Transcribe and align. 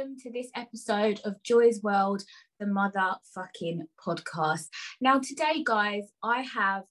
welcome 0.00 0.16
to 0.16 0.30
this 0.30 0.48
episode 0.54 1.20
of 1.24 1.42
Joy's 1.42 1.82
World, 1.82 2.22
the 2.58 2.64
motherfucking 2.64 3.80
podcast. 4.02 4.68
Now, 4.98 5.18
today, 5.18 5.62
guys, 5.62 6.04
I 6.22 6.40
have, 6.40 6.84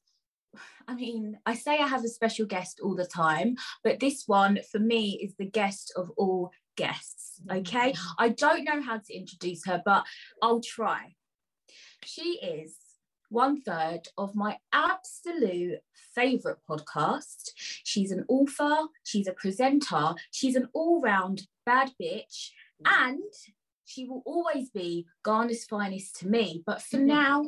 I 0.87 0.93
mean, 0.93 1.39
I 1.43 1.55
say 1.55 1.79
I 1.79 1.87
have 1.87 2.03
a 2.03 2.09
special 2.09 2.45
guest 2.45 2.79
all 2.83 2.95
the 2.95 3.07
time, 3.07 3.55
but 3.83 3.99
this 3.99 4.25
one 4.27 4.59
for 4.71 4.77
me 4.77 5.19
is 5.23 5.33
the 5.39 5.49
guest 5.49 5.91
of 5.95 6.11
all 6.17 6.51
guests. 6.77 7.41
Okay. 7.49 7.93
Mm-hmm. 7.93 8.11
I 8.19 8.29
don't 8.29 8.65
know 8.65 8.81
how 8.81 8.97
to 8.97 9.13
introduce 9.13 9.65
her, 9.65 9.81
but 9.83 10.05
I'll 10.43 10.61
try. 10.61 11.15
She 12.05 12.39
is 12.43 12.75
one 13.29 13.61
third 13.61 14.01
of 14.19 14.35
my 14.35 14.57
absolute 14.71 15.79
favorite 16.13 16.59
podcast. 16.69 17.51
She's 17.55 18.11
an 18.11 18.25
author, 18.27 18.87
she's 19.03 19.27
a 19.27 19.33
presenter, 19.33 20.13
she's 20.31 20.55
an 20.55 20.67
all 20.73 21.01
round 21.01 21.47
bad 21.65 21.91
bitch, 22.01 22.49
and 22.85 23.33
she 23.85 24.05
will 24.05 24.21
always 24.25 24.69
be 24.69 25.05
Ghana's 25.25 25.65
finest 25.65 26.19
to 26.19 26.27
me. 26.27 26.63
But 26.65 26.81
for 26.81 26.97
mm-hmm. 26.97 27.07
now, 27.07 27.45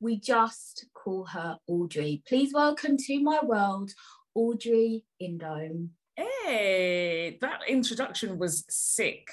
we 0.00 0.18
just 0.18 0.86
call 0.94 1.26
her 1.26 1.58
Audrey. 1.66 2.22
Please 2.26 2.52
welcome 2.52 2.96
to 2.96 3.22
my 3.22 3.40
world, 3.42 3.90
Audrey 4.34 5.04
Indome. 5.20 5.90
Hey, 6.16 7.38
that 7.40 7.60
introduction 7.68 8.38
was 8.38 8.64
sick. 8.68 9.28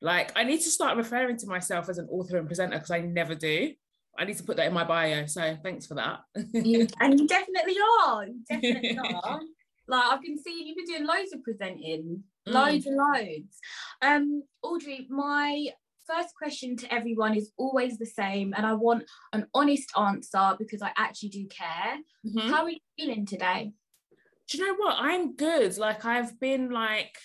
Like, 0.00 0.32
I 0.36 0.44
need 0.44 0.60
to 0.62 0.70
start 0.70 0.96
referring 0.96 1.36
to 1.38 1.46
myself 1.46 1.88
as 1.88 1.98
an 1.98 2.08
author 2.10 2.38
and 2.38 2.46
presenter 2.46 2.76
because 2.76 2.90
I 2.90 3.00
never 3.00 3.34
do. 3.34 3.72
I 4.18 4.24
need 4.24 4.36
to 4.38 4.44
put 4.44 4.56
that 4.56 4.66
in 4.66 4.72
my 4.72 4.84
bio. 4.84 5.26
So 5.26 5.56
thanks 5.62 5.86
for 5.86 5.94
that. 5.94 6.20
you, 6.52 6.86
and 7.00 7.18
you 7.18 7.26
definitely 7.26 7.76
are. 8.02 8.26
You 8.26 8.40
definitely 8.48 8.98
are. 9.22 9.40
Like 9.88 10.04
I've 10.12 10.22
been 10.22 10.38
seeing 10.38 10.66
you've 10.66 10.76
been 10.76 10.86
doing 10.86 11.06
loads 11.06 11.32
of 11.32 11.42
presenting. 11.42 12.22
Loads 12.46 12.86
and 12.86 12.96
loads. 12.96 13.58
Um, 14.02 14.42
Audrey, 14.62 15.06
my 15.10 15.68
first 16.06 16.34
question 16.34 16.76
to 16.76 16.92
everyone 16.92 17.34
is 17.36 17.52
always 17.56 17.98
the 17.98 18.06
same, 18.06 18.54
and 18.56 18.66
I 18.66 18.74
want 18.74 19.04
an 19.32 19.46
honest 19.54 19.90
answer 19.98 20.56
because 20.58 20.82
I 20.82 20.90
actually 20.96 21.30
do 21.30 21.46
care. 21.46 21.98
Mm-hmm. 22.26 22.50
How 22.50 22.64
are 22.64 22.70
you 22.70 22.78
feeling 22.98 23.26
today? 23.26 23.72
Do 24.48 24.58
you 24.58 24.66
know 24.66 24.74
what? 24.74 24.96
I'm 24.98 25.36
good. 25.36 25.78
Like 25.78 26.04
I've 26.04 26.38
been 26.40 26.70
like 26.70 27.16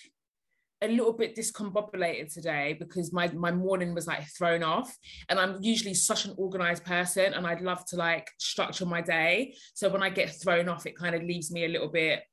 a 0.81 0.87
little 0.87 1.13
bit 1.13 1.35
discombobulated 1.35 2.31
today 2.33 2.75
because 2.77 3.13
my 3.13 3.27
my 3.29 3.51
morning 3.51 3.93
was 3.93 4.07
like 4.07 4.27
thrown 4.37 4.61
off 4.61 4.95
and 5.29 5.39
i'm 5.39 5.57
usually 5.61 5.93
such 5.93 6.25
an 6.25 6.33
organized 6.37 6.83
person 6.83 7.33
and 7.33 7.47
i'd 7.47 7.61
love 7.61 7.85
to 7.85 7.95
like 7.95 8.29
structure 8.37 8.85
my 8.85 9.01
day 9.01 9.55
so 9.73 9.87
when 9.87 10.03
i 10.03 10.09
get 10.09 10.29
thrown 10.29 10.67
off 10.67 10.85
it 10.85 10.97
kind 10.97 11.15
of 11.15 11.23
leaves 11.23 11.49
me 11.49 11.63
a 11.65 11.69
little 11.69 11.87
bit 11.87 12.23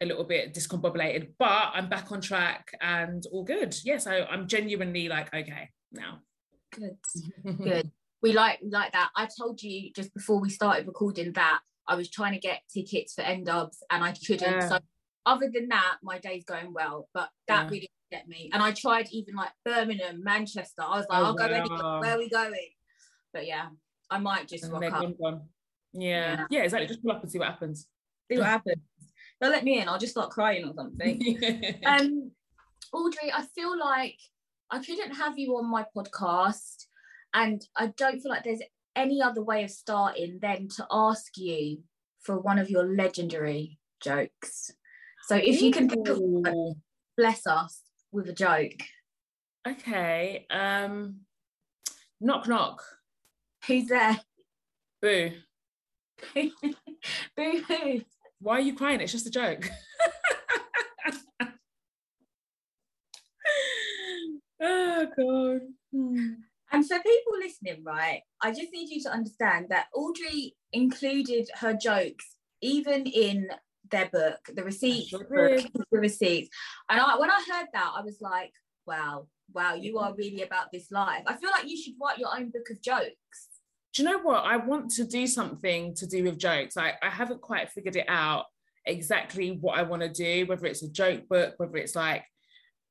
a 0.00 0.06
little 0.06 0.24
bit 0.24 0.54
discombobulated 0.54 1.28
but 1.38 1.70
i'm 1.74 1.88
back 1.88 2.10
on 2.10 2.20
track 2.20 2.72
and 2.80 3.24
all 3.32 3.44
good 3.44 3.74
yes 3.84 3.84
yeah, 3.84 3.98
so 3.98 4.26
i'm 4.30 4.46
genuinely 4.46 5.08
like 5.08 5.32
okay 5.34 5.68
now 5.92 6.18
good 6.72 6.96
good 7.58 7.90
we 8.22 8.32
like 8.32 8.58
like 8.62 8.92
that 8.92 9.10
i 9.16 9.28
told 9.38 9.62
you 9.62 9.90
just 9.94 10.12
before 10.14 10.40
we 10.40 10.48
started 10.48 10.86
recording 10.86 11.32
that 11.32 11.60
i 11.86 11.94
was 11.94 12.08
trying 12.08 12.32
to 12.32 12.38
get 12.38 12.60
tickets 12.72 13.14
for 13.14 13.22
N-Dubz 13.22 13.78
and 13.90 14.02
i 14.02 14.14
couldn't 14.26 14.52
yeah. 14.52 14.68
so 14.68 14.78
other 15.26 15.50
than 15.52 15.68
that, 15.68 15.98
my 16.02 16.18
day's 16.18 16.44
going 16.44 16.72
well. 16.72 17.08
But 17.14 17.28
that 17.48 17.64
yeah. 17.64 17.70
really 17.70 17.90
get 18.10 18.28
me. 18.28 18.50
And 18.52 18.62
I 18.62 18.72
tried 18.72 19.08
even 19.12 19.34
like 19.34 19.50
Birmingham, 19.64 20.22
Manchester. 20.22 20.82
I 20.82 20.98
was 20.98 21.06
like, 21.08 21.20
oh, 21.20 21.24
I'll 21.26 21.34
go 21.34 21.46
wow. 21.46 21.54
anywhere. 21.54 22.00
Where 22.00 22.14
are 22.16 22.18
we 22.18 22.28
going? 22.28 22.68
But 23.32 23.46
yeah, 23.46 23.68
I 24.10 24.18
might 24.18 24.48
just 24.48 24.70
rock 24.70 24.82
up. 24.92 25.12
Yeah. 25.92 26.00
yeah, 26.02 26.44
yeah, 26.50 26.62
exactly. 26.62 26.86
Just 26.86 27.02
pull 27.02 27.12
up 27.12 27.22
and 27.22 27.30
see 27.30 27.38
what 27.38 27.48
happens. 27.48 27.86
See 28.30 28.38
what 28.38 28.46
happens. 28.56 28.76
They'll 29.40 29.50
let 29.50 29.64
me 29.64 29.80
in. 29.80 29.88
I'll 29.88 29.98
just 29.98 30.12
start 30.12 30.30
crying 30.30 30.66
or 30.66 30.74
something. 30.74 31.38
um, 31.86 32.30
Audrey, 32.92 33.32
I 33.32 33.42
feel 33.54 33.78
like 33.78 34.18
I 34.70 34.78
couldn't 34.80 35.14
have 35.14 35.38
you 35.38 35.56
on 35.56 35.70
my 35.70 35.86
podcast, 35.96 36.86
and 37.32 37.64
I 37.76 37.88
don't 37.96 38.20
feel 38.20 38.30
like 38.30 38.44
there's 38.44 38.62
any 38.96 39.22
other 39.22 39.42
way 39.42 39.64
of 39.64 39.70
starting 39.70 40.38
than 40.42 40.68
to 40.76 40.86
ask 40.90 41.36
you 41.36 41.78
for 42.20 42.38
one 42.38 42.58
of 42.58 42.70
your 42.70 42.84
legendary 42.94 43.78
jokes. 44.00 44.72
So 45.26 45.36
if 45.36 45.62
you 45.62 45.70
can 45.72 45.88
bless 47.16 47.46
us 47.46 47.82
with 48.12 48.28
a 48.28 48.32
joke. 48.32 48.82
Okay. 49.66 50.46
Um 50.50 51.20
knock 52.20 52.48
knock. 52.48 52.82
Who's 53.66 53.86
there? 53.86 54.18
Boo. 55.00 55.30
Boo 56.34 56.50
hoo. 57.36 58.00
Why 58.40 58.54
are 58.54 58.60
you 58.60 58.74
crying? 58.74 59.00
It's 59.00 59.12
just 59.12 59.26
a 59.26 59.30
joke. 59.30 59.68
oh 64.60 65.06
god. 65.16 65.60
Hmm. 65.92 66.32
And 66.72 66.86
for 66.86 66.98
people 66.98 67.32
listening, 67.38 67.82
right, 67.84 68.22
I 68.40 68.50
just 68.50 68.72
need 68.72 68.90
you 68.90 69.02
to 69.02 69.10
understand 69.10 69.66
that 69.70 69.88
Audrey 69.94 70.54
included 70.72 71.50
her 71.56 71.74
jokes 71.74 72.36
even 72.62 73.06
in 73.06 73.48
their 73.90 74.08
book, 74.08 74.38
the 74.54 74.62
receipts, 74.62 75.10
the 75.10 75.68
receipts. 75.92 76.48
And 76.88 77.00
I, 77.00 77.18
when 77.18 77.30
I 77.30 77.42
heard 77.50 77.66
that, 77.72 77.92
I 77.96 78.02
was 78.02 78.18
like, 78.20 78.52
wow, 78.86 79.26
wow, 79.52 79.74
you 79.74 79.98
are 79.98 80.14
really 80.16 80.42
about 80.42 80.70
this 80.72 80.90
life. 80.90 81.24
I 81.26 81.36
feel 81.36 81.50
like 81.50 81.68
you 81.68 81.76
should 81.76 81.94
write 82.00 82.18
your 82.18 82.34
own 82.34 82.50
book 82.50 82.70
of 82.70 82.80
jokes. 82.80 83.48
Do 83.92 84.02
you 84.02 84.08
know 84.08 84.20
what? 84.20 84.44
I 84.44 84.56
want 84.56 84.90
to 84.92 85.04
do 85.04 85.26
something 85.26 85.94
to 85.96 86.06
do 86.06 86.24
with 86.24 86.38
jokes. 86.38 86.76
I, 86.76 86.94
I 87.02 87.10
haven't 87.10 87.40
quite 87.40 87.70
figured 87.70 87.96
it 87.96 88.06
out 88.08 88.44
exactly 88.86 89.58
what 89.60 89.78
I 89.78 89.82
want 89.82 90.02
to 90.02 90.08
do, 90.08 90.46
whether 90.46 90.66
it's 90.66 90.82
a 90.82 90.90
joke 90.90 91.28
book, 91.28 91.54
whether 91.56 91.76
it's 91.76 91.96
like 91.96 92.24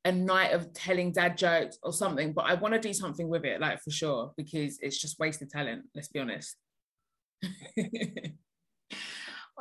a 0.05 0.11
night 0.11 0.53
of 0.53 0.73
telling 0.73 1.11
dad 1.11 1.37
jokes 1.37 1.77
or 1.83 1.93
something, 1.93 2.33
but 2.33 2.45
I 2.45 2.53
want 2.53 2.73
to 2.73 2.79
do 2.79 2.93
something 2.93 3.27
with 3.27 3.45
it, 3.45 3.59
like 3.59 3.81
for 3.81 3.91
sure, 3.91 4.31
because 4.37 4.79
it's 4.81 4.99
just 4.99 5.19
wasted 5.19 5.49
talent, 5.49 5.83
let's 5.95 6.07
be 6.09 6.19
honest. 6.19 6.55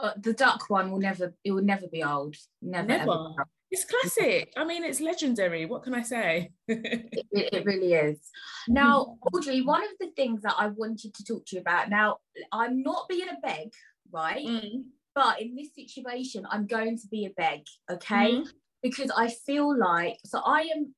Uh, 0.00 0.12
the 0.20 0.32
duck 0.32 0.62
one 0.68 0.92
will 0.92 1.00
never 1.00 1.34
it 1.42 1.50
will 1.50 1.60
never 1.60 1.88
be 1.88 2.04
old 2.04 2.36
never, 2.62 2.86
never. 2.86 3.34
It's 3.70 3.84
classic 3.84 4.52
i 4.56 4.64
mean 4.64 4.84
it's 4.84 5.00
legendary 5.00 5.66
what 5.66 5.82
can 5.82 5.94
i 5.94 6.02
say 6.02 6.50
it, 6.68 7.24
it, 7.32 7.64
really 7.64 7.92
is 7.92 8.18
now 8.68 9.16
audrey 9.32 9.60
one 9.60 9.82
of 9.82 9.90
the 10.00 10.10
things 10.16 10.42
that 10.42 10.54
i 10.58 10.68
wanted 10.68 11.12
to 11.14 11.24
talk 11.24 11.44
to 11.46 11.56
you 11.56 11.60
about 11.60 11.90
now 11.90 12.16
i'm 12.52 12.82
not 12.82 13.08
being 13.08 13.28
a 13.28 13.46
beg 13.46 13.68
right 14.10 14.46
mm. 14.46 14.82
but 15.14 15.40
in 15.40 15.54
this 15.54 15.74
situation 15.74 16.46
i'm 16.50 16.66
going 16.66 16.96
to 16.96 17.06
be 17.08 17.26
a 17.26 17.30
beg 17.30 17.60
okay 17.90 18.32
mm. 18.32 18.48
because 18.82 19.10
i 19.16 19.28
feel 19.28 19.76
like 19.78 20.16
so 20.24 20.40
i 20.44 20.62
am 20.74 20.94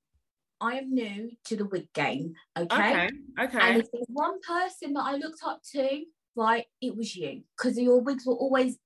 I 0.60 0.74
am 0.74 0.92
new 0.92 1.30
to 1.46 1.56
the 1.56 1.64
wig 1.64 1.90
game, 1.94 2.34
okay? 2.54 3.06
Okay. 3.06 3.08
Okay. 3.40 3.58
And 3.60 3.80
if 3.80 3.90
there's 3.90 4.06
one 4.08 4.38
person 4.46 4.92
that 4.92 5.04
I 5.04 5.16
looked 5.16 5.40
up 5.42 5.62
to, 5.72 6.02
right, 6.36 6.66
it 6.82 6.94
was 6.94 7.16
you, 7.16 7.42
because 7.56 7.78
your 7.78 8.00
wigs 8.00 8.26
were 8.26 8.34
always 8.34 8.76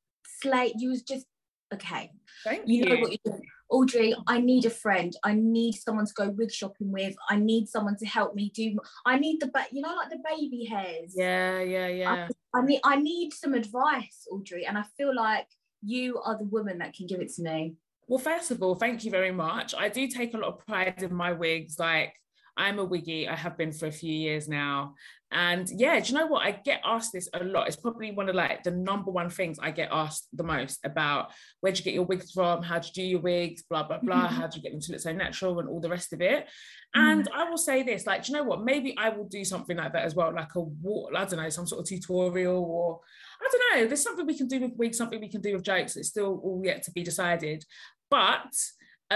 slate. 0.41 0.75
You 0.77 0.91
was 0.91 1.03
just 1.03 1.27
okay. 1.73 2.13
Thank 2.45 2.69
you. 2.69 2.77
You 2.77 2.85
know 2.85 3.01
what 3.01 3.11
you're 3.11 3.35
doing. 3.35 3.43
Audrey, 3.71 4.15
I 4.27 4.41
need 4.41 4.67
a 4.67 4.71
friend. 4.71 5.15
I 5.25 5.35
need 5.35 5.73
someone 5.73 6.07
to 6.07 6.13
go 6.15 6.29
wig 6.31 6.53
shopping 6.53 6.93
with. 6.93 7.15
I 7.29 7.37
need 7.37 7.69
someone 7.69 7.97
to 7.99 8.07
help 8.07 8.35
me 8.35 8.51
do. 8.55 8.77
I 9.07 9.19
need 9.19 9.41
the, 9.41 9.49
but 9.49 9.73
you 9.73 9.83
know, 9.83 9.95
like 9.95 10.11
the 10.11 10.23
baby 10.29 10.65
hairs. 10.65 11.15
Yeah, 11.17 11.61
yeah, 11.61 11.89
yeah. 11.89 12.29
I, 12.55 12.59
I 12.59 12.65
need, 12.65 12.81
I 12.85 12.97
need 12.97 13.33
some 13.33 13.55
advice, 13.55 14.27
Audrey, 14.31 14.67
and 14.67 14.77
I 14.77 14.85
feel 14.97 15.15
like 15.15 15.47
you 15.83 16.21
are 16.25 16.39
the 16.39 16.45
woman 16.45 16.79
that 16.79 16.95
can 16.95 17.07
give 17.07 17.21
it 17.21 17.33
to 17.35 17.43
me. 17.43 17.75
Well, 18.07 18.19
first 18.19 18.51
of 18.51 18.63
all, 18.63 18.75
thank 18.75 19.05
you 19.05 19.11
very 19.11 19.33
much. 19.33 19.75
I 19.75 19.89
do 19.89 20.07
take 20.09 20.35
a 20.35 20.37
lot 20.37 20.55
of 20.55 20.67
pride 20.67 21.03
in 21.03 21.15
my 21.15 21.33
wigs. 21.33 21.79
Like, 21.79 22.15
I'm 22.57 22.79
a 22.79 22.85
wiggy. 22.85 23.29
I 23.29 23.37
have 23.37 23.57
been 23.57 23.73
for 23.73 23.87
a 23.87 23.93
few 23.93 24.13
years 24.13 24.49
now. 24.49 24.95
And 25.33 25.69
yeah, 25.69 25.99
do 25.99 26.13
you 26.13 26.19
know 26.19 26.27
what? 26.27 26.47
I 26.47 26.53
get 26.53 26.81
asked 26.85 27.13
this 27.13 27.29
a 27.35 27.43
lot. 27.43 27.67
It's 27.67 27.77
probably 27.77 28.13
one 28.13 28.29
of 28.29 28.37
like 28.37 28.63
the 28.63 28.71
number 28.71 29.11
one 29.11 29.29
things 29.29 29.59
I 29.61 29.73
get 29.73 29.89
asked 29.91 30.29
the 30.33 30.45
most 30.45 30.79
about 30.85 31.33
where'd 31.61 31.77
you 31.77 31.85
get 31.85 31.95
your 31.95 32.05
wigs 32.05 32.31
from? 32.31 32.63
How'd 32.63 32.85
you 32.87 32.93
do 32.93 33.03
your 33.03 33.21
wigs? 33.21 33.65
Blah, 33.69 33.83
blah, 33.83 33.99
blah. 33.99 34.29
Mm-hmm. 34.29 34.35
How'd 34.37 34.55
you 34.55 34.63
get 34.63 34.71
them 34.71 34.81
to 34.81 34.93
look 34.93 35.01
so 35.01 35.13
natural 35.13 35.59
and 35.59 35.69
all 35.69 35.81
the 35.81 35.89
rest 35.89 36.13
of 36.13 36.21
it? 36.21 36.49
And 36.95 37.25
mm-hmm. 37.25 37.41
I 37.41 37.51
will 37.51 37.59
say 37.59 37.83
this, 37.83 38.07
like, 38.07 38.25
do 38.25 38.31
you 38.31 38.39
know 38.39 38.45
what? 38.45 38.63
Maybe 38.63 38.95
I 38.97 39.09
will 39.09 39.25
do 39.25 39.45
something 39.45 39.77
like 39.77 39.93
that 39.95 40.05
as 40.05 40.15
well, 40.15 40.33
like 40.33 40.55
a 40.55 40.61
I 40.61 41.25
don't 41.25 41.37
know, 41.37 41.49
some 41.49 41.67
sort 41.67 41.81
of 41.81 41.89
tutorial 41.89 42.63
or 42.63 43.01
I 43.43 43.49
don't 43.51 43.81
know. 43.81 43.89
There's 43.89 44.03
something 44.03 44.27
we 44.27 44.39
can 44.39 44.47
do 44.47 44.61
with 44.61 44.77
wigs, 44.77 44.99
something 44.99 45.21
we 45.21 45.29
can 45.29 45.41
do 45.41 45.55
with 45.55 45.65
jokes. 45.65 45.97
It's 45.97 46.09
still 46.09 46.41
all 46.45 46.63
yet 46.65 46.85
to 46.85 46.93
be 46.93 47.03
decided. 47.03 47.65
But 48.09 48.55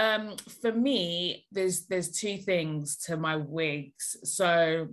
um, 0.03 0.23
for 0.61 0.71
me, 0.87 1.01
there's 1.55 1.77
there's 1.89 2.09
two 2.21 2.37
things 2.49 2.97
to 3.05 3.17
my 3.17 3.35
wigs. 3.57 4.05
So 4.37 4.87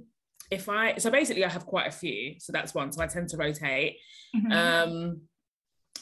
if 0.51 0.65
I 0.69 0.83
so 1.03 1.09
basically 1.11 1.45
I 1.45 1.53
have 1.57 1.67
quite 1.75 1.89
a 1.89 1.99
few, 2.03 2.21
so 2.45 2.49
that's 2.53 2.75
one. 2.81 2.93
So 2.93 3.03
I 3.03 3.09
tend 3.15 3.29
to 3.31 3.37
rotate. 3.37 3.93
Mm-hmm. 4.35 4.53
Um, 4.53 5.21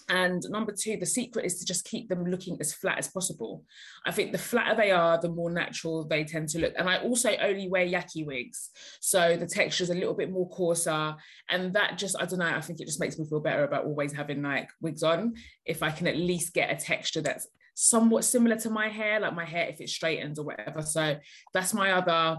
And 0.08 0.42
number 0.50 0.72
two, 0.82 0.96
the 0.98 1.14
secret 1.18 1.46
is 1.46 1.58
to 1.58 1.64
just 1.64 1.88
keep 1.92 2.08
them 2.08 2.24
looking 2.26 2.56
as 2.60 2.74
flat 2.74 2.98
as 2.98 3.08
possible. 3.08 3.64
I 4.08 4.12
think 4.12 4.32
the 4.32 4.46
flatter 4.50 4.76
they 4.76 4.90
are, 4.90 5.18
the 5.18 5.36
more 5.38 5.50
natural 5.50 6.04
they 6.04 6.24
tend 6.24 6.46
to 6.50 6.58
look. 6.58 6.74
And 6.76 6.90
I 6.92 6.96
also 6.98 7.30
only 7.48 7.68
wear 7.68 7.86
yaki 7.86 8.22
wigs. 8.26 8.70
So 9.00 9.20
the 9.36 9.46
texture 9.46 9.84
is 9.84 9.90
a 9.90 10.00
little 10.02 10.18
bit 10.20 10.30
more 10.30 10.48
coarser. 10.50 11.14
And 11.48 11.72
that 11.76 11.96
just, 12.02 12.16
I 12.20 12.26
don't 12.26 12.42
know, 12.44 12.56
I 12.60 12.60
think 12.60 12.80
it 12.80 12.86
just 12.90 13.00
makes 13.00 13.18
me 13.18 13.24
feel 13.24 13.40
better 13.40 13.64
about 13.64 13.86
always 13.86 14.12
having 14.12 14.42
like 14.42 14.68
wigs 14.84 15.02
on. 15.02 15.20
If 15.64 15.82
I 15.82 15.90
can 15.96 16.06
at 16.06 16.18
least 16.30 16.52
get 16.58 16.74
a 16.74 16.76
texture 16.92 17.22
that's 17.22 17.46
somewhat 17.74 18.24
similar 18.24 18.56
to 18.56 18.70
my 18.70 18.88
hair, 18.88 19.20
like 19.20 19.34
my 19.34 19.44
hair 19.44 19.68
if 19.68 19.80
it 19.80 19.88
straightens 19.88 20.38
or 20.38 20.44
whatever. 20.44 20.82
So 20.82 21.16
that's 21.52 21.74
my 21.74 21.92
other 21.92 22.38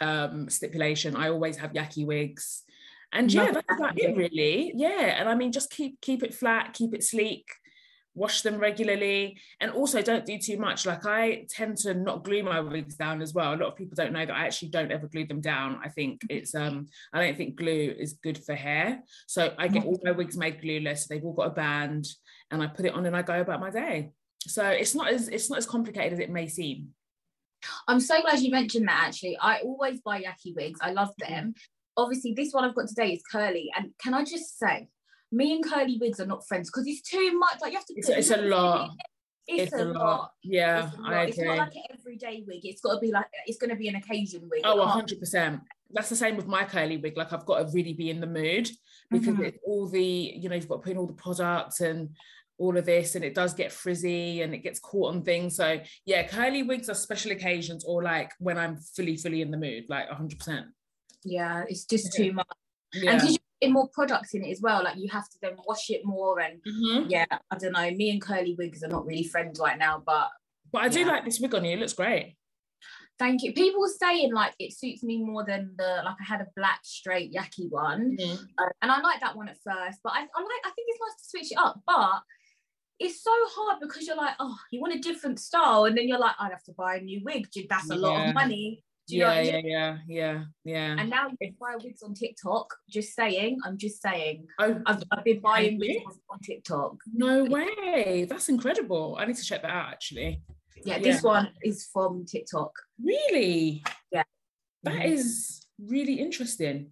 um, 0.00 0.48
stipulation. 0.50 1.16
I 1.16 1.30
always 1.30 1.56
have 1.56 1.72
yaki 1.72 2.04
wigs. 2.04 2.62
And 3.12 3.32
yeah, 3.32 3.52
that's 3.52 3.66
about 3.70 3.98
it 3.98 4.16
really. 4.16 4.72
Yeah. 4.74 5.20
And 5.20 5.28
I 5.28 5.34
mean, 5.34 5.52
just 5.52 5.70
keep 5.70 6.00
keep 6.00 6.22
it 6.22 6.34
flat, 6.34 6.74
keep 6.74 6.92
it 6.92 7.04
sleek, 7.04 7.46
wash 8.14 8.42
them 8.42 8.58
regularly, 8.58 9.38
and 9.60 9.70
also 9.70 10.02
don't 10.02 10.26
do 10.26 10.38
too 10.38 10.58
much. 10.58 10.84
Like 10.84 11.06
I 11.06 11.46
tend 11.48 11.76
to 11.78 11.94
not 11.94 12.24
glue 12.24 12.42
my 12.42 12.60
wigs 12.60 12.96
down 12.96 13.22
as 13.22 13.32
well. 13.32 13.54
A 13.54 13.56
lot 13.56 13.68
of 13.68 13.76
people 13.76 13.94
don't 13.94 14.12
know 14.12 14.26
that 14.26 14.34
I 14.34 14.46
actually 14.46 14.70
don't 14.70 14.90
ever 14.90 15.06
glue 15.06 15.26
them 15.26 15.40
down. 15.40 15.78
I 15.82 15.88
think 15.88 16.22
mm-hmm. 16.22 16.36
it's 16.36 16.54
um 16.54 16.88
I 17.12 17.24
don't 17.24 17.36
think 17.36 17.56
glue 17.56 17.94
is 17.96 18.14
good 18.14 18.44
for 18.44 18.54
hair. 18.54 19.02
So 19.28 19.54
I 19.56 19.68
get 19.68 19.84
all 19.84 20.00
my 20.02 20.10
wigs 20.10 20.36
made 20.36 20.60
glueless. 20.60 21.06
They've 21.06 21.24
all 21.24 21.32
got 21.32 21.46
a 21.46 21.50
band, 21.50 22.08
and 22.50 22.62
I 22.62 22.66
put 22.66 22.86
it 22.86 22.94
on 22.94 23.06
and 23.06 23.16
I 23.16 23.22
go 23.22 23.40
about 23.40 23.60
my 23.60 23.70
day. 23.70 24.10
So 24.40 24.66
it's 24.66 24.94
not 24.94 25.08
as 25.08 25.28
it's 25.28 25.50
not 25.50 25.58
as 25.58 25.66
complicated 25.66 26.12
as 26.12 26.18
it 26.20 26.30
may 26.30 26.48
seem. 26.48 26.88
I'm 27.88 28.00
so 28.00 28.20
glad 28.20 28.40
you 28.40 28.50
mentioned 28.50 28.86
that 28.88 29.04
actually. 29.08 29.36
I 29.40 29.60
always 29.60 30.00
buy 30.00 30.22
Yaki 30.22 30.54
wigs. 30.54 30.78
I 30.82 30.92
love 30.92 31.12
mm-hmm. 31.20 31.32
them 31.32 31.54
obviously 31.96 32.34
this 32.34 32.52
one 32.52 32.64
I've 32.64 32.74
got 32.74 32.88
today 32.88 33.12
is 33.12 33.22
curly. 33.30 33.70
And 33.76 33.90
can 34.02 34.14
I 34.14 34.24
just 34.24 34.58
say, 34.58 34.88
me 35.32 35.54
and 35.54 35.64
curly 35.64 35.98
wigs 36.00 36.20
are 36.20 36.26
not 36.26 36.46
friends 36.46 36.70
because 36.70 36.86
it's 36.86 37.02
too 37.02 37.38
much. 37.38 37.60
Like 37.60 37.72
you 37.72 37.78
have 37.78 37.86
to. 37.86 37.94
It's, 37.96 38.08
it's 38.08 38.30
a 38.30 38.42
lot. 38.42 38.90
It's, 39.48 39.72
it's, 39.72 39.80
a, 39.80 39.84
lot. 39.84 39.94
lot. 39.94 40.32
Yeah, 40.42 40.90
a 40.96 41.00
lot. 41.00 41.12
I 41.12 41.22
agree. 41.22 41.28
It's 41.28 41.38
not 41.38 41.58
like 41.58 41.74
an 41.74 41.82
everyday 41.98 42.44
wig. 42.46 42.60
It's 42.64 42.80
got 42.80 42.94
to 42.94 43.00
be 43.00 43.12
like 43.12 43.26
it's 43.46 43.58
going 43.58 43.70
to 43.70 43.76
be 43.76 43.88
an 43.88 43.96
occasion 43.96 44.48
wig. 44.50 44.62
Oh, 44.64 44.84
hundred 44.86 45.20
percent. 45.20 45.60
That's 45.92 46.08
the 46.08 46.16
same 46.16 46.36
with 46.36 46.48
my 46.48 46.64
curly 46.64 46.96
wig. 46.96 47.16
Like 47.16 47.32
I've 47.32 47.46
got 47.46 47.58
to 47.58 47.72
really 47.72 47.92
be 47.92 48.10
in 48.10 48.20
the 48.20 48.26
mood 48.26 48.70
because 49.10 49.34
mm-hmm. 49.34 49.44
it's 49.44 49.58
all 49.64 49.88
the 49.88 50.02
you 50.02 50.48
know 50.48 50.56
you've 50.56 50.68
got 50.68 50.76
to 50.76 50.82
put 50.82 50.92
in 50.92 50.98
all 50.98 51.06
the 51.06 51.12
products 51.12 51.80
and 51.80 52.10
all 52.58 52.76
of 52.76 52.86
this 52.86 53.14
and 53.14 53.24
it 53.24 53.34
does 53.34 53.54
get 53.54 53.72
frizzy 53.72 54.42
and 54.42 54.54
it 54.54 54.58
gets 54.58 54.78
caught 54.78 55.14
on 55.14 55.22
things 55.22 55.56
so 55.56 55.78
yeah 56.04 56.26
curly 56.26 56.62
wigs 56.62 56.88
are 56.88 56.94
special 56.94 57.32
occasions 57.32 57.84
or 57.86 58.02
like 58.02 58.30
when 58.38 58.56
i'm 58.56 58.76
fully 58.76 59.16
fully 59.16 59.42
in 59.42 59.50
the 59.50 59.56
mood 59.56 59.84
like 59.88 60.08
100% 60.08 60.64
yeah 61.24 61.64
it's 61.68 61.84
just 61.84 62.12
too 62.14 62.32
much 62.32 62.46
yeah. 62.94 63.12
and 63.12 63.20
because 63.20 63.32
you 63.34 63.38
put 63.62 63.72
more 63.72 63.88
products 63.92 64.34
in 64.34 64.44
it 64.44 64.50
as 64.50 64.60
well 64.62 64.82
like 64.84 64.96
you 64.96 65.08
have 65.10 65.28
to 65.28 65.36
then 65.42 65.56
wash 65.66 65.90
it 65.90 66.02
more 66.04 66.40
and 66.40 66.60
mm-hmm. 66.66 67.08
yeah 67.10 67.26
i 67.50 67.56
don't 67.58 67.72
know 67.72 67.90
me 67.90 68.10
and 68.10 68.22
curly 68.22 68.54
wigs 68.58 68.82
are 68.82 68.88
not 68.88 69.06
really 69.06 69.24
friends 69.24 69.60
right 69.60 69.78
now 69.78 70.02
but 70.04 70.28
but 70.72 70.82
i 70.82 70.88
do 70.88 71.04
like 71.04 71.24
this 71.24 71.40
wig 71.40 71.54
on 71.54 71.64
you 71.64 71.72
it 71.72 71.78
looks 71.78 71.92
great 71.92 72.36
Thank 73.18 73.42
you. 73.42 73.54
People 73.54 73.80
were 73.80 73.88
saying 73.88 74.34
like 74.34 74.54
it 74.58 74.76
suits 74.76 75.02
me 75.02 75.22
more 75.22 75.44
than 75.44 75.74
the 75.78 76.02
like 76.04 76.16
I 76.20 76.24
had 76.24 76.42
a 76.42 76.46
black 76.54 76.80
straight 76.82 77.32
yaki 77.32 77.70
one, 77.70 78.16
mm-hmm. 78.18 78.44
uh, 78.58 78.68
and 78.82 78.90
I 78.90 79.00
like 79.00 79.20
that 79.20 79.34
one 79.36 79.48
at 79.48 79.56
first. 79.64 80.00
But 80.04 80.12
I, 80.12 80.18
I 80.18 80.20
like 80.20 80.64
I 80.64 80.70
think 80.70 80.88
it's 80.88 81.00
nice 81.00 81.22
to 81.22 81.28
switch 81.28 81.52
it 81.52 81.58
up. 81.58 81.80
But 81.86 82.20
it's 82.98 83.22
so 83.22 83.30
hard 83.32 83.78
because 83.80 84.06
you're 84.06 84.16
like, 84.16 84.34
oh, 84.40 84.56
you 84.70 84.80
want 84.80 84.94
a 84.94 84.98
different 84.98 85.38
style, 85.38 85.84
and 85.84 85.96
then 85.96 86.08
you're 86.08 86.18
like, 86.18 86.34
I'd 86.38 86.52
have 86.52 86.64
to 86.64 86.72
buy 86.72 86.96
a 86.96 87.00
new 87.00 87.20
wig. 87.24 87.46
That's 87.68 87.90
a 87.90 87.94
yeah. 87.94 88.00
lot 88.00 88.28
of 88.28 88.34
money. 88.34 88.82
Do 89.08 89.16
yeah, 89.16 89.40
yeah, 89.40 89.60
yeah, 89.62 89.98
yeah, 90.08 90.44
yeah. 90.64 90.96
And 90.98 91.08
now 91.08 91.28
you 91.28 91.36
can 91.40 91.54
buy 91.60 91.76
wigs 91.80 92.02
on 92.02 92.12
TikTok. 92.12 92.74
Just 92.90 93.14
saying, 93.14 93.58
I'm 93.64 93.78
just 93.78 94.02
saying. 94.02 94.46
Oh, 94.58 94.80
I've, 94.84 95.02
I've 95.12 95.22
been 95.22 95.38
buying 95.38 95.78
wigs 95.78 96.18
on 96.28 96.40
TikTok. 96.40 96.96
No 97.12 97.44
way, 97.44 98.26
that's 98.28 98.48
incredible. 98.48 99.16
I 99.18 99.26
need 99.26 99.36
to 99.36 99.44
check 99.44 99.62
that 99.62 99.70
out 99.70 99.90
actually. 99.90 100.42
Yeah, 100.84 100.98
this 100.98 101.22
one 101.22 101.50
is 101.62 101.88
from 101.92 102.26
TikTok. 102.26 102.72
Really? 103.00 103.84
Yeah. 104.10 104.24
That 104.82 104.94
mm-hmm. 104.94 105.12
is 105.12 105.66
really 105.78 106.14
interesting. 106.14 106.90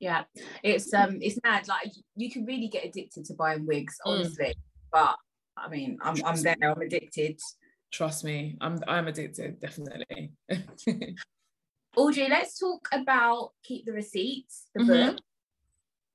Yeah, 0.00 0.24
it's 0.64 0.92
um, 0.92 1.18
it's 1.20 1.38
mad. 1.44 1.68
Like 1.68 1.92
you 2.16 2.28
can 2.28 2.44
really 2.44 2.66
get 2.66 2.84
addicted 2.84 3.24
to 3.26 3.34
buying 3.34 3.66
wigs, 3.66 3.96
mm. 4.04 4.10
honestly. 4.10 4.46
Mm. 4.46 4.54
But 4.90 5.16
I 5.62 5.68
mean, 5.68 5.98
I'm 6.02 6.16
I'm 6.24 6.42
there. 6.42 6.56
I'm 6.62 6.80
addicted. 6.80 7.40
Trust 7.92 8.24
me, 8.24 8.56
I'm 8.60 8.78
I'm 8.88 9.08
addicted, 9.08 9.60
definitely. 9.60 10.32
Audrey, 11.96 12.28
let's 12.28 12.58
talk 12.58 12.88
about 12.92 13.50
Keep 13.64 13.86
the 13.86 13.92
Receipts, 13.92 14.66
the 14.74 14.82
mm-hmm. 14.82 15.10
book. 15.10 15.18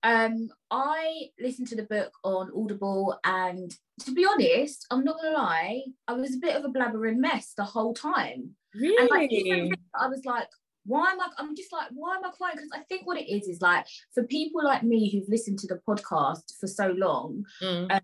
Um, 0.03 0.49
I 0.71 1.29
listened 1.39 1.67
to 1.69 1.75
the 1.75 1.83
book 1.83 2.11
on 2.23 2.51
Audible, 2.55 3.17
and 3.23 3.73
to 4.01 4.11
be 4.13 4.25
honest, 4.25 4.85
I'm 4.91 5.03
not 5.03 5.17
gonna 5.21 5.35
lie, 5.35 5.83
I 6.07 6.13
was 6.13 6.35
a 6.35 6.39
bit 6.39 6.55
of 6.55 6.65
a 6.65 6.69
blabbering 6.69 7.17
mess 7.17 7.53
the 7.55 7.63
whole 7.63 7.93
time. 7.93 8.55
Really? 8.73 8.97
And 8.97 9.09
like, 9.09 9.79
I 9.99 10.07
was 10.07 10.25
like, 10.25 10.47
why 10.85 11.11
am 11.11 11.19
I? 11.19 11.27
I'm 11.37 11.55
just 11.55 11.71
like, 11.71 11.87
why 11.93 12.15
am 12.15 12.25
I 12.25 12.31
crying? 12.31 12.55
Because 12.55 12.71
I 12.73 12.79
think 12.89 13.05
what 13.05 13.17
it 13.17 13.29
is 13.29 13.47
is 13.47 13.61
like 13.61 13.85
for 14.13 14.23
people 14.23 14.63
like 14.63 14.83
me 14.83 15.11
who've 15.11 15.29
listened 15.29 15.59
to 15.59 15.67
the 15.67 15.81
podcast 15.87 16.57
for 16.59 16.67
so 16.67 16.87
long, 16.97 17.45
mm. 17.61 17.91
um, 17.91 18.01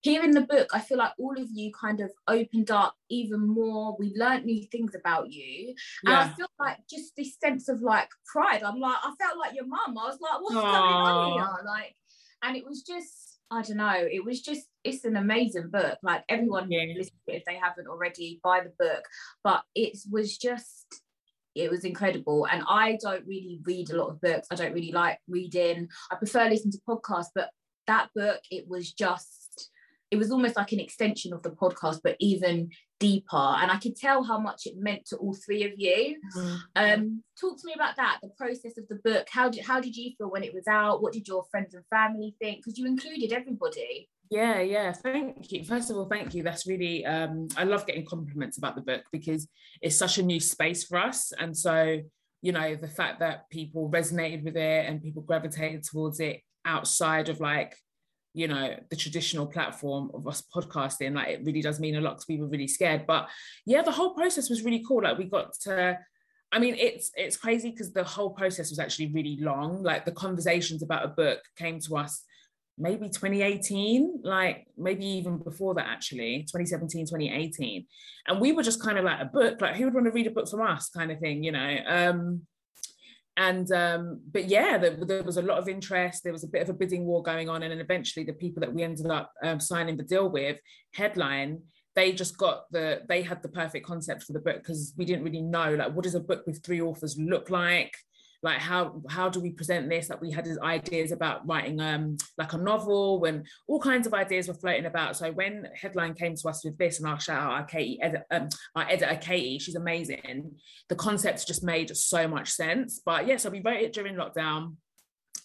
here 0.00 0.22
in 0.22 0.30
the 0.30 0.40
book, 0.40 0.68
I 0.72 0.80
feel 0.80 0.98
like 0.98 1.12
all 1.18 1.38
of 1.38 1.48
you 1.52 1.70
kind 1.72 2.00
of 2.00 2.10
opened 2.26 2.70
up 2.70 2.94
even 3.10 3.46
more. 3.46 3.96
We 3.98 4.14
learned 4.16 4.46
new 4.46 4.64
things 4.64 4.94
about 4.94 5.30
you. 5.30 5.74
And 6.04 6.14
I 6.14 6.28
feel 6.28 6.48
like 6.58 6.78
just 6.88 7.14
this 7.16 7.38
sense 7.38 7.68
of 7.68 7.82
like 7.82 8.08
pride. 8.26 8.62
I'm 8.62 8.80
like, 8.80 8.96
I 9.02 9.12
felt 9.20 9.38
like 9.38 9.54
your 9.54 9.66
mum. 9.66 9.98
I 9.98 10.06
was 10.06 10.18
like, 10.20 10.40
what's 10.40 10.56
Aww. 10.56 10.62
going 10.62 10.74
on 10.74 11.32
here? 11.32 11.66
Like, 11.66 11.96
and 12.42 12.56
it 12.56 12.64
was 12.66 12.82
just, 12.82 13.40
I 13.50 13.62
don't 13.62 13.76
know, 13.76 14.08
it 14.10 14.24
was 14.24 14.40
just, 14.40 14.66
it's 14.84 15.04
an 15.04 15.16
amazing 15.16 15.70
book. 15.70 15.98
Like 16.02 16.24
everyone 16.28 16.70
yeah. 16.70 16.84
listen 16.96 17.14
to 17.28 17.34
it 17.34 17.38
if 17.38 17.44
they 17.44 17.56
haven't 17.56 17.88
already, 17.88 18.40
buy 18.42 18.60
the 18.60 18.72
book. 18.78 19.04
But 19.44 19.62
it 19.74 19.98
was 20.10 20.38
just 20.38 20.86
it 21.54 21.70
was 21.70 21.84
incredible. 21.84 22.46
And 22.50 22.62
I 22.68 22.96
don't 23.02 23.26
really 23.26 23.60
read 23.64 23.90
a 23.90 23.96
lot 23.96 24.10
of 24.10 24.20
books. 24.20 24.48
I 24.50 24.54
don't 24.54 24.72
really 24.72 24.92
like 24.92 25.18
reading. 25.28 25.88
I 26.10 26.14
prefer 26.14 26.48
listening 26.48 26.72
to 26.72 26.80
podcasts, 26.88 27.30
but 27.34 27.50
that 27.86 28.08
book, 28.14 28.40
it 28.50 28.68
was 28.68 28.92
just 28.92 29.39
it 30.10 30.16
was 30.16 30.30
almost 30.30 30.56
like 30.56 30.72
an 30.72 30.80
extension 30.80 31.32
of 31.32 31.42
the 31.42 31.50
podcast, 31.50 32.00
but 32.02 32.16
even 32.18 32.70
deeper. 32.98 33.36
And 33.36 33.70
I 33.70 33.76
could 33.76 33.96
tell 33.96 34.24
how 34.24 34.38
much 34.38 34.66
it 34.66 34.74
meant 34.76 35.06
to 35.06 35.16
all 35.16 35.34
three 35.34 35.64
of 35.64 35.72
you. 35.76 36.16
Mm-hmm. 36.36 36.56
Um, 36.76 37.22
talk 37.40 37.58
to 37.58 37.66
me 37.66 37.74
about 37.74 37.96
that, 37.96 38.18
the 38.22 38.30
process 38.36 38.76
of 38.76 38.88
the 38.88 39.00
book. 39.04 39.28
How 39.30 39.48
did 39.48 39.64
how 39.64 39.80
did 39.80 39.96
you 39.96 40.12
feel 40.18 40.30
when 40.30 40.42
it 40.42 40.52
was 40.52 40.66
out? 40.66 41.02
What 41.02 41.12
did 41.12 41.28
your 41.28 41.44
friends 41.50 41.74
and 41.74 41.84
family 41.90 42.34
think? 42.40 42.58
Because 42.58 42.78
you 42.78 42.86
included 42.86 43.32
everybody. 43.32 44.08
Yeah, 44.30 44.60
yeah. 44.60 44.92
Thank 44.92 45.50
you. 45.50 45.64
First 45.64 45.90
of 45.90 45.96
all, 45.96 46.06
thank 46.06 46.34
you. 46.34 46.42
That's 46.42 46.66
really 46.66 47.04
um, 47.06 47.48
I 47.56 47.64
love 47.64 47.86
getting 47.86 48.06
compliments 48.06 48.58
about 48.58 48.76
the 48.76 48.82
book 48.82 49.02
because 49.12 49.48
it's 49.80 49.96
such 49.96 50.18
a 50.18 50.22
new 50.22 50.40
space 50.40 50.84
for 50.84 50.98
us. 50.98 51.32
And 51.38 51.56
so, 51.56 52.00
you 52.42 52.52
know, 52.52 52.74
the 52.76 52.88
fact 52.88 53.20
that 53.20 53.48
people 53.50 53.90
resonated 53.90 54.44
with 54.44 54.56
it 54.56 54.86
and 54.86 55.02
people 55.02 55.22
gravitated 55.22 55.84
towards 55.84 56.20
it 56.20 56.40
outside 56.64 57.28
of 57.28 57.40
like 57.40 57.76
you 58.32 58.46
know 58.46 58.74
the 58.90 58.96
traditional 58.96 59.46
platform 59.46 60.10
of 60.14 60.26
us 60.26 60.42
podcasting 60.54 61.14
like 61.14 61.28
it 61.28 61.44
really 61.44 61.62
does 61.62 61.80
mean 61.80 61.96
a 61.96 62.00
lot 62.00 62.12
because 62.12 62.28
we 62.28 62.40
were 62.40 62.46
really 62.46 62.68
scared 62.68 63.04
but 63.06 63.28
yeah 63.66 63.82
the 63.82 63.90
whole 63.90 64.14
process 64.14 64.48
was 64.48 64.62
really 64.62 64.84
cool 64.86 65.02
like 65.02 65.18
we 65.18 65.24
got 65.24 65.52
to 65.54 65.98
I 66.52 66.58
mean, 66.58 66.74
it's 66.78 67.12
it's 67.14 67.36
crazy 67.36 67.70
because 67.70 67.92
the 67.92 68.02
whole 68.02 68.30
process 68.30 68.70
was 68.70 68.80
actually 68.80 69.12
really 69.12 69.38
long. 69.40 69.82
Like 69.82 70.04
the 70.04 70.12
conversations 70.12 70.82
about 70.82 71.04
a 71.04 71.08
book 71.08 71.38
came 71.56 71.78
to 71.80 71.96
us 71.96 72.24
maybe 72.80 73.08
2018, 73.08 74.22
like 74.24 74.66
maybe 74.76 75.04
even 75.04 75.38
before 75.38 75.74
that, 75.74 75.86
actually, 75.86 76.40
2017, 76.50 77.06
2018. 77.06 77.86
And 78.26 78.40
we 78.40 78.52
were 78.52 78.62
just 78.62 78.82
kind 78.82 78.98
of 78.98 79.04
like 79.04 79.20
a 79.20 79.26
book, 79.26 79.60
like 79.60 79.76
who 79.76 79.84
would 79.84 79.94
want 79.94 80.06
to 80.06 80.12
read 80.12 80.26
a 80.26 80.30
book 80.30 80.48
from 80.48 80.62
us, 80.62 80.88
kind 80.88 81.12
of 81.12 81.20
thing, 81.20 81.44
you 81.44 81.52
know. 81.52 81.76
Um, 81.86 82.42
and 83.40 83.72
um, 83.72 84.20
but 84.30 84.48
yeah 84.48 84.76
there, 84.76 84.96
there, 84.96 85.22
was 85.22 85.38
a 85.38 85.42
lot 85.42 85.58
of 85.58 85.66
interest. 85.66 86.22
There 86.22 86.32
was 86.32 86.44
a 86.44 86.48
bit 86.48 86.60
of 86.60 86.68
a 86.68 86.74
bidding 86.74 87.06
war 87.06 87.22
going 87.22 87.48
on. 87.48 87.62
And 87.62 87.72
then 87.72 87.80
eventually 87.80 88.24
the 88.24 88.34
people 88.34 88.60
that 88.60 88.72
we 88.72 88.82
ended 88.82 89.06
up 89.06 89.32
um, 89.42 89.58
signing 89.58 89.96
the 89.96 90.02
deal 90.02 90.28
with 90.28 90.58
headline 90.92 91.62
they 91.96 92.12
just 92.12 92.36
got 92.38 92.70
the 92.70 93.02
they 93.08 93.22
had 93.22 93.42
the 93.42 93.48
perfect 93.48 93.84
concept 93.84 94.22
for 94.22 94.32
the 94.32 94.38
book 94.38 94.58
because 94.58 94.94
we 94.96 95.04
didn't 95.04 95.24
really 95.24 95.42
know 95.42 95.74
like 95.74 95.92
what 95.92 96.04
does 96.04 96.14
a 96.14 96.20
book 96.20 96.46
with 96.46 96.62
three 96.64 96.80
authors 96.80 97.18
look 97.18 97.50
like 97.50 97.92
like 98.42 98.58
how 98.58 99.02
how 99.08 99.28
do 99.28 99.40
we 99.40 99.50
present 99.50 99.88
this? 99.88 100.08
Like 100.08 100.22
we 100.22 100.30
had 100.30 100.44
these 100.44 100.58
ideas 100.58 101.12
about 101.12 101.46
writing 101.46 101.80
um 101.80 102.16
like 102.38 102.52
a 102.52 102.58
novel 102.58 103.20
when 103.20 103.44
all 103.66 103.80
kinds 103.80 104.06
of 104.06 104.14
ideas 104.14 104.48
were 104.48 104.54
floating 104.54 104.86
about. 104.86 105.16
So 105.16 105.30
when 105.30 105.68
headline 105.74 106.14
came 106.14 106.34
to 106.36 106.48
us 106.48 106.64
with 106.64 106.78
this 106.78 106.98
and 106.98 107.08
our 107.08 107.20
shout 107.20 107.42
out 107.42 107.52
our 107.52 107.64
katie 107.64 108.00
edit, 108.00 108.22
um, 108.30 108.48
our 108.74 108.88
editor 108.88 109.18
katie 109.20 109.58
she's 109.58 109.74
amazing. 109.74 110.52
The 110.88 110.96
concepts 110.96 111.44
just 111.44 111.62
made 111.62 111.94
so 111.94 112.26
much 112.26 112.50
sense. 112.50 113.00
But 113.04 113.26
yeah 113.26 113.36
so 113.36 113.50
we 113.50 113.60
wrote 113.60 113.80
it 113.80 113.92
during 113.92 114.14
lockdown. 114.14 114.76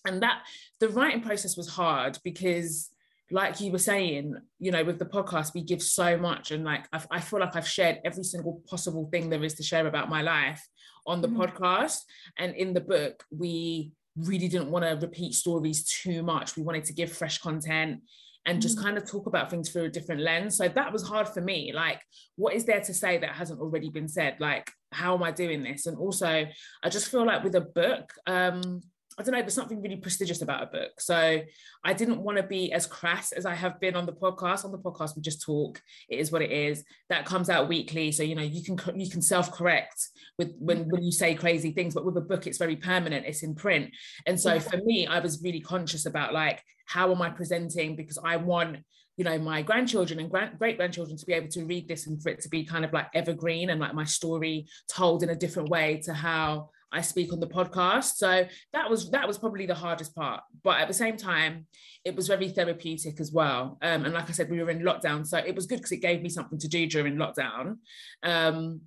And 0.05 0.21
that 0.21 0.43
the 0.79 0.89
writing 0.89 1.21
process 1.21 1.57
was 1.57 1.67
hard 1.67 2.19
because 2.23 2.89
like 3.31 3.59
you 3.59 3.71
were 3.71 3.79
saying, 3.79 4.35
you 4.59 4.71
know, 4.71 4.83
with 4.83 4.99
the 4.99 5.05
podcast, 5.05 5.55
we 5.55 5.63
give 5.63 5.81
so 5.81 6.15
much. 6.15 6.51
And 6.51 6.63
like, 6.63 6.85
I, 6.93 7.03
I, 7.09 7.19
feel 7.19 7.39
like 7.39 7.55
I've 7.55 7.67
shared 7.67 7.99
every 8.05 8.23
single 8.23 8.61
possible 8.69 9.09
thing 9.11 9.31
there 9.31 9.43
is 9.43 9.55
to 9.55 9.63
share 9.63 9.87
about 9.87 10.09
my 10.09 10.21
life 10.21 10.63
on 11.05 11.21
the 11.21 11.27
mm. 11.27 11.37
podcast. 11.37 11.99
And 12.37 12.55
in 12.55 12.73
the 12.73 12.81
book, 12.81 13.23
we 13.31 13.91
really 14.17 14.47
didn't 14.47 14.71
want 14.71 14.85
to 14.85 15.05
repeat 15.05 15.33
stories 15.33 15.83
too 15.85 16.23
much. 16.23 16.55
We 16.55 16.63
wanted 16.63 16.85
to 16.85 16.93
give 16.93 17.11
fresh 17.11 17.37
content. 17.39 18.01
and 18.45 18.61
just 18.61 18.77
mm. 18.77 18.83
kind 18.83 18.97
of 18.97 19.09
talk 19.09 19.25
about 19.25 19.49
things 19.49 19.69
through 19.69 19.85
a 19.85 19.89
different 19.89 20.21
lens. 20.21 20.55
So 20.57 20.67
that 20.67 20.93
was 20.93 21.03
hard 21.07 21.27
for 21.27 21.41
me. 21.41 21.71
Like, 21.73 21.99
what 22.35 22.53
is 22.53 22.65
there 22.65 22.81
to 22.81 22.93
say 22.93 23.17
that 23.17 23.31
hasn't 23.31 23.59
already 23.59 23.89
been 23.89 24.07
said? 24.07 24.35
Like, 24.39 24.69
how 24.91 25.15
am 25.15 25.23
I 25.23 25.31
doing 25.31 25.63
this? 25.63 25.87
And 25.87 25.97
also, 25.97 26.45
I 26.83 26.89
just 26.89 27.09
feel 27.09 27.25
like 27.25 27.43
with 27.43 27.55
a 27.55 27.61
book, 27.61 28.11
um, 28.27 28.81
I 29.17 29.23
don't 29.23 29.33
know, 29.33 29.39
there's 29.39 29.53
something 29.53 29.81
really 29.81 29.95
prestigious 29.95 30.41
about 30.41 30.63
a 30.63 30.65
book. 30.65 30.99
So 30.99 31.41
I 31.83 31.93
didn't 31.93 32.21
want 32.21 32.37
to 32.37 32.43
be 32.43 32.73
as 32.73 32.85
crass 32.85 33.31
as 33.31 33.45
I 33.45 33.55
have 33.55 33.79
been 33.79 33.95
on 33.95 34.05
the 34.05 34.11
podcast. 34.11 34.65
On 34.65 34.71
the 34.71 34.77
podcast, 34.77 35.15
we 35.15 35.21
just 35.21 35.41
talk. 35.41 35.81
It 36.09 36.19
is 36.19 36.31
what 36.31 36.41
it 36.41 36.51
is. 36.51 36.83
That 37.09 37.25
comes 37.25 37.49
out 37.49 37.69
weekly, 37.69 38.11
so 38.11 38.23
you 38.23 38.35
know 38.35 38.41
you 38.41 38.61
can 38.61 38.99
you 38.99 39.09
can 39.09 39.21
self 39.21 39.51
correct 39.51 40.09
with 40.37 40.53
when 40.59 40.89
when 40.89 41.03
you 41.03 41.11
say 41.11 41.33
crazy 41.33 41.71
things. 41.71 41.93
But 41.93 42.05
with 42.05 42.17
a 42.17 42.21
book, 42.21 42.45
it's 42.45 42.57
very 42.57 42.75
permanent. 42.75 43.25
It's 43.25 43.43
in 43.43 43.55
print, 43.55 43.91
and 44.25 44.39
so 44.39 44.59
for 44.59 44.77
me, 44.77 45.07
I 45.07 45.19
was 45.19 45.41
really 45.41 45.61
conscious 45.61 46.05
about 46.05 46.33
like 46.33 46.61
how 46.85 47.11
am 47.11 47.21
I 47.21 47.29
presenting 47.29 47.95
because 47.95 48.19
I 48.23 48.37
want 48.37 48.77
you 49.17 49.23
know 49.23 49.37
my 49.39 49.61
grandchildren 49.61 50.19
and 50.19 50.29
grand, 50.29 50.59
great 50.59 50.75
grandchildren 50.75 51.17
to 51.17 51.25
be 51.25 51.33
able 51.33 51.47
to 51.49 51.63
read 51.63 51.87
this 51.87 52.07
and 52.07 52.21
for 52.21 52.29
it 52.29 52.41
to 52.41 52.49
be 52.49 52.65
kind 52.65 52.83
of 52.83 52.91
like 52.91 53.07
evergreen 53.13 53.69
and 53.69 53.79
like 53.79 53.93
my 53.93 54.03
story 54.03 54.67
told 54.89 55.23
in 55.23 55.29
a 55.29 55.35
different 55.35 55.69
way 55.69 56.01
to 56.03 56.13
how 56.13 56.69
I 56.95 57.01
speak 57.01 57.33
on 57.33 57.39
the 57.39 57.47
podcast. 57.47 58.15
So 58.15 58.47
that 58.73 58.89
was 58.89 59.11
that 59.11 59.27
was 59.27 59.37
probably 59.37 59.65
the 59.65 59.75
hardest 59.75 60.15
part. 60.15 60.41
But 60.63 60.79
at 60.79 60.87
the 60.87 60.93
same 60.93 61.17
time, 61.17 61.67
it 62.03 62.15
was 62.15 62.27
very 62.27 62.49
therapeutic 62.49 63.19
as 63.19 63.31
well. 63.31 63.77
Um, 63.81 64.05
and 64.05 64.13
like 64.13 64.29
I 64.29 64.33
said, 64.33 64.49
we 64.49 64.63
were 64.63 64.69
in 64.69 64.79
lockdown, 64.79 65.27
so 65.27 65.37
it 65.37 65.55
was 65.55 65.65
good 65.65 65.77
because 65.77 65.91
it 65.91 65.97
gave 65.97 66.21
me 66.21 66.29
something 66.29 66.59
to 66.59 66.67
do 66.67 66.87
during 66.87 67.15
lockdown. 67.15 67.77
Um, 68.23 68.81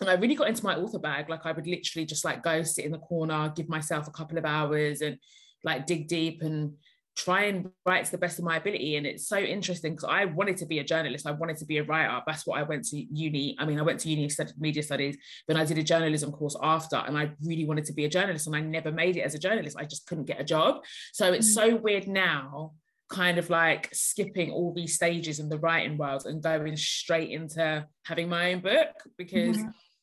and 0.00 0.10
I 0.10 0.14
really 0.14 0.34
got 0.34 0.48
into 0.48 0.64
my 0.64 0.76
author 0.76 0.98
bag. 0.98 1.28
Like 1.28 1.46
I 1.46 1.52
would 1.52 1.66
literally 1.66 2.06
just 2.06 2.24
like 2.24 2.42
go 2.42 2.62
sit 2.62 2.84
in 2.84 2.92
the 2.92 2.98
corner, 2.98 3.52
give 3.54 3.68
myself 3.68 4.08
a 4.08 4.12
couple 4.12 4.38
of 4.38 4.44
hours, 4.44 5.02
and 5.02 5.18
like 5.62 5.86
dig 5.86 6.08
deep 6.08 6.42
and 6.42 6.74
try 7.16 7.44
and 7.44 7.70
write 7.86 8.04
to 8.04 8.10
the 8.10 8.18
best 8.18 8.38
of 8.38 8.44
my 8.44 8.56
ability. 8.56 8.96
And 8.96 9.06
it's 9.06 9.28
so 9.28 9.38
interesting 9.38 9.92
because 9.92 10.08
I 10.10 10.24
wanted 10.24 10.56
to 10.58 10.66
be 10.66 10.80
a 10.80 10.84
journalist. 10.84 11.26
I 11.26 11.32
wanted 11.32 11.56
to 11.58 11.64
be 11.64 11.78
a 11.78 11.84
writer. 11.84 12.20
That's 12.26 12.46
what 12.46 12.58
I 12.58 12.62
went 12.64 12.84
to 12.86 12.96
uni. 12.96 13.56
I 13.58 13.64
mean, 13.64 13.78
I 13.78 13.82
went 13.82 14.00
to 14.00 14.08
uni, 14.08 14.28
studied 14.28 14.60
media 14.60 14.82
studies, 14.82 15.16
then 15.46 15.56
I 15.56 15.64
did 15.64 15.78
a 15.78 15.82
journalism 15.82 16.32
course 16.32 16.56
after. 16.60 16.96
And 16.96 17.16
I 17.16 17.30
really 17.44 17.66
wanted 17.66 17.84
to 17.86 17.92
be 17.92 18.04
a 18.04 18.08
journalist. 18.08 18.46
And 18.46 18.56
I 18.56 18.60
never 18.60 18.90
made 18.90 19.16
it 19.16 19.20
as 19.22 19.34
a 19.34 19.38
journalist. 19.38 19.76
I 19.78 19.84
just 19.84 20.06
couldn't 20.06 20.24
get 20.24 20.40
a 20.40 20.44
job. 20.44 20.82
So 21.12 21.32
it's 21.32 21.50
mm. 21.50 21.54
so 21.54 21.76
weird 21.76 22.08
now, 22.08 22.72
kind 23.08 23.38
of 23.38 23.48
like 23.48 23.90
skipping 23.92 24.50
all 24.50 24.72
these 24.74 24.94
stages 24.94 25.38
in 25.38 25.48
the 25.48 25.58
writing 25.58 25.96
world 25.96 26.26
and 26.26 26.42
going 26.42 26.76
straight 26.76 27.30
into 27.30 27.86
having 28.04 28.28
my 28.28 28.52
own 28.52 28.60
book 28.60 28.88
because. 29.16 29.58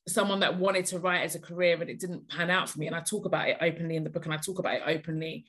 Someone 0.07 0.39
that 0.39 0.57
wanted 0.57 0.85
to 0.87 0.97
write 0.97 1.21
as 1.21 1.35
a 1.35 1.39
career 1.39 1.79
and 1.79 1.87
it 1.87 1.99
didn't 1.99 2.27
pan 2.27 2.49
out 2.49 2.67
for 2.67 2.79
me 2.79 2.87
and 2.87 2.95
i 2.95 2.99
talk 2.99 3.25
about 3.25 3.47
it 3.47 3.57
openly 3.61 3.95
in 3.95 4.03
the 4.03 4.09
book 4.09 4.25
and 4.25 4.33
i 4.33 4.37
talk 4.37 4.57
about 4.57 4.73
it 4.73 4.81
openly 4.87 5.45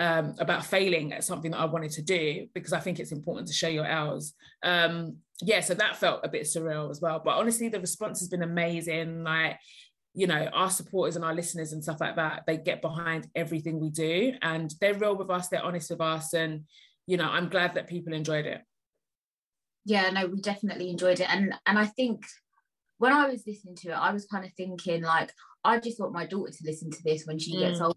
um, 0.00 0.34
about 0.38 0.64
failing 0.64 1.12
at 1.12 1.24
something 1.24 1.50
that 1.50 1.60
I 1.60 1.66
wanted 1.66 1.90
to 1.92 2.02
do 2.02 2.48
because 2.54 2.72
I 2.72 2.80
think 2.80 2.98
it's 2.98 3.12
important 3.12 3.46
to 3.48 3.54
show 3.54 3.68
your 3.68 3.86
hours. 3.86 4.32
Um, 4.64 5.18
yeah, 5.42 5.60
so 5.60 5.74
that 5.74 5.96
felt 5.96 6.22
a 6.24 6.28
bit 6.28 6.44
surreal 6.44 6.90
as 6.90 7.02
well. 7.02 7.20
But 7.22 7.36
honestly, 7.36 7.68
the 7.68 7.80
response 7.80 8.18
has 8.20 8.30
been 8.30 8.42
amazing. 8.42 9.24
Like, 9.24 9.58
you 10.14 10.26
know, 10.26 10.48
our 10.54 10.70
supporters 10.70 11.16
and 11.16 11.24
our 11.24 11.34
listeners 11.34 11.74
and 11.74 11.82
stuff 11.82 12.00
like 12.00 12.16
that, 12.16 12.44
they 12.46 12.56
get 12.56 12.80
behind 12.80 13.28
everything 13.34 13.78
we 13.78 13.90
do 13.90 14.32
and 14.40 14.72
they're 14.80 14.94
real 14.94 15.16
with 15.16 15.28
us, 15.28 15.48
they're 15.48 15.62
honest 15.62 15.90
with 15.90 16.00
us. 16.00 16.32
And, 16.32 16.62
you 17.06 17.18
know, 17.18 17.28
I'm 17.28 17.50
glad 17.50 17.74
that 17.74 17.86
people 17.86 18.14
enjoyed 18.14 18.46
it. 18.46 18.62
Yeah, 19.84 20.08
no, 20.10 20.26
we 20.26 20.40
definitely 20.40 20.88
enjoyed 20.88 21.20
it. 21.20 21.28
And 21.30 21.54
and 21.66 21.78
I 21.78 21.84
think 21.84 22.24
when 22.96 23.12
I 23.12 23.28
was 23.28 23.46
listening 23.46 23.76
to 23.76 23.90
it, 23.90 23.98
I 23.98 24.12
was 24.12 24.26
kind 24.26 24.46
of 24.46 24.52
thinking 24.54 25.02
like, 25.02 25.30
I 25.64 25.78
just 25.78 26.00
want 26.00 26.12
my 26.12 26.26
daughter 26.26 26.52
to 26.52 26.64
listen 26.64 26.90
to 26.90 27.02
this 27.04 27.26
when 27.26 27.38
she 27.38 27.54
mm. 27.54 27.60
gets 27.60 27.80
older. 27.80 27.96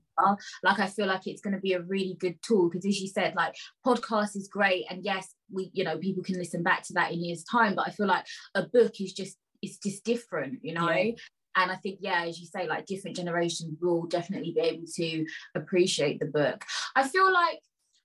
Like 0.64 0.80
I 0.80 0.88
feel 0.88 1.08
like 1.08 1.28
it's 1.28 1.42
going 1.42 1.56
to 1.56 1.62
be 1.62 1.74
a 1.74 1.82
really 1.82 2.16
good 2.20 2.42
tool 2.42 2.70
because 2.70 2.86
as 2.86 3.00
you 3.00 3.08
said, 3.08 3.36
like 3.36 3.56
podcast 3.86 4.36
is 4.36 4.48
great. 4.48 4.86
And 4.90 5.04
yes, 5.04 5.34
we, 5.52 5.70
you 5.74 5.84
know, 5.84 5.98
people 5.98 6.24
can 6.24 6.38
listen 6.38 6.64
back 6.64 6.84
to 6.84 6.94
that 6.94 7.12
in 7.12 7.24
years 7.24 7.44
time, 7.44 7.76
but 7.76 7.88
I 7.88 7.92
feel 7.92 8.08
like 8.08 8.26
a 8.56 8.64
book 8.64 9.00
is 9.00 9.14
just 9.14 9.38
it's 9.62 9.78
just 9.78 10.04
different, 10.04 10.60
you 10.62 10.74
know. 10.74 10.90
Yeah. 10.90 11.14
And 11.56 11.72
I 11.72 11.76
think, 11.76 12.00
yeah, 12.02 12.26
as 12.26 12.40
you 12.40 12.48
say, 12.48 12.68
like 12.68 12.86
different 12.86 13.16
generations 13.16 13.78
will 13.80 14.08
definitely 14.08 14.54
be 14.54 14.62
able 14.62 14.86
to 14.96 15.26
appreciate 15.56 16.20
the 16.20 16.26
book. 16.26 16.66
I 16.96 17.08
feel 17.08 17.32
like 17.32 17.60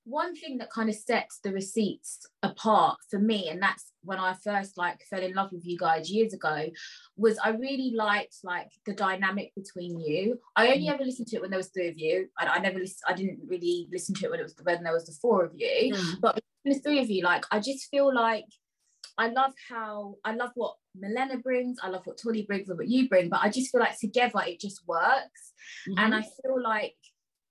one 0.08 0.34
thing 0.34 0.56
that 0.58 0.70
kind 0.70 0.88
of 0.88 0.94
sets 0.94 1.38
the 1.44 1.52
receipts 1.52 2.26
apart 2.42 2.96
for 3.10 3.18
me 3.18 3.48
and 3.48 3.60
that's 3.60 3.92
when 4.02 4.18
i 4.18 4.32
first 4.42 4.78
like 4.78 5.00
fell 5.10 5.22
in 5.22 5.34
love 5.34 5.52
with 5.52 5.66
you 5.66 5.76
guys 5.76 6.10
years 6.10 6.32
ago 6.32 6.66
was 7.16 7.38
i 7.44 7.50
really 7.50 7.92
liked 7.94 8.36
like 8.42 8.70
the 8.86 8.94
dynamic 8.94 9.52
between 9.54 10.00
you 10.00 10.38
i 10.56 10.66
only 10.68 10.86
mm. 10.86 10.92
ever 10.92 11.04
listened 11.04 11.26
to 11.26 11.36
it 11.36 11.42
when 11.42 11.50
there 11.50 11.58
was 11.58 11.68
three 11.68 11.88
of 11.88 11.98
you 11.98 12.26
and 12.40 12.48
i 12.48 12.58
never 12.58 12.78
listened 12.78 13.04
i 13.06 13.12
didn't 13.12 13.38
really 13.46 13.86
listen 13.92 14.14
to 14.14 14.24
it 14.24 14.30
when 14.30 14.40
it 14.40 14.44
was 14.44 14.54
when 14.62 14.82
there 14.82 14.94
was 14.94 15.04
the 15.06 15.16
four 15.20 15.44
of 15.44 15.52
you 15.54 15.92
mm. 15.94 16.20
but 16.20 16.38
the 16.64 16.74
three 16.74 17.00
of 17.00 17.10
you 17.10 17.22
like 17.22 17.44
i 17.50 17.60
just 17.60 17.88
feel 17.90 18.12
like 18.14 18.46
I 19.20 19.30
love 19.30 19.52
how 19.68 20.14
I 20.24 20.32
love 20.32 20.52
what 20.54 20.76
Milena 20.94 21.38
brings, 21.38 21.78
I 21.82 21.88
love 21.88 22.02
what 22.06 22.20
Tolly 22.22 22.42
brings, 22.42 22.68
and 22.68 22.78
what 22.78 22.86
you 22.86 23.08
bring, 23.08 23.28
but 23.28 23.40
I 23.42 23.48
just 23.48 23.72
feel 23.72 23.80
like 23.80 23.98
together 23.98 24.40
it 24.46 24.60
just 24.60 24.86
works. 24.86 25.54
Mm-hmm. 25.88 25.98
And 25.98 26.14
I 26.14 26.22
feel 26.22 26.62
like 26.62 26.94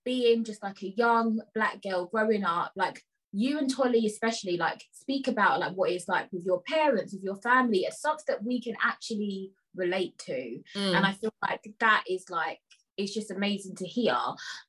being 0.07 0.45
just 0.45 0.63
like 0.63 0.81
a 0.83 0.93
young 0.95 1.41
black 1.53 1.81
girl 1.81 2.05
growing 2.05 2.45
up 2.45 2.71
like 2.77 3.03
you 3.33 3.57
and 3.57 3.69
Tolly 3.69 4.05
especially 4.05 4.55
like 4.55 4.81
speak 4.93 5.27
about 5.27 5.59
like 5.59 5.73
what 5.73 5.91
it's 5.91 6.07
like 6.07 6.31
with 6.31 6.45
your 6.45 6.61
parents 6.61 7.11
with 7.13 7.23
your 7.23 7.35
family. 7.35 7.79
It's 7.79 7.99
stuff 7.99 8.21
that 8.29 8.41
we 8.41 8.61
can 8.61 8.75
actually 8.81 9.51
relate 9.75 10.17
to. 10.19 10.59
Mm. 10.77 10.95
and 10.95 11.05
I 11.05 11.11
feel 11.11 11.33
like 11.45 11.59
that 11.81 12.05
is 12.09 12.23
like 12.29 12.59
it's 12.95 13.13
just 13.13 13.31
amazing 13.31 13.75
to 13.75 13.85
hear. 13.85 14.17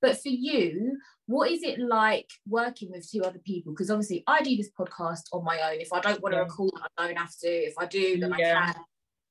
But 0.03 0.21
for 0.21 0.29
you 0.29 0.99
what 1.27 1.53
is 1.53 1.63
it 1.63 1.79
like 1.79 2.29
working 2.49 2.91
with 2.91 3.09
two 3.09 3.23
other 3.23 3.39
people? 3.39 3.73
Because 3.73 3.93
obviously 3.93 4.25
I 4.27 4.43
do 4.43 4.57
this 4.57 4.71
podcast 4.77 5.23
on 5.33 5.45
my 5.45 5.61
own. 5.71 5.81
If 5.81 5.93
I 5.93 6.01
don't 6.01 6.21
want 6.21 6.33
to 6.33 6.39
yeah. 6.39 6.43
record 6.43 6.73
I 6.97 7.07
don't 7.07 7.17
have 7.17 7.37
to. 7.43 7.49
If 7.49 7.75
I 7.79 7.87
do 7.87 8.19
then 8.19 8.35
yeah. 8.37 8.59
I 8.61 8.73
can 8.73 8.83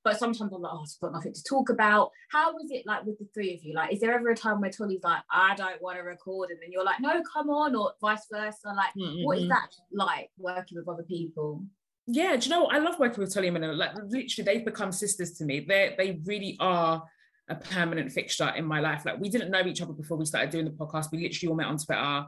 but 0.08 0.18
sometimes 0.18 0.54
I'm 0.54 0.62
like, 0.62 0.72
oh, 0.74 0.84
I've 0.84 1.02
got 1.02 1.12
nothing 1.12 1.34
to 1.34 1.44
talk 1.44 1.70
about. 1.70 2.12
How 2.32 2.54
was 2.54 2.72
it 2.72 2.86
like 2.86 3.06
with 3.06 3.20
the 3.20 3.28
three 3.34 3.54
of 3.56 3.64
you? 3.64 3.74
Like, 3.74 3.92
is 3.92 4.00
there 4.00 4.16
ever 4.16 4.30
a 4.30 4.36
time 4.36 4.62
where 4.62 4.70
Tolly's 4.70 5.04
like, 5.04 5.22
I 5.30 5.54
don't 5.56 5.82
want 5.82 5.98
to 5.98 6.04
record, 6.04 6.50
and 6.50 6.60
then 6.62 6.72
you're 6.72 6.86
like, 6.86 7.02
no, 7.02 7.22
come 7.22 7.50
on, 7.50 7.76
or 7.76 7.92
vice 8.00 8.26
versa? 8.32 8.68
Like, 8.68 8.94
mm-hmm. 8.98 9.26
what 9.26 9.38
is 9.40 9.50
that 9.50 9.68
like 9.92 10.30
working 10.38 10.78
with 10.78 10.88
other 10.88 11.04
people? 11.04 11.66
Yeah, 12.06 12.38
do 12.38 12.46
you 12.48 12.56
know 12.56 12.64
what? 12.64 12.76
I 12.76 12.80
love 12.80 12.98
working 13.00 13.20
with 13.22 13.34
Tolly 13.34 13.50
and 13.50 13.56
Milena. 13.56 13.74
Like, 13.74 13.96
literally, 13.96 14.46
they've 14.46 14.64
become 14.64 14.94
sisters 14.94 15.34
to 15.34 15.46
me. 15.46 15.66
They 15.68 15.94
they 15.98 16.22
really 16.26 16.56
are 16.62 17.04
a 17.50 17.56
permanent 17.56 18.12
fixture 18.12 18.52
in 18.56 18.66
my 18.66 18.80
life. 18.80 19.06
Like 19.06 19.20
we 19.20 19.30
didn't 19.30 19.52
know 19.52 19.66
each 19.66 19.82
other 19.82 19.94
before 19.94 20.18
we 20.18 20.26
started 20.26 20.52
doing 20.52 20.66
the 20.66 20.72
podcast. 20.72 21.12
We 21.12 21.24
literally 21.24 21.50
all 21.50 21.56
met 21.56 21.68
on 21.68 21.78
Twitter. 21.78 22.26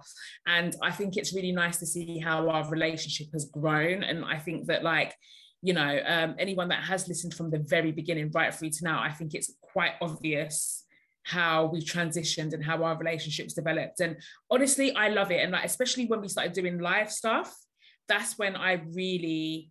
And 0.47 0.75
I 0.81 0.91
think 0.91 1.17
it's 1.17 1.33
really 1.33 1.51
nice 1.51 1.77
to 1.77 1.85
see 1.85 2.19
how 2.19 2.47
our 2.49 2.69
relationship 2.69 3.27
has 3.33 3.45
grown. 3.45 4.03
And 4.03 4.23
I 4.23 4.37
think 4.37 4.67
that 4.67 4.83
like 4.83 5.13
you 5.61 5.73
know, 5.73 5.99
um, 6.05 6.35
anyone 6.39 6.69
that 6.69 6.83
has 6.83 7.07
listened 7.07 7.33
from 7.33 7.49
the 7.49 7.59
very 7.59 7.91
beginning 7.91 8.31
right 8.33 8.53
through 8.53 8.69
to 8.69 8.83
now, 8.83 9.01
I 9.01 9.11
think 9.11 9.33
it's 9.33 9.53
quite 9.61 9.93
obvious 10.01 10.85
how 11.23 11.65
we 11.65 11.81
transitioned 11.81 12.53
and 12.53 12.63
how 12.63 12.83
our 12.83 12.97
relationships 12.97 13.53
developed. 13.53 13.99
And 13.99 14.17
honestly, 14.49 14.95
I 14.95 15.09
love 15.09 15.31
it. 15.31 15.43
And 15.43 15.51
like, 15.51 15.65
especially 15.65 16.05
when 16.05 16.21
we 16.21 16.27
started 16.27 16.53
doing 16.53 16.79
live 16.79 17.11
stuff, 17.11 17.53
that's 18.07 18.37
when 18.37 18.55
I 18.55 18.81
really 18.93 19.69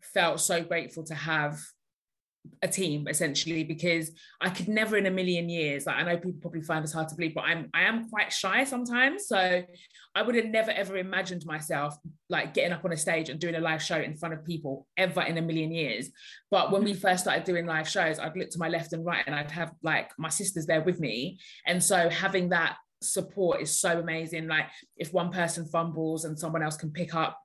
felt 0.00 0.40
so 0.40 0.62
grateful 0.62 1.04
to 1.04 1.14
have 1.14 1.60
a 2.62 2.68
team 2.68 3.06
essentially 3.08 3.62
because 3.62 4.10
I 4.40 4.50
could 4.50 4.68
never 4.68 4.96
in 4.96 5.06
a 5.06 5.10
million 5.10 5.48
years 5.48 5.86
like 5.86 5.96
I 5.96 6.02
know 6.02 6.16
people 6.16 6.40
probably 6.40 6.62
find 6.62 6.82
this 6.82 6.92
hard 6.92 7.08
to 7.08 7.14
believe 7.14 7.34
but 7.34 7.44
I'm 7.44 7.68
I 7.72 7.82
am 7.82 8.08
quite 8.08 8.32
shy 8.32 8.64
sometimes. 8.64 9.26
So 9.26 9.62
I 10.14 10.22
would 10.22 10.34
have 10.34 10.46
never 10.46 10.70
ever 10.70 10.96
imagined 10.96 11.44
myself 11.46 11.96
like 12.28 12.54
getting 12.54 12.72
up 12.72 12.84
on 12.84 12.92
a 12.92 12.96
stage 12.96 13.28
and 13.28 13.38
doing 13.38 13.54
a 13.54 13.60
live 13.60 13.82
show 13.82 14.00
in 14.00 14.16
front 14.16 14.34
of 14.34 14.44
people 14.44 14.86
ever 14.96 15.22
in 15.22 15.38
a 15.38 15.42
million 15.42 15.72
years. 15.72 16.10
But 16.50 16.72
when 16.72 16.84
we 16.84 16.94
first 16.94 17.22
started 17.22 17.44
doing 17.44 17.66
live 17.66 17.88
shows 17.88 18.18
I'd 18.18 18.36
look 18.36 18.50
to 18.50 18.58
my 18.58 18.68
left 18.68 18.92
and 18.92 19.04
right 19.04 19.24
and 19.26 19.34
I'd 19.34 19.50
have 19.52 19.72
like 19.82 20.10
my 20.18 20.28
sisters 20.28 20.66
there 20.66 20.82
with 20.82 21.00
me. 21.00 21.38
And 21.66 21.82
so 21.82 22.08
having 22.08 22.48
that 22.50 22.76
support 23.02 23.60
is 23.60 23.78
so 23.78 24.00
amazing. 24.00 24.48
Like 24.48 24.66
if 24.96 25.12
one 25.12 25.30
person 25.30 25.66
fumbles 25.66 26.24
and 26.24 26.38
someone 26.38 26.62
else 26.62 26.76
can 26.76 26.90
pick 26.90 27.14
up 27.14 27.38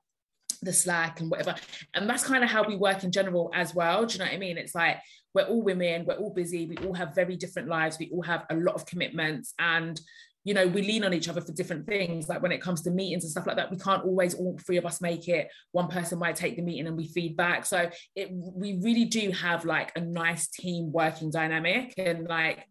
the 0.64 0.72
slack 0.72 1.20
and 1.20 1.30
whatever. 1.30 1.54
And 1.94 2.08
that's 2.08 2.24
kind 2.24 2.42
of 2.42 2.50
how 2.50 2.64
we 2.66 2.76
work 2.76 3.04
in 3.04 3.12
general 3.12 3.50
as 3.54 3.74
well. 3.74 4.06
Do 4.06 4.14
you 4.14 4.18
know 4.18 4.26
what 4.26 4.34
I 4.34 4.38
mean? 4.38 4.58
It's 4.58 4.74
like 4.74 4.98
we're 5.34 5.44
all 5.44 5.62
women, 5.62 6.04
we're 6.06 6.14
all 6.14 6.32
busy, 6.32 6.66
we 6.66 6.76
all 6.78 6.94
have 6.94 7.14
very 7.14 7.36
different 7.36 7.68
lives, 7.68 7.98
we 7.98 8.10
all 8.12 8.22
have 8.22 8.44
a 8.50 8.54
lot 8.54 8.74
of 8.74 8.86
commitments 8.86 9.54
and 9.58 10.00
you 10.44 10.52
know, 10.52 10.66
we 10.66 10.82
lean 10.82 11.04
on 11.04 11.14
each 11.14 11.30
other 11.30 11.40
for 11.40 11.52
different 11.52 11.86
things. 11.86 12.28
Like 12.28 12.42
when 12.42 12.52
it 12.52 12.60
comes 12.60 12.82
to 12.82 12.90
meetings 12.90 13.24
and 13.24 13.30
stuff 13.30 13.46
like 13.46 13.56
that, 13.56 13.70
we 13.70 13.78
can't 13.78 14.04
always 14.04 14.34
all 14.34 14.58
three 14.58 14.76
of 14.76 14.84
us 14.84 15.00
make 15.00 15.26
it. 15.26 15.48
One 15.72 15.88
person 15.88 16.18
might 16.18 16.36
take 16.36 16.56
the 16.56 16.62
meeting 16.62 16.86
and 16.86 16.98
we 16.98 17.08
feed 17.08 17.34
back. 17.34 17.64
So 17.64 17.90
it 18.14 18.28
we 18.30 18.78
really 18.82 19.06
do 19.06 19.30
have 19.30 19.64
like 19.64 19.90
a 19.96 20.00
nice 20.00 20.48
team 20.48 20.92
working 20.92 21.30
dynamic. 21.30 21.94
And 21.96 22.28
like, 22.28 22.66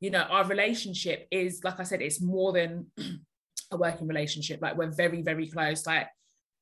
you 0.00 0.10
know, 0.10 0.20
our 0.20 0.44
relationship 0.44 1.26
is, 1.30 1.62
like 1.64 1.80
I 1.80 1.84
said, 1.84 2.02
it's 2.02 2.20
more 2.20 2.52
than 2.52 2.88
a 3.70 3.76
working 3.78 4.06
relationship. 4.06 4.60
Like 4.60 4.76
we're 4.76 4.94
very, 4.94 5.22
very 5.22 5.48
close. 5.48 5.86
Like 5.86 6.08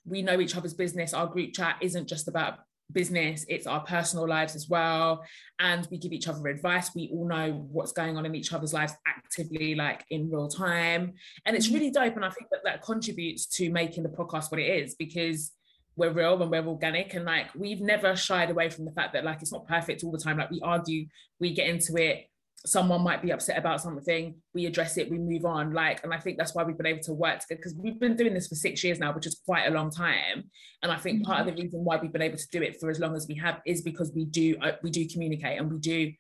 we 0.05 0.23
know 0.23 0.41
each 0.41 0.57
other's 0.57 0.75
business. 0.75 1.15
Our 1.15 1.27
group 1.27 1.53
chat 1.53 1.77
isn't 1.81 2.09
just 2.09 2.29
about 2.29 2.59
business, 2.93 3.45
it's 3.49 3.67
our 3.67 3.81
personal 3.81 4.29
lives 4.29 4.55
as 4.55 4.69
well. 4.69 5.25
And 5.59 5.87
we 5.91 5.99
give 5.99 6.13
each 6.13 6.29
other 6.29 6.47
advice. 6.49 6.95
We 6.95 7.11
all 7.13 7.27
know 7.27 7.67
what's 7.71 7.93
going 7.93 8.17
on 8.17 8.27
in 8.27 8.35
each 8.35 8.53
other's 8.53 8.75
lives 8.75 8.95
actively, 9.07 9.75
like 9.75 10.05
in 10.11 10.31
real 10.31 10.49
time. 10.49 11.15
And 11.47 11.57
it's 11.57 11.67
mm-hmm. 11.67 11.75
really 11.75 11.91
dope. 11.91 12.17
And 12.17 12.25
I 12.25 12.31
think 12.31 12.51
that 12.51 12.61
that 12.65 12.83
contributes 12.83 13.47
to 13.57 13.71
making 13.71 14.03
the 14.03 14.09
podcast 14.09 14.51
what 14.51 14.61
it 14.61 14.83
is 14.83 14.95
because 14.95 15.53
we're 15.97 16.13
real 16.13 16.41
and 16.41 16.51
we're 16.51 16.67
organic. 16.67 17.15
And 17.15 17.25
like 17.25 17.47
we've 17.55 17.81
never 17.81 18.17
shied 18.17 18.51
away 18.51 18.71
from 18.71 18.85
the 18.85 18.93
fact 18.93 19.13
that 19.13 19.25
like 19.25 19.43
it's 19.43 19.53
not 19.53 19.67
perfect 19.67 20.05
all 20.05 20.13
the 20.13 20.19
time. 20.19 20.39
Like 20.39 20.51
we 20.51 20.61
argue, 20.63 21.07
we 21.39 21.55
get 21.55 21.69
into 21.69 21.97
it, 21.97 22.27
someone 22.65 23.03
might 23.03 23.23
be 23.23 23.33
upset 23.33 23.59
about 23.59 23.81
something 23.81 24.35
we 24.55 24.67
address 24.67 24.97
it 24.97 25.11
we 25.11 25.19
move 25.19 25.45
on 25.45 25.73
like 25.73 26.03
and 26.05 26.15
i 26.15 26.19
think 26.19 26.39
that's 26.39 26.55
why 26.55 26.63
we've 26.63 26.77
been 26.77 26.87
able 26.87 27.03
to 27.03 27.13
work 27.13 27.41
together 27.41 27.59
because 27.59 27.75
we've 27.75 27.99
been 27.99 28.17
doing 28.17 28.33
this 28.33 28.47
for 28.47 28.55
six 28.55 28.85
years 28.85 29.01
now 29.01 29.13
which 29.13 29.27
is 29.27 29.41
quite 29.45 29.67
a 29.67 29.71
long 29.71 29.91
time 29.91 30.45
and 30.83 30.93
i 30.93 30.97
think 30.97 31.19
mm-hmm. 31.19 31.31
part 31.31 31.41
of 31.41 31.47
the 31.47 31.53
mm-hmm. 31.53 31.63
reason 31.63 31.85
why 31.85 31.97
we've 31.97 32.13
been 32.13 32.23
able 32.23 32.39
to 32.39 32.49
do 32.53 32.63
it 32.63 32.79
for 32.81 32.89
as 32.89 33.01
long 33.01 33.17
as 33.17 33.27
we 33.29 33.35
have 33.35 33.61
is 33.67 33.83
because 33.83 34.13
we 34.15 34.25
do 34.27 34.57
uh, 34.63 34.73
we 34.83 34.91
do 34.91 35.09
communicate 35.09 35.59
and 35.59 35.71
we 35.73 35.79
do 35.79 36.13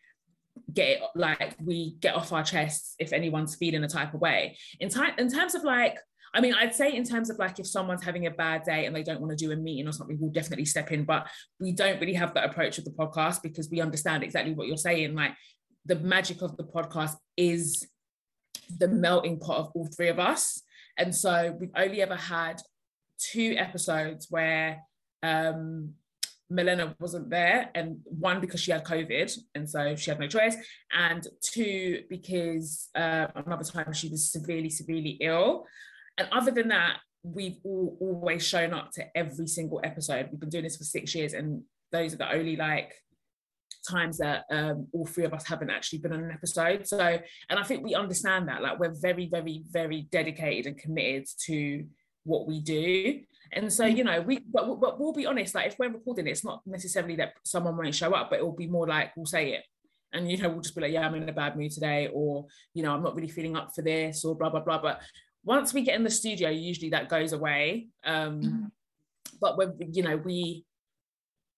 get 0.75 0.89
it 0.89 1.03
like 1.15 1.57
we 1.65 1.97
get 2.01 2.15
off 2.15 2.33
our 2.33 2.43
chests 2.43 2.95
if 2.99 3.13
anyone's 3.13 3.55
feeling 3.55 3.85
a 3.85 3.89
type 3.89 4.13
of 4.13 4.21
way 4.21 4.57
in 4.81 4.89
time 4.89 5.13
in 5.19 5.31
terms 5.31 5.55
of 5.55 5.65
like 5.65 5.97
I 6.35 6.41
mean, 6.41 6.55
I'd 6.55 6.75
say 6.75 6.95
in 6.95 7.05
terms 7.05 7.29
of 7.29 7.39
like 7.39 7.59
if 7.59 7.67
someone's 7.67 8.03
having 8.03 8.27
a 8.27 8.31
bad 8.31 8.65
day 8.65 8.87
and 8.87 8.97
they 8.97 9.03
don't 9.03 9.21
want 9.21 9.37
to 9.37 9.45
do 9.45 9.53
a 9.53 9.57
meeting 9.57 9.87
or 9.87 9.93
something, 9.93 10.17
we'll 10.19 10.33
definitely 10.33 10.65
step 10.65 10.91
in. 10.91 11.05
But 11.05 11.27
we 11.61 11.73
don't 11.73 12.01
really 12.01 12.15
have 12.15 12.33
that 12.35 12.49
approach 12.49 12.77
with 12.77 12.87
the 12.87 12.93
podcast 12.93 13.43
because 13.43 13.69
we 13.71 13.83
understand 13.83 14.23
exactly 14.23 14.55
what 14.55 14.67
you're 14.67 14.79
saying. 14.79 15.15
Like 15.15 15.33
the 15.85 15.97
magic 15.97 16.43
of 16.43 16.57
the 16.57 16.65
podcast 16.65 17.17
is 17.37 17.87
the 18.79 18.89
melting 18.89 19.39
pot 19.39 19.59
of 19.59 19.71
all 19.75 19.89
three 19.97 20.09
of 20.09 20.19
us. 20.19 20.63
And 20.99 21.15
so 21.15 21.57
we've 21.59 21.71
only 21.77 22.03
ever 22.03 22.17
had 22.17 22.61
two 23.19 23.55
episodes 23.57 24.27
where 24.31 24.83
um, 25.23 25.95
Milena 26.51 26.95
wasn't 27.01 27.31
there, 27.31 27.71
and 27.75 27.99
one 28.05 28.41
because 28.41 28.61
she 28.61 28.73
had 28.73 28.85
COVID, 28.85 29.33
and 29.55 29.69
so 29.69 29.97
she 29.97 30.11
had 30.11 30.21
no 30.21 30.27
choice, 30.27 30.57
and 30.93 31.27
two 31.41 32.03
because 32.11 32.91
uh, 32.95 33.29
another 33.35 33.65
time 33.65 33.93
she 33.93 34.09
was 34.09 34.31
severely, 34.31 34.69
severely 34.69 35.19
ill. 35.21 35.67
And 36.19 36.29
other 36.31 36.51
than 36.51 36.69
that, 36.69 36.99
we've 37.23 37.59
all 37.65 37.97
always 38.01 38.47
shown 38.47 38.75
up 38.75 38.91
to 38.93 39.17
every 39.17 39.47
single 39.47 39.81
episode. 39.83 40.29
We've 40.31 40.41
been 40.41 40.51
doing 40.51 40.65
this 40.65 40.77
for 40.77 40.85
six 40.85 41.15
years, 41.15 41.33
and 41.33 41.63
those 41.91 42.15
are 42.15 42.19
the 42.19 42.33
only 42.33 42.57
like 42.57 42.93
times 43.89 44.19
that 44.19 44.45
um, 44.51 44.87
all 44.93 45.07
three 45.07 45.25
of 45.25 45.35
us 45.35 45.47
haven't 45.47 45.71
actually 45.71 45.99
been 45.99 46.13
on 46.13 46.25
an 46.25 46.31
episode. 46.31 46.87
So, 46.87 46.99
and 47.01 47.59
I 47.59 47.63
think 47.63 47.85
we 47.85 47.95
understand 47.95 48.49
that, 48.49 48.63
like, 48.63 48.79
we're 48.79 48.95
very, 48.95 49.29
very, 49.29 49.63
very 49.71 50.09
dedicated 50.11 50.67
and 50.67 50.79
committed 50.79 51.27
to 51.47 51.85
what 52.25 52.47
we 52.47 52.61
do. 52.61 53.21
And 53.53 53.73
so, 53.73 53.85
you 53.85 54.05
know, 54.05 54.21
we, 54.21 54.39
but, 54.51 54.81
but 54.81 54.99
we'll 54.99 55.13
be 55.13 55.27
honest, 55.27 55.55
like, 55.55 55.73
if 55.73 55.79
we're 55.79 55.93
recording, 55.93 56.27
it's 56.27 56.45
not 56.45 56.63
necessarily 56.67 57.17
that 57.17 57.35
someone 57.45 57.77
won't 57.77 57.95
show 57.95 58.13
up, 58.13 58.31
but 58.31 58.39
it 58.39 58.45
will 58.45 58.57
be 58.57 58.67
more 58.67 58.87
like 58.87 59.17
we'll 59.17 59.27
say 59.27 59.53
it. 59.53 59.65
And, 60.15 60.31
you 60.31 60.37
know, 60.39 60.49
we'll 60.51 60.61
just 60.61 60.75
be 60.75 60.83
like, 60.83 60.93
yeah, 60.93 61.07
I'm 61.07 61.15
in 61.15 61.29
a 61.29 61.33
bad 61.33 61.57
mood 61.57 61.71
today, 61.71 62.09
or, 62.13 62.47
you 62.75 62.83
know, 62.83 62.93
I'm 62.95 63.03
not 63.03 63.15
really 63.15 63.29
feeling 63.29 63.57
up 63.57 63.75
for 63.75 63.83
this, 63.83 64.25
or 64.25 64.35
blah, 64.37 64.51
blah, 64.51 64.61
blah. 64.61 64.81
But 64.81 65.01
once 65.45 65.75
we 65.75 65.83
get 65.83 65.97
in 65.97 66.05
the 66.05 66.11
studio, 66.11 66.51
usually 66.51 66.91
that 66.91 67.09
goes 67.09 67.33
away. 67.33 67.89
Um, 68.05 68.41
mm-hmm. 68.41 68.65
But 69.41 69.59
when, 69.59 69.75
you 69.93 70.03
know, 70.03 70.17
we, 70.17 70.65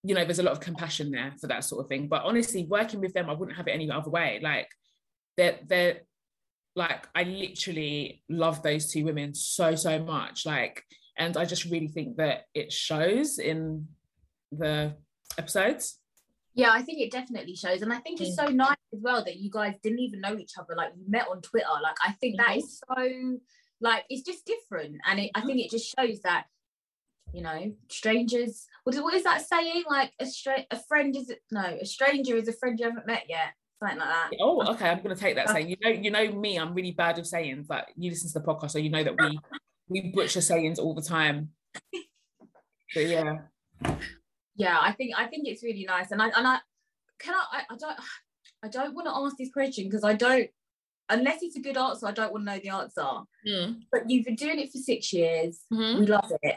you 0.05 0.13
know, 0.13 0.23
there's 0.23 0.39
a 0.39 0.43
lot 0.43 0.51
of 0.51 0.59
compassion 0.59 1.09
there 1.09 1.33
for 1.41 1.47
that 1.47 1.63
sort 1.63 1.83
of 1.83 1.89
thing. 1.89 2.07
But 2.07 2.23
honestly, 2.23 2.65
working 2.69 3.01
with 3.01 3.13
them, 3.13 3.27
I 3.27 3.33
wouldn't 3.33 3.57
have 3.57 3.67
it 3.67 3.71
any 3.71 3.89
other 3.89 4.11
way. 4.11 4.39
Like 4.41 4.69
they're 5.35 5.57
they're 5.65 6.01
like 6.75 7.07
I 7.15 7.23
literally 7.23 8.21
love 8.29 8.61
those 8.61 8.91
two 8.91 9.03
women 9.03 9.33
so, 9.33 9.73
so 9.73 9.97
much. 9.97 10.45
Like, 10.45 10.83
and 11.17 11.35
I 11.37 11.45
just 11.45 11.65
really 11.65 11.87
think 11.87 12.17
that 12.17 12.43
it 12.53 12.71
shows 12.71 13.39
in 13.39 13.87
the 14.51 14.95
episodes. 15.39 15.99
Yeah, 16.53 16.69
I 16.71 16.83
think 16.83 17.01
it 17.01 17.11
definitely 17.11 17.55
shows. 17.55 17.81
And 17.81 17.91
I 17.91 17.97
think 17.97 18.21
it's 18.21 18.39
mm. 18.39 18.45
so 18.45 18.51
nice 18.51 18.77
as 18.93 18.99
well 19.01 19.25
that 19.25 19.37
you 19.37 19.49
guys 19.49 19.73
didn't 19.81 19.99
even 19.99 20.21
know 20.21 20.37
each 20.37 20.53
other. 20.59 20.75
Like 20.75 20.91
you 20.95 21.09
met 21.09 21.27
on 21.29 21.41
Twitter. 21.41 21.65
Like 21.81 21.97
I 22.05 22.11
think 22.13 22.37
that 22.37 22.49
mm-hmm. 22.49 22.59
is 22.59 22.81
so 22.87 23.39
like 23.81 24.05
it's 24.09 24.21
just 24.21 24.45
different. 24.45 24.97
And 25.07 25.19
it, 25.19 25.31
I 25.33 25.39
mm-hmm. 25.39 25.47
think 25.47 25.59
it 25.61 25.71
just 25.71 25.93
shows 25.97 26.19
that 26.21 26.45
you 27.33 27.41
know, 27.41 27.73
strangers. 27.89 28.67
What 28.83 28.95
is, 28.95 29.01
what 29.01 29.13
is 29.13 29.23
that 29.23 29.47
saying? 29.47 29.83
Like 29.89 30.11
a 30.19 30.25
stra- 30.25 30.65
a 30.71 30.79
friend 30.87 31.15
is 31.15 31.31
no, 31.51 31.77
a 31.81 31.85
stranger 31.85 32.35
is 32.35 32.47
a 32.47 32.53
friend 32.53 32.79
you 32.79 32.85
haven't 32.85 33.07
met 33.07 33.23
yet. 33.27 33.53
Something 33.79 33.99
like 33.99 34.07
that. 34.07 34.31
Oh, 34.39 34.65
okay. 34.73 34.89
I'm 34.89 35.01
gonna 35.01 35.15
take 35.15 35.35
that 35.35 35.49
saying. 35.49 35.69
You 35.69 35.75
know, 35.81 35.89
you 35.89 36.11
know 36.11 36.31
me. 36.31 36.57
I'm 36.57 36.73
really 36.73 36.91
bad 36.91 37.17
with 37.17 37.27
sayings. 37.27 37.67
Like 37.69 37.87
you 37.95 38.09
listen 38.09 38.31
to 38.31 38.39
the 38.39 38.45
podcast, 38.45 38.71
so 38.71 38.79
you 38.79 38.89
know 38.89 39.03
that 39.03 39.19
we 39.19 39.39
we 39.89 40.11
butcher 40.13 40.41
sayings 40.41 40.79
all 40.79 40.93
the 40.93 41.01
time. 41.01 41.49
But 42.93 43.07
yeah. 43.07 43.39
Yeah, 44.55 44.79
I 44.79 44.93
think 44.93 45.13
I 45.17 45.27
think 45.27 45.47
it's 45.47 45.63
really 45.63 45.85
nice, 45.85 46.11
and 46.11 46.21
I 46.21 46.29
and 46.29 46.47
I 46.47 46.59
can 47.19 47.33
I 47.33 47.57
I, 47.57 47.73
I 47.73 47.77
don't 47.77 47.99
I 48.63 48.67
don't 48.69 48.95
want 48.95 49.07
to 49.07 49.13
ask 49.13 49.35
this 49.37 49.51
question 49.51 49.85
because 49.85 50.03
I 50.03 50.13
don't 50.13 50.49
unless 51.09 51.43
it's 51.43 51.55
a 51.55 51.61
good 51.61 51.77
answer, 51.77 52.07
I 52.07 52.11
don't 52.11 52.31
want 52.31 52.45
to 52.45 52.53
know 52.53 52.59
the 52.59 52.69
answer. 52.69 53.01
Mm. 53.47 53.81
But 53.91 54.09
you've 54.09 54.25
been 54.25 54.35
doing 54.35 54.59
it 54.59 54.71
for 54.71 54.77
six 54.77 55.13
years. 55.13 55.59
Mm-hmm. 55.71 55.99
We 55.99 56.05
love 56.07 56.31
it. 56.41 56.55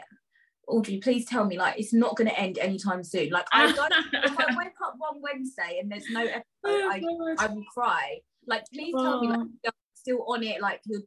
Audrey, 0.69 0.97
please 0.97 1.25
tell 1.25 1.45
me, 1.45 1.57
like, 1.57 1.79
it's 1.79 1.93
not 1.93 2.15
going 2.15 2.29
to 2.29 2.39
end 2.39 2.57
anytime 2.57 3.03
soon. 3.03 3.29
Like, 3.29 3.47
I 3.51 3.71
don't, 3.71 3.93
if 4.13 4.39
I 4.39 4.45
wake 4.57 4.73
up 4.85 4.95
one 4.97 5.21
Wednesday 5.21 5.79
and 5.81 5.91
there's 5.91 6.09
no 6.09 6.21
episode, 6.21 6.43
oh, 6.65 6.89
I, 6.91 7.45
I 7.45 7.47
will 7.47 7.65
cry. 7.73 8.19
Like, 8.47 8.65
please 8.73 8.93
tell 8.93 9.21
me, 9.21 9.27
like, 9.29 9.39
oh. 9.39 9.49
you're 9.63 9.73
still 9.95 10.25
on 10.27 10.43
it, 10.43 10.61
like, 10.61 10.81
you're, 10.85 11.01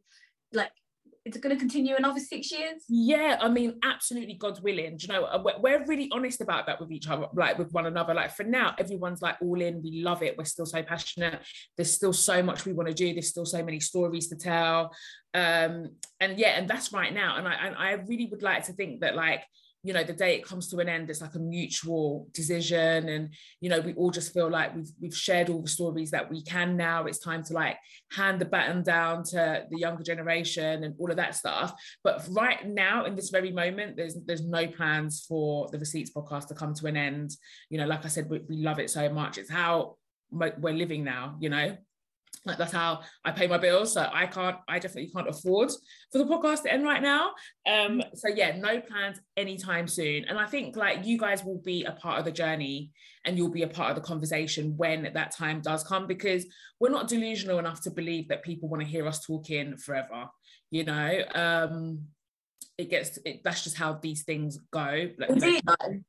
like, 0.53 0.73
it's 1.25 1.37
going 1.39 1.55
to 1.55 1.61
continue 1.61 1.95
another 1.97 2.21
six 2.21 2.51
years? 2.51 2.83
Yeah 2.89 3.39
i 3.41 3.49
mean 3.49 3.79
absolutely 3.85 4.35
god's 4.35 4.61
willing. 4.61 4.97
Do 4.97 5.07
you 5.07 5.13
know 5.13 5.45
we're, 5.61 5.85
really 5.87 6.09
honest 6.13 6.41
about 6.41 6.67
that 6.67 6.81
with 6.81 6.91
each 6.93 7.09
other 7.09 7.27
like 7.35 7.59
with 7.59 7.73
one 7.73 7.87
another. 7.87 8.15
Like 8.15 8.35
for 8.35 8.45
now 8.45 8.75
everyone's 8.79 9.23
like 9.23 9.37
all 9.41 9.61
in. 9.61 9.83
We 9.83 10.03
love 10.03 10.23
it. 10.23 10.37
We're 10.39 10.45
still 10.45 10.67
so 10.67 10.83
passionate. 10.83 11.41
There's 11.77 11.93
still 11.93 12.13
so 12.13 12.43
much 12.43 12.65
we 12.65 12.73
want 12.73 12.89
to 12.89 12.95
do. 12.95 13.13
There's 13.13 13.29
still 13.29 13.47
so 13.47 13.65
many 13.65 13.81
stories 13.81 14.29
to 14.29 14.37
tell. 14.37 14.95
Um 15.35 15.91
and 16.21 16.39
yeah 16.39 16.59
and 16.59 16.69
that's 16.69 16.93
right 16.93 17.13
now. 17.13 17.37
And 17.37 17.49
i 17.49 17.55
and 17.55 17.77
i 17.77 17.93
really 17.93 18.27
would 18.27 18.43
like 18.43 18.65
to 18.67 18.73
think 18.73 19.01
that 19.01 19.17
like 19.17 19.45
you 19.83 19.93
know 19.93 20.05
the 20.05 20.13
day 20.13 20.37
it 20.37 20.47
comes 20.47 20.69
to 20.69 20.79
an 20.79 20.89
end 20.89 21.11
it's 21.11 21.21
like 21.21 21.35
a 21.35 21.39
mutual 21.39 22.29
decision. 22.33 23.09
And 23.09 23.35
you 23.61 23.69
know 23.69 23.81
we 23.81 23.95
all 23.95 24.11
just 24.11 24.33
feel 24.33 24.51
like 24.51 24.75
we've 24.75 24.91
we've 25.01 25.17
shared 25.17 25.51
all 25.51 25.63
the 25.63 25.69
stories 25.69 26.11
that 26.13 26.31
we 26.31 26.43
can 26.43 26.77
now. 26.77 27.05
It's 27.07 27.19
time 27.19 27.43
to 27.45 27.53
like 27.53 27.79
hand 28.13 28.41
the 28.41 28.45
baton 28.45 28.83
down 28.83 29.25
to 29.25 29.67
the 29.71 29.79
younger 29.79 30.03
generation 30.03 30.85
and 30.85 30.95
all 30.99 31.11
of 31.11 31.17
that 31.17 31.35
stuff. 31.35 31.75
But 32.05 32.27
right 32.31 32.67
now 32.67 33.05
in 33.05 33.17
this 33.17 33.31
very 33.31 33.51
moment 33.51 33.97
there's 33.97 34.17
there's 34.27 34.45
no 34.45 34.67
plans 34.67 35.25
for 35.29 35.69
the 35.71 35.79
receipts 35.79 36.13
podcast 36.13 36.49
to 36.49 36.55
come 36.55 36.75
to 36.75 36.87
an 36.87 36.97
end. 36.97 37.33
You 37.71 37.79
know 37.79 37.87
like 37.87 38.05
i 38.05 38.09
said 38.09 38.29
we, 38.29 38.41
we 38.49 38.57
love 38.57 38.79
it 38.79 38.91
so 38.91 39.09
much. 39.09 39.39
It's 39.39 39.51
how 39.51 39.97
we're 40.31 40.73
living 40.73 41.05
now 41.05 41.37
you 41.41 41.51
know 41.51 41.77
like 42.45 42.59
that's 42.59 42.73
how 42.73 43.01
I 43.25 43.31
pay 43.31 43.47
my 43.47 43.59
bills. 43.59 43.93
So 43.93 44.09
I 44.13 44.27
can't, 44.27 44.57
I 44.69 44.79
definitely 44.79 45.11
can't 45.15 45.29
afford 45.29 45.71
for 46.11 46.19
the 46.19 46.25
podcast 46.25 46.63
to 46.63 46.73
end 46.73 46.85
right 46.85 47.03
now. 47.03 47.33
Um, 47.67 48.03
so 48.15 48.29
yeah, 48.29 48.57
no 48.57 48.81
plans 48.81 49.21
anytime 49.37 49.87
soon. 49.87 50.25
And 50.25 50.39
I 50.39 50.47
think 50.47 50.77
like 50.77 51.07
you 51.07 51.19
guys 51.19 51.45
will 51.45 51.61
be 51.65 51.85
a 51.85 51.93
part 51.93 52.19
of 52.19 52.25
the 52.25 52.33
journey 52.33 52.91
and 53.25 53.37
you'll 53.37 53.51
be 53.51 53.63
a 53.63 53.69
part 53.69 53.91
of 53.91 53.97
the 53.97 54.03
conversation 54.07 54.77
when 54.77 55.09
that 55.15 55.31
time 55.31 55.61
does 55.61 55.85
come 55.85 56.07
because 56.07 56.45
we're 56.81 56.91
not 56.91 57.09
delusional 57.09 57.61
enough 57.61 57.81
to 57.83 57.91
believe 57.91 58.29
that 58.29 58.43
people 58.43 58.69
want 58.69 58.83
to 58.83 58.89
hear 58.89 59.07
us 59.07 59.25
talking 59.25 59.77
forever, 59.77 60.27
you 60.71 60.85
know. 60.85 61.23
Um 61.35 62.07
it 62.79 62.91
gets 62.91 63.19
it, 63.25 63.43
that's 63.45 63.65
just 63.65 63.77
how 63.77 63.95
these 63.95 64.23
things 64.23 64.59
go. 64.71 65.09
Like, 65.19 65.31
we 65.31 65.41
do, 65.41 65.61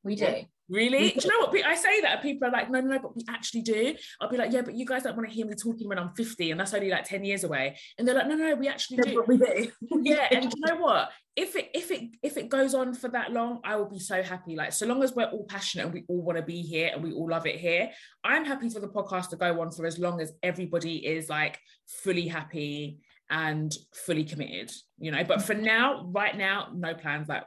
we 0.04 0.16
do. 0.16 0.36
Really? 0.70 1.10
Do 1.10 1.20
you 1.22 1.30
know 1.30 1.46
what? 1.46 1.66
I 1.66 1.76
say 1.76 2.02
that, 2.02 2.22
people 2.22 2.48
are 2.48 2.52
like, 2.52 2.70
no, 2.72 2.80
no, 2.80 2.88
no, 2.94 3.00
but 3.00 3.16
we 3.16 3.24
actually 3.28 3.62
do. 3.64 3.96
I'll 4.22 4.30
be 4.30 4.38
like, 4.38 4.52
yeah, 4.54 4.62
but 4.62 4.74
you 4.74 4.86
guys 4.86 5.04
don't 5.04 5.16
want 5.16 5.28
to 5.28 5.36
hear 5.36 5.46
me 5.46 5.56
talking 5.56 5.90
when 5.90 6.00
I'm 6.00 6.14
50, 6.16 6.52
and 6.52 6.60
that's 6.60 6.74
only 6.74 6.90
like 6.90 7.04
10 7.04 7.26
years 7.26 7.44
away. 7.44 7.78
And 7.98 8.08
they're 8.08 8.16
like, 8.16 8.28
no, 8.28 8.36
no, 8.36 8.56
we 8.56 8.70
actually 8.70 8.98
do. 8.98 9.16
But 9.16 9.28
we 9.28 9.38
do. 9.38 9.72
yeah, 10.04 10.28
and 10.32 10.46
you 10.46 10.62
know 10.66 10.78
what? 10.78 11.10
If 11.36 11.56
it 11.56 11.70
if 11.74 11.90
it 11.92 12.16
if 12.22 12.38
it 12.38 12.48
goes 12.48 12.76
on 12.76 12.94
for 12.94 13.10
that 13.10 13.34
long, 13.34 13.60
I 13.64 13.76
will 13.76 13.90
be 13.90 14.00
so 14.00 14.22
happy. 14.24 14.56
Like, 14.56 14.72
so 14.72 14.86
long 14.86 15.04
as 15.04 15.14
we're 15.14 15.26
all 15.26 15.46
passionate 15.46 15.86
and 15.86 15.94
we 15.94 16.06
all 16.08 16.22
want 16.22 16.38
to 16.38 16.44
be 16.44 16.62
here 16.62 16.92
and 16.94 17.04
we 17.04 17.12
all 17.12 17.30
love 17.30 17.46
it 17.46 17.60
here, 17.60 17.90
I'm 18.24 18.46
happy 18.46 18.70
for 18.70 18.80
the 18.80 18.88
podcast 18.88 19.30
to 19.30 19.36
go 19.36 19.60
on 19.62 19.72
for 19.72 19.86
as 19.86 20.00
long 20.00 20.22
as 20.22 20.32
everybody 20.42 21.06
is 21.06 21.30
like 21.30 21.60
fully 21.88 22.28
happy 22.28 23.00
and 23.34 23.76
fully 24.06 24.24
committed, 24.24 24.72
you 25.00 25.12
know. 25.12 25.24
But 25.24 25.42
for 25.42 25.56
now, 25.56 26.08
right 26.12 26.38
now, 26.38 26.68
no 26.74 26.94
plans. 26.94 27.28
Like 27.28 27.44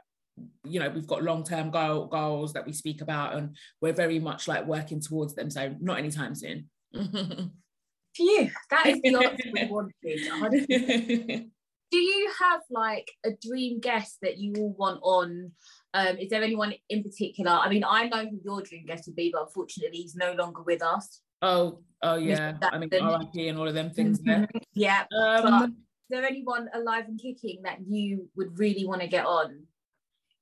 you 0.65 0.79
know 0.79 0.89
we've 0.89 1.07
got 1.07 1.23
long-term 1.23 1.71
goal, 1.71 2.05
goals 2.05 2.53
that 2.53 2.63
we 2.63 2.71
speak 2.71 3.01
about 3.01 3.35
and 3.35 3.55
we're 3.81 3.91
very 3.91 4.19
much 4.19 4.47
like 4.47 4.67
working 4.67 5.01
towards 5.01 5.33
them 5.33 5.49
so 5.49 5.73
not 5.79 5.97
anytime 5.97 6.35
soon 6.35 6.69
Phew, 6.93 8.51
that 8.69 8.85
is 8.85 9.01
the 9.01 9.15
answer 9.15 9.49
we 9.51 9.65
wanted 9.71 11.49
do 11.89 11.97
you 11.97 12.31
have 12.39 12.61
like 12.69 13.09
a 13.25 13.31
dream 13.41 13.79
guest 13.79 14.19
that 14.21 14.37
you 14.37 14.53
all 14.59 14.75
want 14.77 14.99
on 15.01 15.51
um, 15.95 16.17
is 16.17 16.29
there 16.29 16.43
anyone 16.43 16.71
in 16.87 17.01
particular 17.01 17.53
i 17.53 17.67
mean 17.67 17.83
i 17.83 18.07
know 18.07 18.23
who 18.23 18.39
your 18.45 18.61
dream 18.61 18.85
guest 18.85 19.05
would 19.07 19.15
be 19.15 19.31
but 19.33 19.41
unfortunately 19.41 19.97
he's 19.97 20.15
no 20.15 20.33
longer 20.33 20.61
with 20.61 20.83
us 20.83 21.21
oh 21.41 21.79
oh 22.03 22.15
yeah 22.15 22.53
i 22.61 22.77
mean 22.77 22.89
RIP 22.91 23.49
and 23.49 23.57
all 23.57 23.67
of 23.67 23.73
them 23.73 23.89
things 23.89 24.19
mm-hmm. 24.19 24.45
yeah 24.73 25.05
um, 25.17 25.63
is 25.63 25.71
there 26.09 26.25
anyone 26.25 26.69
alive 26.73 27.05
and 27.07 27.19
kicking 27.19 27.61
that 27.63 27.79
you 27.87 28.29
would 28.35 28.57
really 28.57 28.85
want 28.85 29.01
to 29.01 29.07
get 29.07 29.25
on 29.25 29.63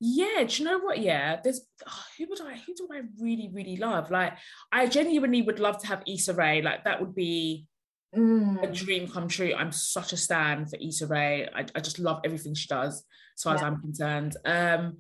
yeah, 0.01 0.43
do 0.43 0.62
you 0.62 0.65
know 0.65 0.79
what? 0.79 0.99
Yeah, 0.99 1.39
there's 1.41 1.62
oh, 1.88 2.03
who 2.17 2.27
would 2.29 2.41
I 2.41 2.58
who 2.58 2.75
do 2.75 2.88
I 2.91 3.01
really 3.17 3.49
really 3.53 3.77
love? 3.77 4.12
Like, 4.12 4.34
I 4.71 4.88
genuinely 4.88 5.41
would 5.41 5.60
love 5.60 5.77
to 5.79 5.88
have 5.88 6.03
Issa 6.05 6.34
Rae. 6.34 6.62
Like, 6.62 6.84
that 6.84 6.99
would 6.99 7.15
be 7.15 7.67
Mm. 8.15 8.63
a 8.63 8.71
dream 8.71 9.10
come 9.10 9.27
true. 9.27 9.53
I'm 9.53 9.73
such 9.73 10.13
a 10.13 10.17
stan 10.17 10.65
for 10.67 10.77
Issa 10.77 11.08
Rae. 11.08 11.49
I, 11.53 11.65
I 11.75 11.79
just 11.81 11.99
love 11.99 12.21
everything 12.23 12.53
she 12.53 12.67
does, 12.67 13.03
as 13.38 13.43
far 13.43 13.55
as 13.55 13.62
I'm 13.62 13.81
concerned. 13.81 14.38
Um, 14.45 14.99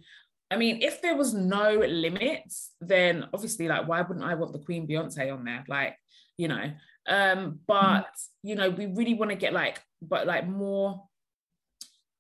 I 0.51 0.57
mean, 0.57 0.81
if 0.81 1.01
there 1.01 1.15
was 1.17 1.33
no 1.33 1.73
limits, 1.73 2.71
then 2.79 3.25
obviously, 3.33 3.67
like, 3.67 3.87
why 3.87 4.01
wouldn't 4.01 4.25
I 4.25 4.35
want 4.35 4.53
the 4.53 4.59
Queen 4.59 4.87
Beyonce 4.87 5.33
on 5.33 5.43
there? 5.43 5.63
Like, 5.67 5.97
you 6.37 6.47
know. 6.47 6.71
Um, 7.07 7.59
but 7.67 8.07
you 8.41 8.55
know, 8.55 8.69
we 8.69 8.87
really 8.87 9.13
want 9.13 9.29
to 9.31 9.37
get 9.37 9.53
like, 9.53 9.81
but 10.01 10.25
like 10.25 10.47
more 10.47 11.03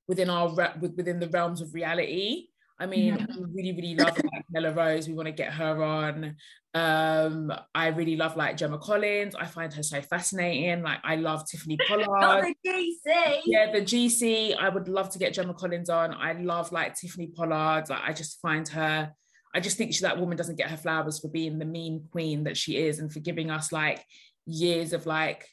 within 0.07 0.29
our 0.29 0.53
re- 0.53 0.73
with- 0.79 0.95
within 0.95 1.19
the 1.19 1.29
realms 1.29 1.61
of 1.61 1.73
reality. 1.73 2.47
I 2.79 2.85
mean, 2.85 3.15
we 3.15 3.45
really, 3.53 3.71
really 3.71 3.95
love 3.95 4.15
like 4.17 4.44
Nella 4.55 4.73
Rose. 4.73 5.07
We 5.07 5.13
want 5.13 5.27
to 5.27 5.33
get 5.33 5.53
her 5.53 5.83
on. 5.83 6.35
Um, 6.73 7.51
I 7.73 7.87
really 7.87 8.15
love 8.15 8.35
like 8.37 8.57
Gemma 8.57 8.77
Collins. 8.77 9.35
I 9.35 9.45
find 9.45 9.73
her 9.73 9.83
so 9.83 10.01
fascinating. 10.01 10.81
Like, 10.81 10.99
I 11.03 11.17
love 11.17 11.47
Tiffany 11.47 11.77
Pollard. 11.87 12.55
the 12.63 12.69
DC. 12.69 13.41
Yeah, 13.45 13.71
the 13.71 13.81
GC. 13.81 14.57
I 14.57 14.69
would 14.69 14.87
love 14.87 15.09
to 15.11 15.19
get 15.19 15.33
Gemma 15.33 15.53
Collins 15.53 15.89
on. 15.89 16.13
I 16.13 16.33
love 16.33 16.71
like 16.71 16.95
Tiffany 16.95 17.27
Pollard. 17.27 17.89
Like, 17.89 18.01
I 18.01 18.13
just 18.13 18.39
find 18.41 18.67
her. 18.69 19.11
I 19.53 19.59
just 19.59 19.77
think 19.77 19.93
she, 19.93 20.01
that 20.01 20.19
woman 20.19 20.37
doesn't 20.37 20.57
get 20.57 20.69
her 20.69 20.77
flowers 20.77 21.19
for 21.19 21.29
being 21.29 21.59
the 21.59 21.65
mean 21.65 22.07
queen 22.11 22.43
that 22.45 22.57
she 22.57 22.77
is 22.77 22.99
and 22.99 23.11
for 23.11 23.19
giving 23.19 23.49
us 23.51 23.71
like 23.71 24.03
years 24.45 24.91
of 24.91 25.05
like 25.05 25.47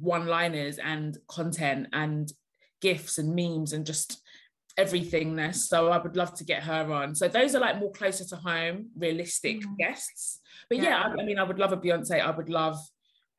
one-liners 0.00 0.78
and 0.78 1.18
content 1.28 1.88
and 1.92 2.32
gifts 2.80 3.18
and 3.18 3.34
memes 3.34 3.72
and 3.72 3.84
just 3.86 4.22
everythingness. 4.78 5.56
So 5.56 5.88
I 5.90 5.98
would 5.98 6.16
love 6.16 6.34
to 6.34 6.44
get 6.44 6.62
her 6.64 6.92
on. 6.92 7.14
So 7.14 7.28
those 7.28 7.54
are 7.54 7.60
like 7.60 7.78
more 7.78 7.92
closer 7.92 8.24
to 8.24 8.36
home, 8.36 8.90
realistic 8.96 9.60
Mm. 9.60 9.76
guests. 9.78 10.40
But 10.68 10.78
yeah, 10.78 10.84
Yeah. 10.90 11.14
I, 11.16 11.22
I 11.22 11.24
mean, 11.24 11.38
I 11.38 11.44
would 11.44 11.58
love 11.58 11.72
a 11.72 11.76
Beyonce. 11.76 12.20
I 12.20 12.30
would 12.30 12.48
love 12.48 12.78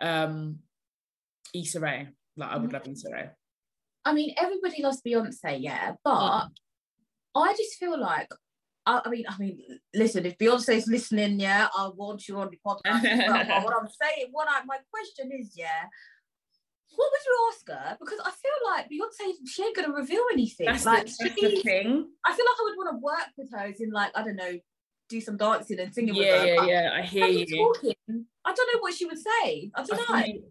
um 0.01 0.59
Issa 1.53 1.79
Rae. 1.79 2.07
Like 2.35 2.49
I 2.49 2.57
would 2.57 2.69
Mhm. 2.69 2.73
love 2.73 2.87
Issa 2.87 3.09
Rae. 3.11 3.29
I 4.05 4.13
mean, 4.13 4.33
everybody 4.37 4.81
loves 4.81 5.01
Beyonce, 5.01 5.61
yeah, 5.61 5.95
but 6.03 6.45
Mm. 6.45 6.49
I 7.35 7.53
just 7.53 7.75
feel 7.77 7.99
like. 7.99 8.31
I 8.85 9.01
I 9.05 9.09
mean, 9.09 9.25
I 9.27 9.37
mean, 9.37 9.79
listen. 9.93 10.25
If 10.25 10.37
Beyonce's 10.37 10.87
listening, 10.87 11.39
yeah, 11.41 11.67
I 11.77 11.89
want 11.89 12.27
you 12.27 12.37
on 12.39 12.49
the 12.49 12.57
podcast. 12.65 13.03
well. 13.03 13.45
But 13.45 13.63
what 13.65 13.75
I'm 13.79 13.89
saying, 14.01 14.27
what 14.31 14.47
I 14.49 14.63
my 14.63 14.79
question 14.89 15.29
is, 15.33 15.53
yeah, 15.57 15.83
what 16.97 17.11
would 17.11 17.25
you 17.25 17.51
ask 17.53 17.67
her? 17.69 17.97
Because 17.99 18.19
I 18.25 18.31
feel 18.31 18.51
like 18.65 18.85
Beyonce, 18.89 19.33
she 19.47 19.63
ain't 19.63 19.75
gonna 19.75 19.93
reveal 19.93 20.23
anything. 20.33 20.65
That's, 20.65 20.85
like, 20.85 21.05
the, 21.05 21.15
that's 21.19 21.35
the 21.35 21.61
thing. 21.61 22.09
I 22.25 22.33
feel 22.33 22.45
like 22.45 22.59
I 22.59 22.63
would 22.63 22.77
want 22.77 22.89
to 22.91 22.99
work 23.03 23.29
with 23.37 23.51
her, 23.51 23.67
as 23.67 23.79
in 23.79 23.91
like 23.91 24.11
I 24.15 24.23
don't 24.23 24.35
know, 24.35 24.59
do 25.07 25.21
some 25.21 25.37
dancing 25.37 25.79
and 25.79 25.93
singing 25.93 26.15
with 26.15 26.27
her. 26.27 26.45
yeah, 26.45 26.65
yeah. 26.65 26.91
I 26.95 27.03
hear 27.03 27.27
you're 27.27 27.73
talking, 27.73 27.93
I 28.43 28.53
don't 28.53 28.73
know 28.73 28.79
what 28.79 28.95
she 28.95 29.05
would 29.05 29.19
say. 29.19 29.71
I 29.75 29.81
I 29.81 29.83
don't 29.83 29.97
know. 29.97 30.05
fully, 30.05 30.43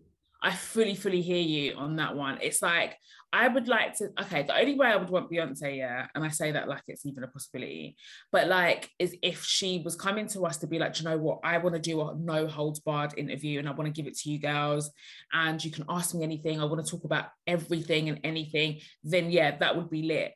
I 0.42 0.52
fully, 0.54 0.94
fully 0.94 1.22
hear 1.22 1.40
you 1.40 1.74
on 1.76 1.96
that 1.96 2.14
one. 2.14 2.38
It's 2.42 2.62
like 2.62 2.96
I 3.32 3.48
would 3.48 3.68
like 3.68 3.96
to. 3.98 4.08
Okay, 4.22 4.42
the 4.42 4.56
only 4.56 4.74
way 4.74 4.88
I 4.88 4.96
would 4.96 5.10
want 5.10 5.30
Beyonce, 5.30 5.78
yeah, 5.78 6.06
and 6.14 6.24
I 6.24 6.28
say 6.28 6.52
that 6.52 6.68
like 6.68 6.82
it's 6.88 7.04
even 7.06 7.24
a 7.24 7.28
possibility, 7.28 7.96
but 8.32 8.46
like 8.48 8.90
is 8.98 9.16
if 9.22 9.44
she 9.44 9.82
was 9.84 9.96
coming 9.96 10.26
to 10.28 10.46
us 10.46 10.58
to 10.58 10.66
be 10.66 10.78
like, 10.78 10.94
"Do 10.94 11.02
you 11.02 11.08
know 11.10 11.18
what, 11.18 11.40
I 11.42 11.58
want 11.58 11.74
to 11.74 11.80
do 11.80 12.00
a 12.00 12.14
no 12.16 12.46
holds 12.46 12.80
barred 12.80 13.14
interview, 13.16 13.58
and 13.58 13.68
I 13.68 13.72
want 13.72 13.86
to 13.86 14.02
give 14.02 14.06
it 14.10 14.16
to 14.18 14.30
you 14.30 14.38
girls, 14.38 14.90
and 15.32 15.62
you 15.64 15.70
can 15.70 15.84
ask 15.88 16.14
me 16.14 16.22
anything. 16.22 16.60
I 16.60 16.64
want 16.64 16.84
to 16.84 16.90
talk 16.90 17.04
about 17.04 17.26
everything 17.46 18.08
and 18.08 18.20
anything. 18.24 18.80
Then 19.02 19.30
yeah, 19.30 19.56
that 19.58 19.76
would 19.76 19.90
be 19.90 20.02
lit. 20.02 20.32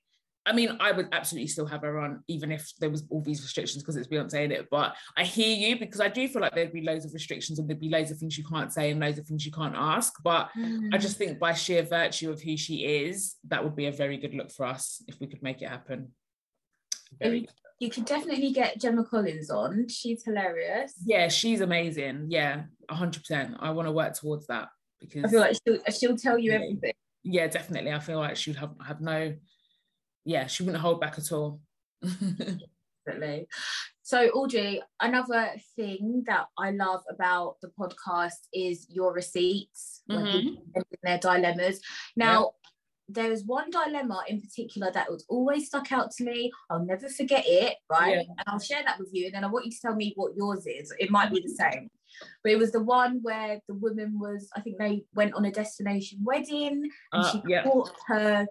I 0.47 0.53
mean, 0.53 0.77
I 0.81 0.91
would 0.93 1.09
absolutely 1.13 1.49
still 1.49 1.67
have 1.67 1.83
her 1.83 1.99
on, 2.01 2.25
even 2.27 2.51
if 2.51 2.73
there 2.81 2.89
was 2.89 3.05
all 3.11 3.23
these 3.23 3.43
restrictions 3.43 3.83
because 3.83 3.97
it's 3.97 4.09
Beyonce 4.09 4.43
in 4.45 4.53
it. 4.53 4.69
But 4.71 4.97
I 5.17 5.23
hear 5.25 5.55
you 5.55 5.79
because 5.79 6.01
I 6.01 6.09
do 6.09 6.27
feel 6.29 6.41
like 6.41 6.55
there'd 6.55 6.73
be 6.73 6.81
loads 6.83 7.05
of 7.05 7.13
restrictions 7.13 7.59
and 7.59 7.69
there'd 7.69 7.79
be 7.79 7.91
loads 7.91 8.11
of 8.11 8.17
things 8.19 8.39
you 8.39 8.45
can't 8.45 8.73
say 8.73 8.91
and 8.91 8.99
loads 9.01 9.19
of 9.19 9.27
things 9.27 9.45
you 9.45 9.53
can't 9.53 9.75
ask. 9.77 10.15
But 10.25 10.49
I 10.57 10.59
Mm. 10.59 11.01
just 11.01 11.19
think 11.19 11.39
by 11.39 11.53
sheer 11.53 11.83
virtue 11.83 12.31
of 12.31 12.41
who 12.41 12.57
she 12.57 12.87
is, 12.87 13.37
that 13.49 13.63
would 13.63 13.77
be 13.77 13.87
a 13.87 13.93
very 13.93 14.17
good 14.17 14.33
look 14.35 14.51
for 14.51 14.65
us 14.65 15.03
if 15.09 15.21
we 15.21 15.27
could 15.27 15.43
make 15.43 15.61
it 15.61 15.69
happen. 15.69 16.13
Very 17.19 17.49
you, 17.79 17.91
could 17.91 18.05
definitely 18.05 18.53
get 18.53 18.81
Gemma 18.81 19.05
Collins 19.05 19.51
on. 19.51 19.89
She's 19.89 20.25
hilarious. 20.25 20.95
yeah, 21.05 21.29
she's 21.29 21.61
amazing. 21.61 22.27
Yeah, 22.31 22.63
hundred 22.91 23.21
percent. 23.21 23.57
I 23.61 23.71
want 23.71 23.89
to 23.89 23.93
work 23.93 24.15
towards 24.15 24.47
that 24.47 24.69
because 25.01 25.25
I 25.25 25.29
feel 25.29 25.41
like 25.41 25.57
she'll, 25.67 25.83
she'll 25.93 26.17
tell 26.17 26.39
you 26.39 26.53
everything. 26.53 26.93
yeah, 27.25 27.47
definitely. 27.47 27.93
I 27.93 27.99
feel 27.99 28.19
like 28.19 28.37
she'd 28.37 28.57
have 28.57 28.75
have 28.87 29.01
no, 29.01 29.35
yeah, 30.31 30.47
she 30.47 30.63
wouldn't 30.63 30.81
hold 30.83 31.01
back 31.01 31.19
at 31.19 31.33
all. 31.33 31.61
Definitely. 32.03 33.49
So, 34.03 34.29
Audrey, 34.31 34.81
another 35.01 35.51
thing 35.77 36.23
that 36.27 36.47
I 36.59 36.71
love 36.71 37.03
about 37.11 37.57
the 37.63 37.71
podcast 37.79 38.41
is 38.53 38.87
your 38.89 39.13
receipts 39.13 40.03
when 40.07 40.25
Mhm. 40.25 40.33
people 40.43 40.65
send 40.75 40.85
in 40.93 40.99
their 41.03 41.19
dilemmas. 41.19 41.81
Now, 42.17 42.53
there 43.09 43.33
is 43.33 43.45
one 43.45 43.71
dilemma 43.71 44.23
in 44.29 44.41
particular 44.41 44.91
that 44.93 45.11
was 45.11 45.25
always 45.29 45.67
stuck 45.67 45.91
out 45.91 46.13
to 46.13 46.25
me. 46.25 46.53
I'll 46.71 46.85
never 46.85 47.09
forget 47.09 47.45
it, 47.47 47.77
right? 47.89 48.15
Yeah. 48.17 48.21
And 48.39 48.47
I'll 48.47 48.61
share 48.61 48.85
that 48.85 49.01
with 49.01 49.11
you. 49.13 49.27
And 49.27 49.35
then 49.35 49.45
I 49.45 49.49
want 49.49 49.65
you 49.67 49.73
to 49.73 49.81
tell 49.81 49.97
me 49.97 50.13
what 50.15 50.37
yours 50.37 50.65
is. 50.67 50.93
It 51.01 51.11
might 51.11 51.33
be 51.33 51.41
the 51.41 51.49
same. 51.49 51.91
But 52.43 52.53
it 52.53 52.59
was 52.59 52.71
the 52.71 52.83
one 52.83 53.21
where 53.23 53.61
the 53.67 53.75
woman 53.75 54.19
was, 54.19 54.49
I 54.55 54.61
think 54.61 54.79
they 54.79 55.05
went 55.15 55.35
on 55.35 55.45
a 55.45 55.51
destination 55.51 56.19
wedding 56.23 56.77
and 57.13 57.25
Uh, 57.25 57.33
she 57.33 57.43
yeah. 57.49 57.65
caught 57.65 57.91
her 58.07 58.47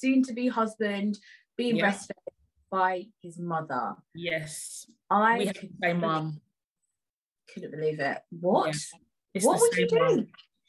soon 0.00 0.22
to 0.24 0.32
be 0.32 0.48
husband 0.48 1.18
being 1.56 1.76
Yeah. 1.76 1.90
breastfed 1.90 2.10
by 2.70 3.06
his 3.22 3.38
mother. 3.38 3.94
yes, 4.14 4.86
I 5.10 5.38
we 5.38 5.44
the 5.46 5.68
same 5.82 6.00
mum. 6.00 6.40
couldn't 7.52 7.70
believe 7.70 8.00
it. 8.00 8.18
What? 8.30 8.74
Yeah. 9.34 9.42
What 9.42 9.60
would 9.60 9.76
you 9.76 9.86
do? 9.88 10.26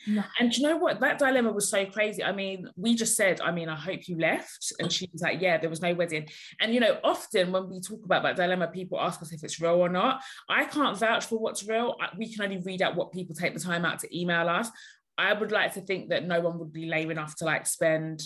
No. 0.07 0.23
And 0.39 0.51
do 0.51 0.61
you 0.61 0.67
know 0.67 0.77
what? 0.77 0.99
That 0.99 1.17
dilemma 1.17 1.51
was 1.51 1.67
so 1.69 1.85
crazy. 1.85 2.23
I 2.23 2.31
mean, 2.31 2.69
we 2.75 2.93
just 2.95 3.15
said, 3.15 3.41
I 3.41 3.51
mean, 3.51 3.69
I 3.69 3.75
hope 3.75 4.07
you 4.07 4.19
left. 4.19 4.71
And 4.79 4.91
she 4.91 5.09
was 5.11 5.21
like, 5.21 5.41
yeah, 5.41 5.57
there 5.57 5.69
was 5.69 5.81
no 5.81 5.95
wedding. 5.95 6.27
And, 6.59 6.73
you 6.73 6.79
know, 6.79 6.99
often 7.03 7.51
when 7.51 7.69
we 7.69 7.79
talk 7.79 8.03
about 8.05 8.21
that 8.23 8.35
dilemma, 8.35 8.67
people 8.67 8.99
ask 8.99 9.21
us 9.21 9.31
if 9.31 9.43
it's 9.43 9.59
real 9.59 9.75
or 9.75 9.89
not. 9.89 10.21
I 10.47 10.65
can't 10.65 10.97
vouch 10.97 11.25
for 11.25 11.39
what's 11.39 11.63
real. 11.67 11.95
We 12.17 12.31
can 12.31 12.43
only 12.43 12.57
read 12.61 12.83
out 12.83 12.95
what 12.95 13.13
people 13.13 13.33
take 13.33 13.53
the 13.55 13.59
time 13.59 13.83
out 13.85 13.99
to 13.99 14.15
email 14.19 14.47
us. 14.47 14.69
I 15.17 15.33
would 15.33 15.51
like 15.51 15.73
to 15.73 15.81
think 15.81 16.09
that 16.09 16.27
no 16.27 16.39
one 16.41 16.59
would 16.59 16.73
be 16.73 16.85
lame 16.87 17.09
enough 17.09 17.35
to 17.37 17.45
like 17.45 17.65
spend 17.65 18.21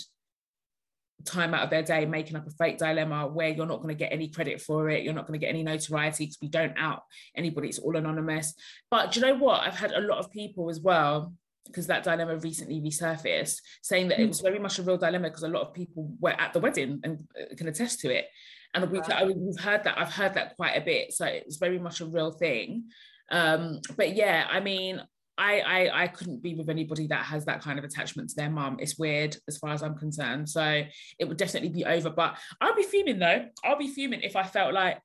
time 1.24 1.54
out 1.54 1.64
of 1.64 1.70
their 1.70 1.82
day 1.82 2.06
making 2.06 2.36
up 2.36 2.46
a 2.46 2.50
fake 2.50 2.78
dilemma 2.78 3.26
where 3.26 3.48
you're 3.48 3.66
not 3.66 3.82
going 3.82 3.88
to 3.88 3.94
get 3.94 4.12
any 4.12 4.28
credit 4.28 4.60
for 4.60 4.88
it 4.88 5.02
you're 5.02 5.14
not 5.14 5.26
going 5.26 5.38
to 5.38 5.44
get 5.44 5.50
any 5.50 5.62
notoriety 5.62 6.24
because 6.24 6.38
we 6.40 6.48
don't 6.48 6.76
out 6.76 7.02
anybody 7.36 7.68
it's 7.68 7.78
all 7.78 7.96
anonymous 7.96 8.54
but 8.90 9.12
do 9.12 9.20
you 9.20 9.26
know 9.26 9.34
what 9.36 9.60
i've 9.62 9.78
had 9.78 9.92
a 9.92 10.00
lot 10.00 10.18
of 10.18 10.30
people 10.30 10.70
as 10.70 10.80
well 10.80 11.32
because 11.66 11.86
that 11.86 12.02
dilemma 12.02 12.36
recently 12.36 12.80
resurfaced, 12.80 13.60
saying 13.82 14.08
that 14.08 14.20
it 14.20 14.26
was 14.26 14.40
very 14.40 14.58
much 14.58 14.78
a 14.78 14.82
real 14.82 14.96
dilemma 14.96 15.28
because 15.28 15.42
a 15.42 15.48
lot 15.48 15.62
of 15.62 15.74
people 15.74 16.12
were 16.20 16.38
at 16.38 16.52
the 16.52 16.60
wedding 16.60 17.00
and 17.04 17.26
uh, 17.40 17.54
can 17.56 17.68
attest 17.68 18.00
to 18.00 18.10
it. 18.10 18.26
And 18.74 18.90
we, 18.90 19.00
Right. 19.00 19.26
we've 19.26 19.58
heard 19.58 19.84
that, 19.84 19.98
I've 19.98 20.12
heard 20.12 20.34
that 20.34 20.56
quite 20.56 20.76
a 20.76 20.80
bit. 20.80 21.12
So 21.12 21.26
it's 21.26 21.56
very 21.56 21.78
much 21.78 22.00
a 22.00 22.06
real 22.06 22.32
thing. 22.32 22.84
Um, 23.30 23.80
but 23.96 24.14
yeah, 24.14 24.46
I 24.48 24.60
mean, 24.60 25.00
I, 25.40 25.60
I 25.60 26.02
I 26.02 26.06
couldn't 26.08 26.42
be 26.42 26.54
with 26.54 26.68
anybody 26.68 27.06
that 27.06 27.24
has 27.24 27.46
that 27.46 27.62
kind 27.62 27.78
of 27.78 27.84
attachment 27.84 28.28
to 28.28 28.36
their 28.36 28.50
mum. 28.50 28.76
It's 28.78 28.98
weird 28.98 29.36
as 29.48 29.56
far 29.56 29.70
as 29.70 29.82
I'm 29.82 29.96
concerned. 29.96 30.48
So 30.50 30.82
it 31.18 31.24
would 31.24 31.38
definitely 31.38 31.70
be 31.70 31.84
over. 31.86 32.10
But 32.10 32.36
I'll 32.60 32.76
be 32.76 32.82
fuming 32.82 33.18
though. 33.18 33.46
I'll 33.64 33.78
be 33.78 33.88
fuming 33.88 34.20
if 34.20 34.36
I 34.36 34.42
felt 34.42 34.74
like 34.74 35.00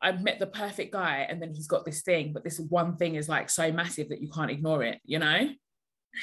I 0.00 0.12
met 0.12 0.38
the 0.38 0.46
perfect 0.46 0.92
guy 0.92 1.26
and 1.28 1.42
then 1.42 1.52
he's 1.52 1.66
got 1.66 1.84
this 1.84 2.02
thing, 2.02 2.32
but 2.32 2.44
this 2.44 2.60
one 2.60 2.96
thing 2.96 3.16
is 3.16 3.28
like 3.28 3.50
so 3.50 3.72
massive 3.72 4.08
that 4.10 4.22
you 4.22 4.30
can't 4.30 4.50
ignore 4.50 4.84
it, 4.84 5.00
you 5.04 5.18
know? 5.18 5.48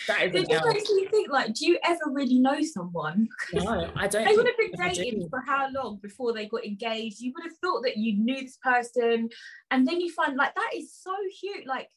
That 0.08 0.24
is 0.24 0.34
It 0.34 0.50
just 0.50 0.66
makes 0.66 0.90
me 0.90 1.08
think 1.08 1.30
like, 1.30 1.54
do 1.54 1.66
you 1.66 1.78
ever 1.84 2.00
really 2.08 2.40
know 2.40 2.62
someone? 2.62 3.28
No, 3.54 3.90
I 3.96 4.08
don't. 4.08 4.26
They 4.26 4.36
would 4.36 4.48
have 4.48 4.58
been 4.58 4.94
dating 4.94 5.30
for 5.30 5.42
how 5.46 5.70
long 5.72 6.00
before 6.02 6.34
they 6.34 6.48
got 6.48 6.66
engaged? 6.66 7.22
You 7.22 7.34
would 7.36 7.46
have 7.46 7.58
thought 7.64 7.84
that 7.84 7.98
you 7.98 8.18
knew 8.18 8.42
this 8.42 8.58
person, 8.58 9.30
and 9.72 9.88
then 9.88 10.02
you 10.02 10.12
find 10.12 10.36
like 10.36 10.54
that 10.56 10.72
is 10.76 10.94
so 10.94 11.14
huge. 11.42 11.66
Like, 11.66 11.88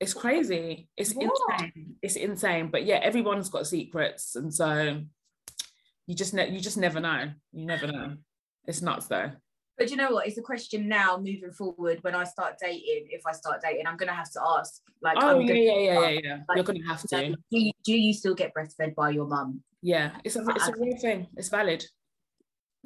It's 0.00 0.14
crazy. 0.14 0.88
It's 0.96 1.12
What? 1.12 1.32
insane. 1.50 1.96
It's 2.02 2.16
insane. 2.16 2.68
But 2.70 2.84
yeah, 2.84 2.96
everyone's 3.02 3.48
got 3.48 3.66
secrets, 3.66 4.36
and 4.36 4.52
so 4.54 5.00
you 6.06 6.14
just 6.14 6.34
ne- 6.34 6.50
you 6.50 6.60
just 6.60 6.76
never 6.78 7.00
know. 7.00 7.32
You 7.52 7.66
never 7.66 7.86
know. 7.88 8.16
It's 8.66 8.80
nuts 8.82 9.06
though. 9.06 9.32
but 9.76 9.90
you 9.90 9.96
know 9.96 10.10
what? 10.12 10.26
It's 10.26 10.38
a 10.38 10.42
question 10.42 10.88
now 10.88 11.16
moving 11.16 11.50
forward. 11.52 11.98
When 12.02 12.14
I 12.14 12.24
start 12.24 12.54
dating, 12.60 13.08
if 13.10 13.22
I 13.26 13.32
start 13.32 13.60
dating, 13.62 13.86
I'm 13.86 13.96
gonna 13.96 14.12
have 14.14 14.30
to 14.32 14.40
ask. 14.58 14.80
Like, 15.02 15.16
Oh 15.20 15.38
yeah, 15.40 15.54
yeah, 15.54 15.72
yeah, 15.78 16.00
yeah, 16.00 16.20
yeah. 16.22 16.38
Like, 16.48 16.56
You're 16.56 16.64
gonna 16.64 16.86
have 16.86 17.02
to. 17.02 17.28
do, 17.30 17.36
you, 17.50 17.72
do 17.84 17.92
you 17.96 18.12
still 18.12 18.34
get 18.34 18.52
breastfed 18.54 18.94
by 18.94 19.10
your 19.10 19.26
mum? 19.26 19.62
Yeah, 19.82 20.10
it's 20.24 20.36
a 20.36 20.44
it's 20.48 20.68
a 20.68 20.72
real 20.78 20.96
thing. 20.98 21.26
It's 21.36 21.48
valid. 21.48 21.84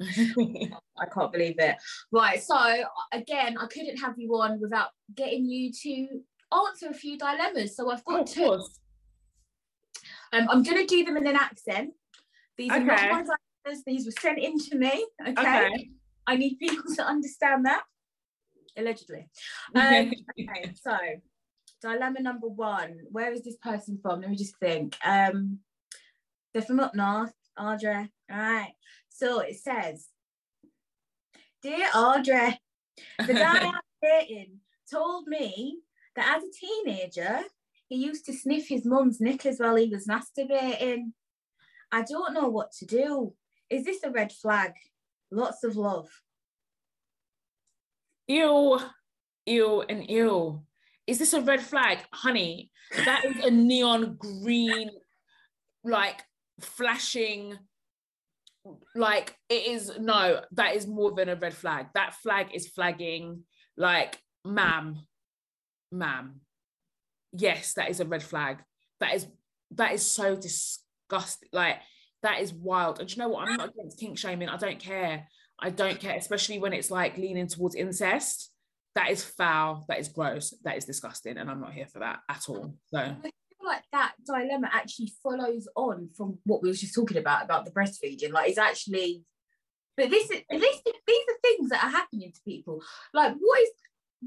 I 0.01 1.05
can't 1.13 1.31
believe 1.31 1.55
it. 1.59 1.75
Right. 2.11 2.41
So 2.41 2.55
again, 3.11 3.57
I 3.59 3.67
couldn't 3.67 3.97
have 3.97 4.15
you 4.17 4.29
on 4.35 4.59
without 4.59 4.89
getting 5.15 5.45
you 5.45 5.71
to 5.83 6.07
answer 6.53 6.87
a 6.89 6.93
few 6.93 7.17
dilemmas. 7.17 7.75
So 7.75 7.89
I've 7.91 8.03
oh, 8.07 8.17
got 8.17 8.21
of 8.21 8.33
two. 8.33 8.63
Um, 10.33 10.47
I'm 10.49 10.63
going 10.63 10.77
to 10.77 10.85
do 10.85 11.03
them 11.03 11.17
in 11.17 11.27
an 11.27 11.35
accent. 11.35 11.93
These 12.57 12.71
are 12.71 12.77
Okay. 12.77 12.85
not 12.85 13.09
my 13.09 13.23
dilemmas. 13.23 13.83
These 13.85 14.05
were 14.05 14.11
sent 14.11 14.39
in 14.39 14.57
to 14.59 14.77
me. 14.77 15.05
Okay. 15.21 15.31
Okay. 15.31 15.89
I 16.25 16.35
need 16.35 16.57
people 16.57 16.93
to 16.95 17.03
understand 17.03 17.65
that. 17.65 17.83
Allegedly. 18.77 19.29
Um, 19.75 20.11
okay, 20.39 20.73
so 20.81 20.97
dilemma 21.81 22.21
number 22.21 22.47
one. 22.47 22.99
Where 23.11 23.31
is 23.31 23.43
this 23.43 23.57
person 23.57 23.99
from? 24.01 24.21
Let 24.21 24.29
me 24.29 24.35
just 24.35 24.57
think. 24.57 24.95
Um, 25.05 25.59
they're 26.53 26.61
from 26.61 26.79
up 26.79 26.95
north, 26.95 27.33
Audrey. 27.59 28.11
All 28.31 28.37
right. 28.37 28.73
So 29.09 29.39
it 29.39 29.57
says, 29.57 30.07
Dear 31.61 31.87
Audrey, 31.93 32.59
the 33.25 33.33
guy 33.33 33.59
I'm 33.59 33.79
dating 34.01 34.59
told 34.91 35.27
me 35.27 35.79
that 36.15 36.37
as 36.37 36.43
a 36.43 36.51
teenager, 36.51 37.41
he 37.87 37.95
used 37.95 38.25
to 38.25 38.33
sniff 38.33 38.67
his 38.67 38.85
mum's 38.85 39.19
knickers 39.19 39.59
while 39.59 39.75
he 39.75 39.89
was 39.89 40.07
masturbating. 40.07 41.11
I 41.91 42.01
don't 42.01 42.33
know 42.33 42.49
what 42.49 42.71
to 42.79 42.85
do. 42.85 43.33
Is 43.69 43.85
this 43.85 44.03
a 44.03 44.09
red 44.09 44.31
flag? 44.31 44.73
Lots 45.31 45.63
of 45.63 45.75
love. 45.75 46.09
Ew, 48.27 48.79
ew, 49.45 49.81
and 49.81 50.09
ew. 50.09 50.63
Is 51.05 51.19
this 51.19 51.33
a 51.33 51.41
red 51.41 51.61
flag? 51.61 51.99
Honey, 52.13 52.71
that 53.05 53.25
is 53.25 53.43
a 53.43 53.51
neon 53.51 54.15
green, 54.17 54.89
like 55.83 56.21
flashing, 56.61 57.57
like 58.95 59.35
it 59.49 59.67
is 59.67 59.91
no, 59.99 60.41
that 60.53 60.75
is 60.75 60.87
more 60.87 61.11
than 61.11 61.29
a 61.29 61.35
red 61.35 61.53
flag. 61.53 61.87
That 61.93 62.15
flag 62.15 62.47
is 62.53 62.67
flagging, 62.67 63.43
like, 63.75 64.17
ma'am, 64.45 64.99
ma'am. 65.93 66.41
Yes, 67.31 67.73
that 67.73 67.89
is 67.89 67.99
a 67.99 68.05
red 68.05 68.23
flag. 68.23 68.57
That 68.99 69.13
is 69.13 69.27
that 69.71 69.93
is 69.93 70.05
so 70.05 70.35
disgusting. 70.35 71.49
Like 71.51 71.77
that 72.21 72.41
is 72.41 72.53
wild. 72.53 72.99
And 72.99 73.11
you 73.11 73.17
know 73.17 73.29
what? 73.29 73.47
I'm 73.47 73.57
not 73.57 73.69
against 73.69 73.99
kink 73.99 74.17
shaming. 74.17 74.49
I 74.49 74.57
don't 74.57 74.79
care. 74.79 75.27
I 75.59 75.69
don't 75.69 75.99
care, 75.99 76.15
especially 76.15 76.59
when 76.59 76.73
it's 76.73 76.91
like 76.91 77.17
leaning 77.17 77.47
towards 77.47 77.75
incest. 77.75 78.51
That 78.95 79.09
is 79.09 79.23
foul. 79.23 79.85
That 79.87 79.99
is 79.99 80.09
gross. 80.09 80.53
That 80.63 80.77
is 80.77 80.85
disgusting. 80.85 81.37
And 81.37 81.49
I'm 81.49 81.61
not 81.61 81.73
here 81.73 81.87
for 81.87 81.99
that 81.99 82.19
at 82.29 82.43
all. 82.47 82.75
So 82.87 82.99
I 82.99 83.15
feel 83.21 83.31
like 83.65 83.83
that 83.91 84.13
dilemma 84.25 84.69
actually 84.71 85.11
follows 85.21 85.67
on 85.75 86.09
from 86.15 86.37
what 86.43 86.61
we 86.61 86.69
were 86.69 86.75
just 86.75 86.95
talking 86.95 87.17
about 87.17 87.43
about 87.43 87.65
the 87.65 87.71
breastfeeding. 87.71 88.31
Like 88.31 88.49
it's 88.49 88.57
actually 88.57 89.23
but 89.95 90.09
this 90.09 90.23
is 90.23 90.41
this 90.49 90.81
these 91.07 91.25
are 91.29 91.39
things 91.41 91.69
that 91.69 91.83
are 91.83 91.89
happening 91.89 92.31
to 92.31 92.41
people. 92.45 92.81
Like 93.13 93.33
what 93.39 93.61
is 93.61 93.69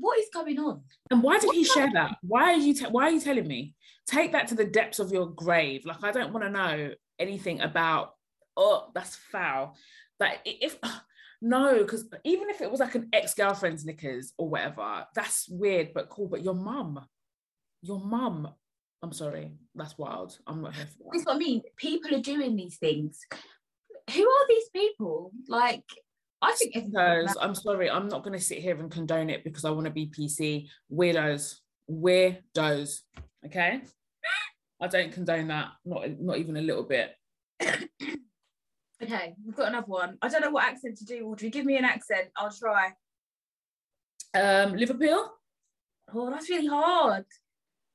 what 0.00 0.18
is 0.18 0.28
going 0.32 0.58
on? 0.58 0.82
And 1.10 1.22
why 1.22 1.38
did 1.38 1.52
he 1.52 1.64
share 1.64 1.90
that? 1.92 2.16
Why 2.22 2.52
are 2.52 2.56
you 2.56 2.74
te- 2.74 2.86
why 2.86 3.04
are 3.04 3.10
you 3.10 3.20
telling 3.20 3.46
me? 3.46 3.74
Take 4.06 4.32
that 4.32 4.48
to 4.48 4.54
the 4.54 4.64
depths 4.64 4.98
of 4.98 5.10
your 5.10 5.26
grave. 5.26 5.84
Like 5.84 6.02
I 6.02 6.12
don't 6.12 6.32
want 6.32 6.44
to 6.44 6.50
know 6.50 6.90
anything 7.18 7.60
about 7.60 8.14
oh 8.56 8.90
that's 8.94 9.16
foul. 9.16 9.76
That 10.20 10.38
if 10.44 10.78
no, 11.42 11.78
because 11.78 12.08
even 12.24 12.48
if 12.50 12.60
it 12.60 12.70
was 12.70 12.80
like 12.80 12.94
an 12.94 13.08
ex-girlfriend's 13.12 13.84
knickers 13.84 14.32
or 14.38 14.48
whatever, 14.48 15.06
that's 15.14 15.48
weird 15.48 15.92
but 15.94 16.08
cool. 16.08 16.28
But 16.28 16.42
your 16.42 16.54
mum, 16.54 17.00
your 17.82 18.00
mum, 18.00 18.48
I'm 19.02 19.12
sorry, 19.12 19.52
that's 19.74 19.98
wild. 19.98 20.38
I'm 20.46 20.62
not 20.62 20.74
here 20.74 20.86
for 20.86 21.04
that. 21.04 21.10
That's 21.12 21.26
what 21.26 21.36
I 21.36 21.38
mean. 21.38 21.62
People 21.76 22.14
are 22.14 22.22
doing 22.22 22.56
these 22.56 22.76
things. 22.76 23.20
Who 24.14 24.22
are 24.22 24.48
these 24.48 24.68
people? 24.70 25.32
Like 25.48 25.84
I 26.42 26.52
think 26.52 26.74
because 26.74 27.36
I'm 27.40 27.54
sorry, 27.54 27.90
I'm 27.90 28.08
not 28.08 28.22
going 28.22 28.38
to 28.38 28.44
sit 28.44 28.58
here 28.58 28.78
and 28.78 28.90
condone 28.90 29.30
it 29.30 29.42
because 29.42 29.64
I 29.64 29.70
want 29.70 29.86
to 29.86 29.90
be 29.90 30.06
PC. 30.06 30.68
Weirdos, 30.92 31.56
weirdos. 31.90 33.00
Okay, 33.44 33.80
I 34.80 34.86
don't 34.86 35.12
condone 35.12 35.48
that. 35.48 35.68
Not 35.84 36.20
not 36.20 36.38
even 36.38 36.56
a 36.56 36.62
little 36.62 36.82
bit. 36.82 37.12
okay, 37.62 39.34
we've 39.44 39.56
got 39.56 39.68
another 39.68 39.86
one. 39.86 40.18
I 40.20 40.28
don't 40.28 40.42
know 40.42 40.50
what 40.50 40.64
accent 40.64 40.98
to 40.98 41.04
do. 41.04 41.26
Audrey, 41.26 41.50
give 41.50 41.64
me 41.64 41.78
an 41.78 41.84
accent. 41.84 42.28
I'll 42.36 42.52
try. 42.52 42.92
Um, 44.34 44.76
Liverpool. 44.76 45.32
Oh, 46.14 46.30
that's 46.30 46.50
really 46.50 46.66
hard. 46.66 47.24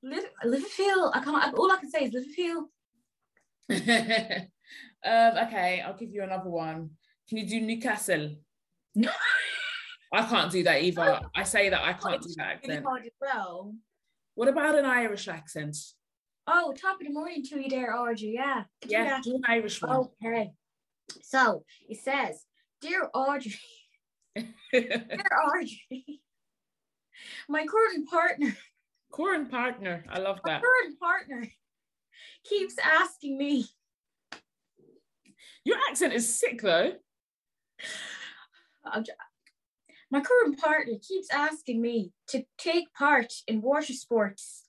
Liverpool. 0.01 1.11
I 1.13 1.21
can't. 1.23 1.53
All 1.55 1.71
I 1.71 1.77
can 1.77 1.91
say 1.91 2.05
is 2.05 2.13
Liverpool. 2.13 2.69
um, 5.05 5.47
okay, 5.47 5.81
I'll 5.85 5.97
give 5.97 6.11
you 6.11 6.23
another 6.23 6.49
one. 6.49 6.89
Can 7.31 7.37
you 7.37 7.47
do 7.47 7.61
Newcastle? 7.61 8.35
No. 8.93 9.09
I 10.13 10.25
can't 10.25 10.51
do 10.51 10.63
that 10.63 10.83
either. 10.83 11.21
Oh. 11.23 11.27
I 11.33 11.43
say 11.43 11.69
that 11.69 11.81
I 11.81 11.93
can't 11.93 12.21
do 12.21 12.27
that 12.35 12.47
accent. 12.47 12.85
Really 12.85 13.13
well. 13.21 13.73
What 14.35 14.49
about 14.49 14.77
an 14.77 14.83
Irish 14.83 15.29
accent? 15.29 15.77
Oh, 16.45 16.73
top 16.73 16.99
of 16.99 17.07
the 17.07 17.13
morning 17.13 17.41
to 17.43 17.57
you 17.57 17.69
there, 17.69 17.95
Audrey. 17.95 18.33
Yeah. 18.35 18.63
Yeah, 18.85 19.21
do 19.23 19.35
an 19.35 19.43
Irish 19.47 19.81
one. 19.81 20.09
Okay. 20.21 20.51
So 21.23 21.63
it 21.87 21.99
says, 22.03 22.43
Dear 22.81 23.09
Audrey, 23.13 23.55
Dear 24.35 25.23
Audrey, 25.55 26.21
my 27.47 27.65
current 27.65 28.09
partner. 28.09 28.57
Current 29.13 29.49
partner. 29.49 30.03
I 30.09 30.19
love 30.19 30.41
that. 30.43 30.61
current 30.61 30.99
partner 30.99 31.47
keeps 32.43 32.75
asking 32.77 33.37
me. 33.37 33.67
Your 35.63 35.77
accent 35.89 36.11
is 36.11 36.37
sick 36.37 36.61
though 36.61 36.91
my 40.11 40.21
current 40.21 40.59
partner 40.59 40.93
keeps 41.01 41.29
asking 41.31 41.81
me 41.81 42.11
to 42.27 42.43
take 42.57 42.93
part 42.93 43.33
in 43.47 43.61
water 43.61 43.93
sports. 43.93 44.65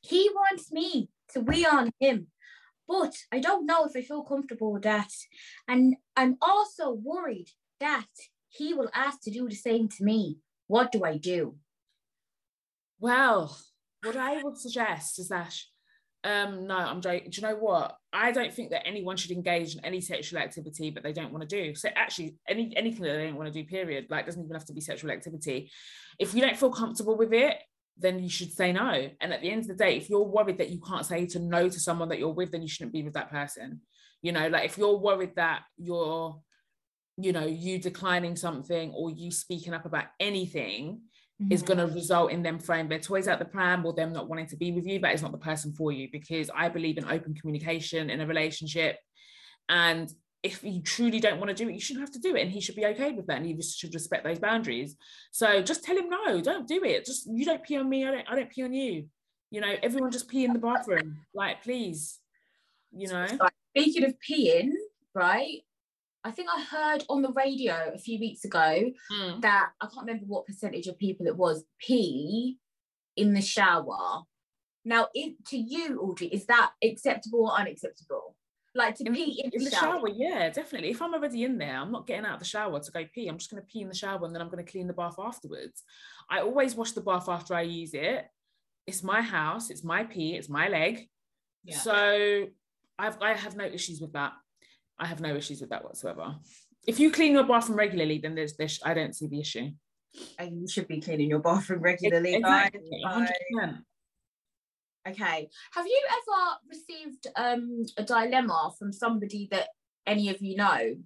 He 0.00 0.30
wants 0.34 0.70
me 0.70 1.08
to 1.32 1.40
wee 1.40 1.66
on 1.66 1.90
him, 1.98 2.28
but 2.86 3.14
I 3.32 3.40
don't 3.40 3.66
know 3.66 3.84
if 3.84 3.96
I 3.96 4.02
feel 4.02 4.22
comfortable 4.22 4.72
with 4.72 4.82
that. 4.82 5.10
And 5.66 5.96
I'm 6.16 6.36
also 6.40 6.92
worried 6.92 7.48
that 7.80 8.06
he 8.48 8.74
will 8.74 8.90
ask 8.94 9.20
to 9.22 9.30
do 9.30 9.48
the 9.48 9.54
same 9.54 9.88
to 9.88 10.04
me. 10.04 10.38
What 10.66 10.92
do 10.92 11.04
I 11.04 11.16
do? 11.16 11.56
Well, 13.00 13.58
what 14.02 14.16
I 14.16 14.42
would 14.42 14.58
suggest 14.58 15.18
is 15.18 15.28
that 15.28 15.54
um, 16.24 16.66
no, 16.66 16.76
I'm 16.76 17.02
joking. 17.02 17.30
Do 17.30 17.40
you 17.40 17.46
know 17.46 17.56
what? 17.56 17.96
I 18.10 18.32
don't 18.32 18.52
think 18.52 18.70
that 18.70 18.86
anyone 18.86 19.16
should 19.16 19.30
engage 19.30 19.74
in 19.74 19.84
any 19.84 20.00
sexual 20.00 20.38
activity 20.38 20.90
that 20.90 21.02
they 21.02 21.12
don't 21.12 21.32
want 21.32 21.48
to 21.48 21.62
do. 21.62 21.74
So 21.74 21.90
actually, 21.94 22.36
any 22.48 22.74
anything 22.76 23.02
that 23.02 23.16
they 23.16 23.26
don't 23.26 23.36
want 23.36 23.52
to 23.52 23.62
do, 23.62 23.68
period, 23.68 24.06
like 24.08 24.24
doesn't 24.24 24.42
even 24.42 24.54
have 24.54 24.64
to 24.64 24.72
be 24.72 24.80
sexual 24.80 25.10
activity. 25.10 25.70
If 26.18 26.34
you 26.34 26.40
don't 26.40 26.56
feel 26.56 26.70
comfortable 26.70 27.18
with 27.18 27.34
it, 27.34 27.58
then 27.98 28.20
you 28.20 28.30
should 28.30 28.52
say 28.52 28.72
no. 28.72 29.10
And 29.20 29.32
at 29.34 29.42
the 29.42 29.50
end 29.50 29.62
of 29.62 29.68
the 29.68 29.74
day, 29.74 29.98
if 29.98 30.08
you're 30.08 30.22
worried 30.22 30.58
that 30.58 30.70
you 30.70 30.80
can't 30.80 31.04
say 31.04 31.26
to 31.26 31.38
no 31.38 31.68
to 31.68 31.78
someone 31.78 32.08
that 32.08 32.18
you're 32.18 32.32
with, 32.32 32.52
then 32.52 32.62
you 32.62 32.68
shouldn't 32.68 32.94
be 32.94 33.02
with 33.02 33.14
that 33.14 33.30
person. 33.30 33.82
You 34.22 34.32
know, 34.32 34.48
like 34.48 34.64
if 34.64 34.78
you're 34.78 34.96
worried 34.96 35.36
that 35.36 35.64
you're, 35.76 36.40
you 37.18 37.32
know, 37.32 37.46
you 37.46 37.78
declining 37.78 38.36
something 38.36 38.92
or 38.92 39.10
you 39.10 39.30
speaking 39.30 39.74
up 39.74 39.84
about 39.84 40.06
anything, 40.18 41.02
mm-hmm. 41.44 41.52
is 41.52 41.62
going 41.62 41.78
to 41.78 41.86
result 41.86 42.32
in 42.32 42.42
them 42.42 42.58
throwing 42.58 42.88
their 42.88 42.98
toys 42.98 43.28
out 43.28 43.38
the 43.38 43.44
pram 43.44 43.84
or 43.84 43.92
them 43.92 44.12
not 44.12 44.28
wanting 44.28 44.46
to 44.48 44.56
be 44.56 44.72
with 44.72 44.86
you, 44.86 44.98
that 45.00 45.14
is 45.14 45.22
not 45.22 45.32
the 45.32 45.38
person 45.38 45.72
for 45.72 45.92
you 45.92 46.08
because 46.10 46.50
I 46.54 46.68
believe 46.68 46.98
in 46.98 47.04
open 47.04 47.34
communication 47.34 48.10
in 48.10 48.20
a 48.20 48.26
relationship. 48.26 48.98
And 49.68 50.10
if 50.42 50.62
you 50.62 50.82
truly 50.82 51.20
don't 51.20 51.38
want 51.38 51.48
to 51.48 51.54
do 51.54 51.68
it, 51.68 51.74
you 51.74 51.80
shouldn't 51.80 52.02
have 52.02 52.12
to 52.12 52.18
do 52.18 52.36
it. 52.36 52.42
And 52.42 52.50
he 52.50 52.60
should 52.60 52.76
be 52.76 52.86
okay 52.86 53.12
with 53.12 53.26
that. 53.26 53.38
And 53.38 53.46
he 53.46 53.60
should 53.62 53.94
respect 53.94 54.24
those 54.24 54.38
boundaries. 54.38 54.96
So 55.32 55.62
just 55.62 55.84
tell 55.84 55.96
him 55.96 56.10
no, 56.10 56.40
don't 56.40 56.68
do 56.68 56.84
it. 56.84 57.06
Just 57.06 57.26
you 57.26 57.44
don't 57.44 57.62
pee 57.62 57.78
on 57.78 57.88
me, 57.88 58.06
I 58.06 58.10
don't, 58.10 58.26
I 58.30 58.36
don't 58.36 58.50
pee 58.50 58.62
on 58.62 58.74
you. 58.74 59.06
You 59.50 59.60
know, 59.60 59.74
everyone 59.82 60.10
just 60.10 60.28
pee 60.28 60.44
in 60.44 60.52
the 60.52 60.58
bathroom. 60.58 61.18
Like, 61.32 61.62
please, 61.62 62.18
you 62.92 63.08
know. 63.08 63.26
Speaking 63.76 64.04
of 64.04 64.14
peeing, 64.28 64.70
right? 65.14 65.62
I 66.24 66.30
think 66.30 66.48
I 66.50 66.62
heard 66.62 67.04
on 67.10 67.20
the 67.20 67.32
radio 67.32 67.92
a 67.94 67.98
few 67.98 68.18
weeks 68.18 68.44
ago 68.44 68.90
mm. 69.12 69.40
that 69.42 69.70
I 69.80 69.86
can't 69.86 70.06
remember 70.06 70.24
what 70.26 70.46
percentage 70.46 70.86
of 70.86 70.98
people 70.98 71.26
it 71.26 71.36
was 71.36 71.64
pee 71.78 72.58
in 73.16 73.34
the 73.34 73.42
shower. 73.42 74.22
Now, 74.86 75.08
if, 75.12 75.34
to 75.48 75.58
you, 75.58 76.00
Audrey, 76.00 76.28
is 76.28 76.46
that 76.46 76.72
acceptable 76.82 77.46
or 77.46 77.60
unacceptable? 77.60 78.36
Like 78.74 78.96
to 78.96 79.04
in, 79.04 79.14
pee 79.14 79.42
in, 79.44 79.50
in 79.52 79.64
the, 79.64 79.70
shower. 79.70 79.98
shower. 79.98 80.08
Yeah, 80.08 80.48
definitely. 80.50 80.90
If 80.90 81.02
I'm 81.02 81.14
already 81.14 81.44
in 81.44 81.58
there, 81.58 81.76
I'm 81.76 81.92
not 81.92 82.06
getting 82.06 82.24
out 82.24 82.34
of 82.34 82.40
the 82.40 82.46
shower 82.46 82.80
to 82.80 82.90
go 82.90 83.04
pee. 83.14 83.28
I'm 83.28 83.38
just 83.38 83.50
going 83.50 83.62
to 83.62 83.66
pee 83.66 83.82
in 83.82 83.88
the 83.88 83.94
shower 83.94 84.24
and 84.24 84.34
then 84.34 84.42
I'm 84.42 84.48
going 84.48 84.64
to 84.64 84.70
clean 84.70 84.86
the 84.86 84.94
bath 84.94 85.16
afterwards. 85.18 85.82
I 86.30 86.40
always 86.40 86.74
wash 86.74 86.92
the 86.92 87.00
bath 87.02 87.28
after 87.28 87.54
I 87.54 87.62
use 87.62 87.94
it. 87.94 88.26
It's 88.86 89.02
my 89.02 89.20
house. 89.22 89.70
It's 89.70 89.84
my 89.84 90.04
pee. 90.04 90.34
It's 90.34 90.48
my 90.48 90.68
leg. 90.68 91.08
Yeah. 91.64 91.78
So 91.78 92.46
I've 92.98 93.20
I 93.22 93.34
have 93.34 93.56
no 93.56 93.64
issues 93.64 94.00
with 94.00 94.12
that. 94.14 94.32
I 94.98 95.06
have 95.06 95.20
no 95.20 95.34
issues 95.34 95.60
with 95.60 95.70
that 95.70 95.84
whatsoever. 95.84 96.36
If 96.86 97.00
you 97.00 97.10
clean 97.10 97.32
your 97.32 97.44
bathroom 97.44 97.78
regularly, 97.78 98.18
then 98.18 98.34
there's 98.34 98.56
this. 98.56 98.80
I 98.84 98.94
don't 98.94 99.14
see 99.14 99.26
the 99.26 99.40
issue. 99.40 99.70
And 100.38 100.60
you 100.60 100.68
should 100.68 100.86
be 100.86 101.00
cleaning 101.00 101.28
your 101.28 101.40
bathroom 101.40 101.80
regularly. 101.80 102.34
Exactly. 102.34 103.02
100%. 103.04 103.78
Okay. 105.06 105.48
Have 105.72 105.86
you 105.86 106.02
ever 106.10 106.56
received 106.70 107.26
um, 107.36 107.84
a 107.96 108.04
dilemma 108.04 108.72
from 108.78 108.92
somebody 108.92 109.48
that 109.50 109.68
any 110.06 110.28
of 110.30 110.40
you 110.40 110.56
know? 110.56 110.96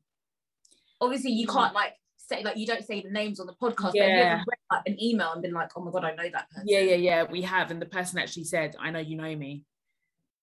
Obviously, 1.01 1.33
you 1.33 1.47
can't 1.47 1.75
like 1.75 1.95
say 2.17 2.43
like 2.45 2.57
you 2.57 2.67
don't 2.67 2.85
say 2.85 3.01
the 3.01 3.11
names 3.11 3.41
on 3.41 3.47
the 3.47 3.55
podcast. 3.55 3.93
Yeah. 3.95 4.03
But 4.03 4.09
have 4.09 4.17
you 4.17 4.25
ever 4.25 4.45
read 4.49 4.59
like, 4.71 4.83
an 4.87 5.03
email 5.03 5.33
and 5.33 5.43
been 5.43 5.53
like, 5.53 5.71
"Oh 5.77 5.83
my 5.83 5.91
god, 5.91 6.05
I 6.05 6.15
know 6.15 6.29
that 6.33 6.51
person." 6.51 6.65
Yeah, 6.67 6.81
yeah, 6.81 6.97
yeah. 6.97 7.23
We 7.25 7.43
have, 7.43 7.71
and 7.71 7.81
the 7.81 7.87
person 7.87 8.19
actually 8.19 8.45
said, 8.45 8.77
"I 8.79 8.91
know 8.91 8.99
you 8.99 9.17
know 9.17 9.35
me," 9.35 9.65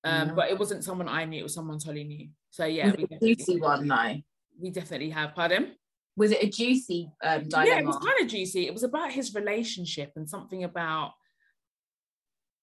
um, 0.04 0.28
mm-hmm. 0.28 0.36
but 0.36 0.50
it 0.50 0.58
wasn't 0.58 0.84
someone 0.84 1.08
I 1.08 1.26
knew. 1.26 1.40
It 1.40 1.44
was 1.44 1.54
someone 1.54 1.80
Tolly 1.80 2.04
knew. 2.04 2.30
So 2.56 2.64
yeah, 2.64 2.94
we 2.98 3.36
juicy 3.36 3.60
one 3.60 3.86
though. 3.86 4.16
We 4.62 4.70
definitely 4.70 5.10
have. 5.10 5.36
Pardon? 5.36 5.74
Was 6.16 6.32
it 6.32 6.42
a 6.42 6.48
juicy 6.48 7.12
um, 7.22 7.50
dilemma? 7.50 7.68
Yeah, 7.68 7.80
it 7.80 7.86
was 7.86 7.98
kind 7.98 8.22
of 8.22 8.28
juicy. 8.30 8.66
It 8.66 8.74
was 8.74 8.84
about 8.84 9.12
his 9.12 9.36
relationship 9.36 10.14
and 10.16 10.30
something 10.30 10.64
about. 10.64 11.12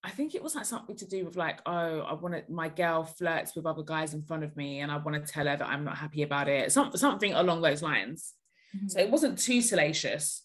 I 0.02 0.08
think 0.08 0.34
it 0.34 0.42
was 0.42 0.54
like 0.54 0.64
something 0.64 0.96
to 0.96 1.06
do 1.06 1.26
with 1.26 1.36
like, 1.36 1.60
oh, 1.66 2.00
I 2.00 2.14
want 2.14 2.34
to. 2.34 2.42
My 2.50 2.70
girl 2.70 3.04
flirts 3.04 3.54
with 3.54 3.66
other 3.66 3.82
guys 3.82 4.14
in 4.14 4.22
front 4.22 4.44
of 4.44 4.56
me, 4.56 4.80
and 4.80 4.90
I 4.90 4.96
want 4.96 5.14
to 5.14 5.30
tell 5.30 5.46
her 5.46 5.58
that 5.58 5.68
I'm 5.68 5.84
not 5.84 5.98
happy 5.98 6.22
about 6.22 6.48
it. 6.48 6.72
Some, 6.72 6.96
something 6.96 7.34
along 7.34 7.60
those 7.60 7.82
lines. 7.82 8.32
Mm-hmm. 8.74 8.88
So 8.88 8.98
it 8.98 9.10
wasn't 9.10 9.38
too 9.38 9.60
salacious, 9.60 10.42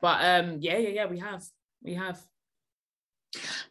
but 0.00 0.24
um, 0.24 0.56
yeah, 0.60 0.78
yeah, 0.78 0.88
yeah. 0.88 1.06
We 1.06 1.18
have, 1.18 1.44
we 1.82 1.92
have. 1.92 2.18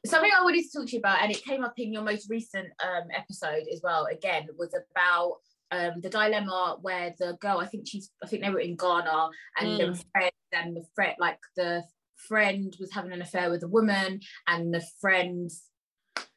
Something 0.06 0.32
I 0.36 0.44
wanted 0.44 0.64
to 0.64 0.78
talk 0.78 0.88
to 0.88 0.94
you 0.94 1.00
about, 1.00 1.22
and 1.22 1.32
it 1.32 1.44
came 1.44 1.64
up 1.64 1.74
in 1.78 1.92
your 1.92 2.04
most 2.04 2.30
recent 2.30 2.68
um, 2.84 3.08
episode 3.16 3.64
as 3.72 3.82
well. 3.84 4.06
Again, 4.06 4.48
was 4.58 4.74
about 4.74 5.38
um, 5.72 6.00
the 6.02 6.10
dilemma 6.10 6.78
where 6.82 7.14
the 7.18 7.38
girl, 7.42 7.60
I 7.60 7.66
think 7.66 7.88
she's, 7.88 8.12
I 8.24 8.28
think 8.28 8.44
they 8.44 8.50
were 8.50 8.60
in 8.60 8.76
Ghana, 8.76 9.30
and 9.60 9.68
mm. 9.68 9.78
the 9.78 10.04
friend 10.12 10.32
and 10.54 10.76
the 10.76 10.86
friend, 10.96 11.16
like 11.20 11.40
the 11.56 11.84
friend 12.16 12.76
was 12.80 12.94
having 12.94 13.12
an 13.12 13.22
affair 13.22 13.50
with 13.50 13.64
a 13.64 13.68
woman, 13.68 14.22
and 14.48 14.74
the 14.74 14.86
friend's 15.02 15.64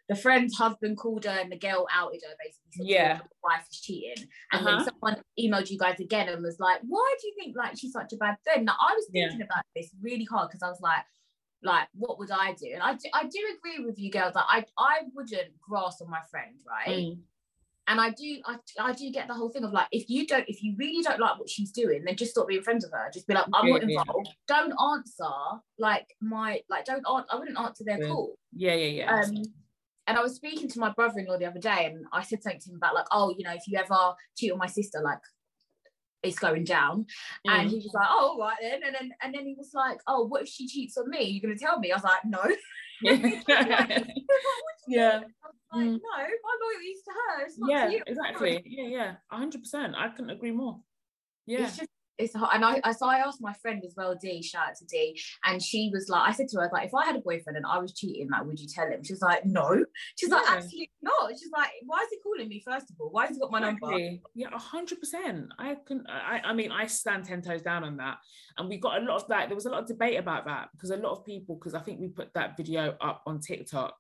the 0.09 0.17
friend's 0.17 0.57
husband 0.57 0.97
called 0.99 1.25
her, 1.25 1.39
and 1.39 1.53
the 1.53 1.59
girl 1.59 1.87
outed 1.95 2.21
her 2.27 2.35
basically. 2.43 2.93
yeah, 2.93 3.19
the 3.19 3.25
wife 3.45 3.65
is 3.71 3.81
cheating, 3.81 4.27
and 4.53 4.67
uh-huh. 4.67 4.79
then 4.79 4.87
someone 4.87 5.23
emailed 5.39 5.71
you 5.71 5.79
guys 5.79 6.01
again 6.01 6.29
and 6.29 6.43
was 6.43 6.59
like, 6.59 6.81
"Why 6.89 7.15
do 7.21 7.29
you 7.29 7.35
think 7.39 7.57
like 7.57 7.79
she's 7.79 7.93
such 7.93 8.13
a 8.13 8.17
bad 8.17 8.37
friend?" 8.43 8.65
Now 8.65 8.75
I 8.81 8.95
was 8.95 9.07
thinking 9.13 9.39
yeah. 9.39 9.45
about 9.45 9.65
this 9.77 9.91
really 10.03 10.25
hard 10.25 10.51
because 10.51 10.63
I 10.65 10.69
was 10.69 10.81
like, 10.81 11.05
like 11.63 11.89
what 11.95 12.19
would 12.19 12.31
I 12.31 12.55
do? 12.55 12.71
And 12.73 12.83
I 12.83 12.95
do, 12.95 13.09
I 13.15 13.25
do 13.25 13.39
agree 13.57 13.85
with 13.85 13.99
you 13.99 14.11
girls 14.11 14.35
that 14.35 14.47
I 14.49 14.65
I 14.79 15.01
wouldn't 15.15 15.61
grass 15.61 16.01
on 16.01 16.11
my 16.11 16.21
friend, 16.31 16.57
right? 16.67 16.89
Mm 16.89 17.19
and 17.91 18.01
I 18.01 18.11
do 18.11 18.41
I, 18.47 18.57
I 18.79 18.93
do 18.93 19.11
get 19.11 19.27
the 19.27 19.35
whole 19.35 19.51
thing 19.51 19.65
of 19.65 19.73
like 19.73 19.89
if 19.91 20.09
you 20.09 20.27
don't 20.27 20.45
if 20.49 20.63
you 20.63 20.75
really 20.79 21.03
don't 21.03 21.19
like 21.19 21.39
what 21.39 21.51
she's 21.51 21.73
doing 21.73 22.05
then 22.05 22.17
just 22.17 22.31
stop 22.31 22.47
being 22.47 22.63
friends 22.63 22.85
with 22.85 22.93
her 22.93 23.11
just 23.13 23.27
be 23.27 23.35
like 23.35 23.47
I'm 23.53 23.67
yeah, 23.67 23.73
not 23.73 23.83
involved 23.83 24.29
yeah. 24.29 24.33
don't 24.47 24.75
answer 24.93 25.61
like 25.79 26.07
my 26.21 26.61
like 26.71 26.85
don't 26.85 27.05
answer 27.07 27.27
I 27.31 27.37
wouldn't 27.37 27.59
answer 27.59 27.85
their 27.85 28.01
yeah. 28.01 28.09
call 28.09 28.39
yeah 28.55 28.75
yeah 28.75 29.05
yeah 29.05 29.21
um 29.21 29.43
and 30.07 30.17
I 30.17 30.23
was 30.23 30.35
speaking 30.37 30.69
to 30.69 30.79
my 30.79 30.91
brother-in-law 30.91 31.39
the 31.39 31.47
other 31.47 31.59
day 31.59 31.87
and 31.87 32.05
I 32.13 32.23
said 32.23 32.43
something 32.43 32.61
to 32.61 32.71
him 32.71 32.77
about 32.77 32.95
like 32.95 33.07
oh 33.11 33.35
you 33.37 33.45
know 33.45 33.55
if 33.55 33.67
you 33.67 33.77
ever 33.77 34.15
cheat 34.37 34.53
on 34.53 34.59
my 34.59 34.69
sister 34.69 35.01
like 35.03 35.19
it's 36.23 36.39
going 36.39 36.65
down 36.65 37.07
mm. 37.47 37.53
and 37.53 37.71
he 37.71 37.77
was 37.77 37.93
like 37.95 38.09
oh 38.11 38.37
right 38.39 38.57
then 38.61 38.81
and 38.85 38.95
then 38.95 39.11
and 39.23 39.35
then 39.35 39.47
he 39.47 39.55
was 39.57 39.71
like 39.75 39.99
oh 40.07 40.27
what 40.27 40.43
if 40.43 40.49
she 40.49 40.67
cheats 40.67 40.97
on 40.97 41.09
me 41.09 41.25
you're 41.25 41.43
gonna 41.43 41.59
tell 41.59 41.79
me 41.79 41.91
I 41.91 41.97
was 41.97 42.05
like 42.05 42.25
no 42.25 42.43
yeah 44.89 45.21
like, 45.73 45.87
mm. 45.87 45.93
no, 45.93 46.17
my 46.17 46.57
loyalty's 46.63 47.03
to 47.05 47.11
her. 47.11 47.45
It's 47.45 47.59
not 47.59 47.71
yeah, 47.71 47.87
to 47.87 47.93
you. 47.93 48.03
exactly. 48.07 48.63
Yeah, 48.67 48.89
yeah, 48.89 49.15
hundred 49.31 49.63
percent. 49.63 49.95
I 49.97 50.09
couldn't 50.09 50.31
agree 50.31 50.51
more. 50.51 50.81
Yeah. 51.47 51.65
It's 51.65 51.77
just 51.77 51.91
it's 52.21 52.35
hard. 52.35 52.55
And 52.55 52.65
I, 52.65 52.81
I 52.85 52.93
so 52.93 53.09
I 53.09 53.17
asked 53.17 53.41
my 53.41 53.53
friend 53.55 53.83
as 53.85 53.95
well, 53.97 54.15
D, 54.21 54.43
shout 54.43 54.69
out 54.69 54.77
to 54.77 54.85
D, 54.87 55.21
and 55.45 55.63
she 55.63 55.91
was 55.93 56.09
like, 56.09 56.29
I 56.29 56.33
said 56.33 56.49
to 56.49 56.61
her, 56.61 56.71
like, 56.73 56.87
if 56.87 56.95
I 56.95 57.07
had 57.07 57.17
a 57.17 57.21
boyfriend 57.21 57.57
and 57.57 57.67
I 57.67 57.79
was 57.79 57.93
cheating, 57.93 58.29
like, 58.31 58.45
would 58.45 58.61
you 58.61 58.69
tell 58.69 58.89
him? 58.89 59.03
She's 59.03 59.23
like, 59.23 59.45
no. 59.45 59.85
She's 60.17 60.29
yeah. 60.29 60.37
like, 60.37 60.51
absolutely 60.51 60.91
not. 61.03 61.31
She's 61.33 61.51
like, 61.53 61.71
why 61.87 61.99
is 61.99 62.09
he 62.11 62.19
calling 62.23 62.49
me 62.49 62.63
first 62.65 62.91
of 62.91 62.97
all? 63.01 63.11
Why 63.11 63.27
has 63.27 63.37
he 63.37 63.41
got 63.41 63.51
my 63.51 63.59
exactly. 63.59 64.05
number? 64.05 64.23
Yeah, 64.35 64.59
hundred 64.59 65.01
percent. 65.01 65.47
I 65.59 65.77
can. 65.87 66.05
I, 66.09 66.41
I 66.45 66.53
mean, 66.53 66.71
I 66.73 66.87
stand 66.87 67.25
ten 67.25 67.43
toes 67.43 67.63
down 67.63 67.85
on 67.85 67.97
that. 67.97 68.19
And 68.59 68.69
we 68.69 68.79
got 68.79 69.01
a 69.01 69.05
lot 69.05 69.23
of 69.23 69.29
that. 69.29 69.49
There 69.49 69.57
was 69.57 69.67
a 69.67 69.71
lot 69.71 69.83
of 69.83 69.89
debate 69.89 70.19
about 70.19 70.45
that 70.47 70.69
because 70.73 70.91
a 70.91 70.97
lot 70.97 71.13
of 71.13 71.25
people, 71.25 71.57
because 71.57 71.75
I 71.75 71.81
think 71.81 72.01
we 72.01 72.09
put 72.09 72.33
that 72.35 72.57
video 72.57 72.97
up 73.01 73.23
on 73.27 73.41
TikTok 73.41 73.95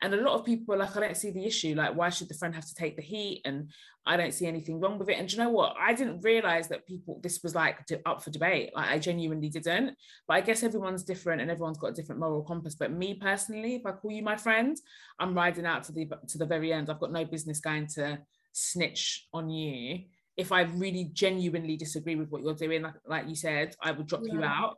and 0.00 0.14
a 0.14 0.22
lot 0.22 0.38
of 0.38 0.44
people 0.44 0.74
are 0.74 0.78
like, 0.78 0.96
I 0.96 1.00
don't 1.00 1.16
see 1.16 1.30
the 1.30 1.44
issue. 1.44 1.74
Like, 1.74 1.96
why 1.96 2.08
should 2.08 2.28
the 2.28 2.34
friend 2.34 2.54
have 2.54 2.66
to 2.66 2.74
take 2.74 2.94
the 2.96 3.02
heat? 3.02 3.42
And 3.44 3.70
I 4.06 4.16
don't 4.16 4.32
see 4.32 4.46
anything 4.46 4.78
wrong 4.78 4.96
with 4.96 5.08
it. 5.08 5.18
And 5.18 5.30
you 5.30 5.38
know 5.38 5.50
what? 5.50 5.74
I 5.78 5.92
didn't 5.92 6.20
realize 6.20 6.68
that 6.68 6.86
people, 6.86 7.18
this 7.22 7.42
was 7.42 7.54
like 7.54 7.78
up 8.06 8.22
for 8.22 8.30
debate. 8.30 8.70
Like, 8.76 8.90
I 8.90 8.98
genuinely 9.00 9.48
didn't. 9.48 9.96
But 10.28 10.34
I 10.34 10.40
guess 10.40 10.62
everyone's 10.62 11.02
different 11.02 11.40
and 11.42 11.50
everyone's 11.50 11.78
got 11.78 11.88
a 11.90 11.94
different 11.94 12.20
moral 12.20 12.42
compass. 12.42 12.76
But 12.76 12.92
me 12.92 13.14
personally, 13.14 13.74
if 13.74 13.86
I 13.86 13.90
call 13.92 14.12
you 14.12 14.22
my 14.22 14.36
friend, 14.36 14.76
I'm 15.18 15.34
riding 15.34 15.66
out 15.66 15.82
to 15.84 15.92
the 15.92 16.08
to 16.28 16.38
the 16.38 16.46
very 16.46 16.72
end. 16.72 16.90
I've 16.90 17.00
got 17.00 17.12
no 17.12 17.24
business 17.24 17.58
going 17.58 17.88
to 17.94 18.18
snitch 18.52 19.26
on 19.32 19.50
you. 19.50 20.04
If 20.36 20.52
I 20.52 20.62
really 20.62 21.10
genuinely 21.12 21.76
disagree 21.76 22.14
with 22.14 22.30
what 22.30 22.42
you're 22.42 22.54
doing, 22.54 22.82
like, 22.82 22.94
like 23.04 23.28
you 23.28 23.34
said, 23.34 23.74
I 23.82 23.90
would 23.90 24.06
drop 24.06 24.22
yeah. 24.24 24.34
you 24.34 24.44
out 24.44 24.76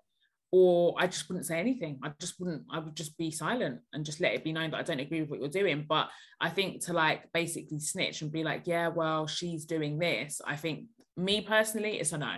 or 0.52 0.94
I 0.98 1.06
just 1.06 1.28
wouldn't 1.28 1.46
say 1.46 1.60
anything. 1.60 2.00
I 2.02 2.10
just 2.20 2.40
wouldn't, 2.40 2.64
I 2.70 2.80
would 2.80 2.96
just 2.96 3.16
be 3.16 3.30
silent 3.30 3.80
and 3.92 4.04
just 4.04 4.20
let 4.20 4.34
it 4.34 4.42
be 4.42 4.52
known 4.52 4.72
that 4.72 4.78
I 4.78 4.82
don't 4.82 5.00
agree 5.00 5.20
with 5.20 5.30
what 5.30 5.38
you're 5.38 5.48
doing. 5.48 5.86
But 5.88 6.08
I 6.40 6.48
think 6.48 6.84
to 6.86 6.92
like 6.92 7.32
basically 7.32 7.78
snitch 7.78 8.22
and 8.22 8.32
be 8.32 8.42
like, 8.42 8.62
yeah, 8.66 8.88
well, 8.88 9.26
she's 9.26 9.64
doing 9.64 9.98
this, 9.98 10.40
I 10.44 10.56
think 10.56 10.86
me 11.16 11.40
personally, 11.40 12.00
it's 12.00 12.12
a 12.12 12.18
no. 12.18 12.36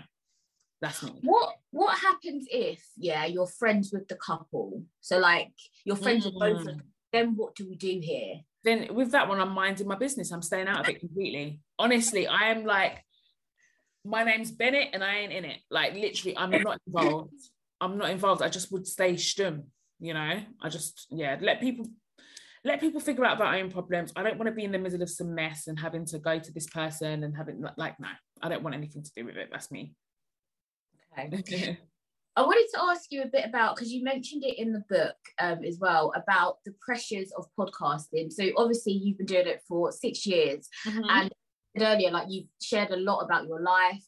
That's 0.83 1.03
me. 1.03 1.12
What 1.22 1.55
what 1.70 1.96
happens 1.98 2.46
if, 2.51 2.85
yeah, 2.96 3.25
you're 3.25 3.46
friends 3.46 3.92
with 3.92 4.09
the 4.09 4.16
couple? 4.16 4.83
So 5.01 5.18
like 5.18 5.53
you're 5.85 5.96
friends 5.96 6.27
mm-hmm. 6.27 6.35
with 6.35 6.40
both 6.40 6.61
of 6.61 6.66
them, 6.66 6.77
mm. 6.79 6.83
then 7.12 7.37
what 7.37 7.55
do 7.55 7.68
we 7.68 7.77
do 7.77 8.01
here? 8.03 8.40
Then 8.64 8.94
with 8.94 9.12
that 9.12 9.29
one, 9.29 9.40
I'm 9.40 9.53
minding 9.53 9.88
my 9.88 9.94
business. 9.96 10.33
I'm 10.33 10.42
staying 10.42 10.68
out 10.68 10.81
of 10.81 10.88
it 10.88 11.01
completely. 11.01 11.61
Honestly, 11.79 12.27
I 12.27 12.51
am 12.51 12.64
like, 12.64 13.03
my 14.05 14.25
name's 14.25 14.51
Bennett 14.51 14.88
and 14.92 15.03
I 15.03 15.18
ain't 15.18 15.33
in 15.33 15.44
it. 15.44 15.61
Like 15.70 15.94
literally, 15.94 16.37
I'm 16.37 16.51
not 16.51 16.79
involved. 16.87 17.33
I'm 17.83 17.99
not 17.99 18.11
involved. 18.11 18.42
I 18.42 18.49
just 18.49 18.71
would 18.71 18.87
stay 18.87 19.14
stum, 19.14 19.64
you 19.99 20.14
know. 20.14 20.40
I 20.62 20.68
just 20.68 21.09
yeah, 21.11 21.37
let 21.40 21.61
people 21.61 21.87
let 22.64 22.81
people 22.81 23.01
figure 23.01 23.25
out 23.25 23.38
their 23.38 23.49
own 23.49 23.71
problems. 23.71 24.12
I 24.14 24.23
don't 24.23 24.38
want 24.38 24.47
to 24.47 24.55
be 24.55 24.64
in 24.64 24.71
the 24.71 24.79
middle 24.79 25.03
of 25.03 25.11
some 25.11 25.35
mess 25.35 25.66
and 25.66 25.79
having 25.79 26.07
to 26.07 26.21
go 26.21 26.38
to 26.38 26.53
this 26.53 26.66
person 26.66 27.25
and 27.25 27.37
having 27.37 27.64
like 27.77 27.99
no, 27.99 28.09
I 28.40 28.49
don't 28.49 28.62
want 28.62 28.77
anything 28.77 29.03
to 29.03 29.11
do 29.16 29.25
with 29.25 29.37
it. 29.37 29.49
That's 29.51 29.71
me. 29.73 29.95
Okay. 31.18 31.79
I 32.37 32.42
wanted 32.42 32.66
to 32.73 32.83
ask 32.85 33.11
you 33.11 33.23
a 33.23 33.27
bit 33.27 33.45
about 33.45 33.77
because 33.77 33.92
you 33.92 34.03
mentioned 34.03 34.42
it 34.42 34.59
in 34.59 34.73
the 34.73 34.83
book 34.88 35.16
um, 35.38 35.62
as 35.64 35.79
well 35.79 36.12
about 36.16 36.59
the 36.64 36.73
pressures 36.81 37.31
of 37.37 37.45
podcasting. 37.59 38.33
So 38.33 38.45
obviously 38.57 38.92
you've 38.95 39.18
been 39.18 39.27
doing 39.27 39.49
it 39.49 39.61
for 39.68 39.92
six 39.92 40.25
years, 40.25 40.68
mm-hmm. 40.87 41.03
and 41.11 41.33
earlier 41.79 42.11
like 42.11 42.29
you've 42.31 42.47
shared 42.62 42.90
a 42.90 42.97
lot 42.97 43.21
about 43.21 43.47
your 43.49 43.61
life 43.61 44.03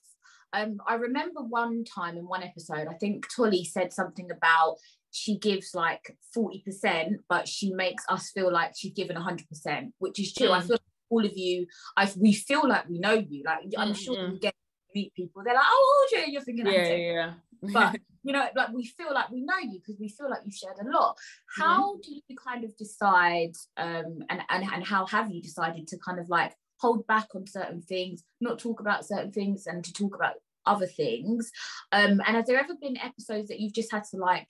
um, 0.54 0.78
I 0.86 0.94
remember 0.94 1.42
one 1.42 1.84
time 1.84 2.16
in 2.16 2.28
one 2.28 2.42
episode, 2.42 2.86
I 2.88 2.94
think 2.94 3.26
Tolly 3.34 3.64
said 3.64 3.92
something 3.92 4.30
about 4.30 4.76
she 5.10 5.38
gives 5.38 5.74
like 5.74 6.16
40%, 6.36 7.16
but 7.28 7.48
she 7.48 7.72
makes 7.72 8.04
us 8.08 8.30
feel 8.30 8.52
like 8.52 8.72
she's 8.76 8.92
given 8.92 9.16
100%, 9.16 9.92
which 9.98 10.20
is 10.20 10.32
true. 10.32 10.48
Mm. 10.48 10.52
I 10.52 10.60
feel 10.60 10.70
like 10.70 10.80
all 11.10 11.24
of 11.24 11.36
you, 11.36 11.66
I 11.96 12.10
we 12.18 12.32
feel 12.32 12.68
like 12.68 12.88
we 12.88 12.98
know 12.98 13.14
you. 13.14 13.42
Like 13.44 13.60
I'm 13.76 13.88
mm-hmm. 13.88 13.92
sure 13.94 14.28
you 14.28 14.38
get 14.38 14.54
meet 14.94 15.12
people, 15.14 15.42
they're 15.44 15.54
like, 15.54 15.64
oh, 15.66 16.08
OJ, 16.14 16.24
you're 16.28 16.42
thinking 16.42 16.66
yeah, 16.66 16.94
yeah. 16.94 17.32
but 17.72 17.96
you 18.22 18.32
know, 18.32 18.46
like 18.54 18.72
we 18.72 18.84
feel 18.84 19.12
like 19.12 19.30
we 19.30 19.42
know 19.42 19.58
you 19.58 19.80
because 19.80 19.98
we 20.00 20.08
feel 20.08 20.30
like 20.30 20.40
you've 20.44 20.54
shared 20.54 20.76
a 20.80 20.88
lot. 20.88 21.16
How 21.56 21.96
mm. 21.96 22.02
do 22.02 22.14
you 22.14 22.36
kind 22.36 22.64
of 22.64 22.76
decide 22.76 23.52
um 23.76 24.20
and, 24.30 24.40
and 24.48 24.64
and 24.72 24.84
how 24.84 25.06
have 25.06 25.30
you 25.30 25.42
decided 25.42 25.88
to 25.88 25.98
kind 25.98 26.20
of 26.20 26.28
like 26.28 26.54
hold 26.78 27.06
back 27.06 27.28
on 27.34 27.46
certain 27.46 27.80
things, 27.80 28.22
not 28.40 28.58
talk 28.58 28.80
about 28.80 29.06
certain 29.06 29.32
things, 29.32 29.66
and 29.66 29.84
to 29.84 29.92
talk 29.92 30.14
about 30.14 30.34
other 30.66 30.86
things. 30.86 31.50
Um, 31.92 32.20
and 32.26 32.36
has 32.36 32.46
there 32.46 32.58
ever 32.58 32.74
been 32.80 32.96
episodes 32.96 33.48
that 33.48 33.60
you've 33.60 33.72
just 33.74 33.92
had 33.92 34.04
to 34.10 34.16
like 34.16 34.48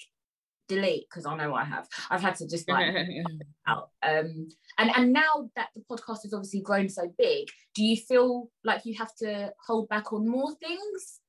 delete? 0.69 1.07
Because 1.09 1.27
I 1.27 1.37
know 1.37 1.55
I 1.55 1.65
have. 1.65 1.89
I've 2.11 2.23
had 2.23 2.37
to 2.37 2.49
just 2.49 2.69
like 2.69 2.95
out. 3.67 3.91
Um, 4.03 4.49
and 4.79 4.91
and 4.97 5.13
now 5.13 5.51
that 5.57 5.69
the 5.75 5.83
podcast 5.91 6.23
has 6.23 6.35
obviously 6.35 6.61
grown 6.61 6.89
so 6.89 7.13
big, 7.19 7.49
do 7.75 7.85
you 7.85 7.97
feel 7.97 8.51
like 8.65 8.85
you 8.85 8.95
have 8.99 9.15
to 9.17 9.53
hold 9.67 9.89
back 9.89 10.13
on 10.13 10.29
more 10.29 10.55
things? 10.55 11.21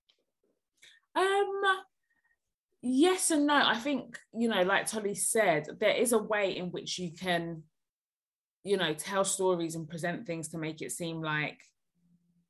Um 1.15 1.61
yes 2.81 3.31
and 3.31 3.47
no. 3.47 3.55
I 3.55 3.75
think, 3.75 4.19
you 4.33 4.47
know, 4.47 4.61
like 4.61 4.87
Tolly 4.87 5.15
said, 5.15 5.67
there 5.79 5.95
is 5.95 6.13
a 6.13 6.17
way 6.17 6.55
in 6.55 6.71
which 6.71 6.99
you 6.99 7.11
can, 7.11 7.63
you 8.63 8.77
know, 8.77 8.93
tell 8.93 9.23
stories 9.23 9.75
and 9.75 9.89
present 9.89 10.27
things 10.27 10.49
to 10.49 10.57
make 10.57 10.81
it 10.81 10.91
seem 10.91 11.21
like 11.21 11.59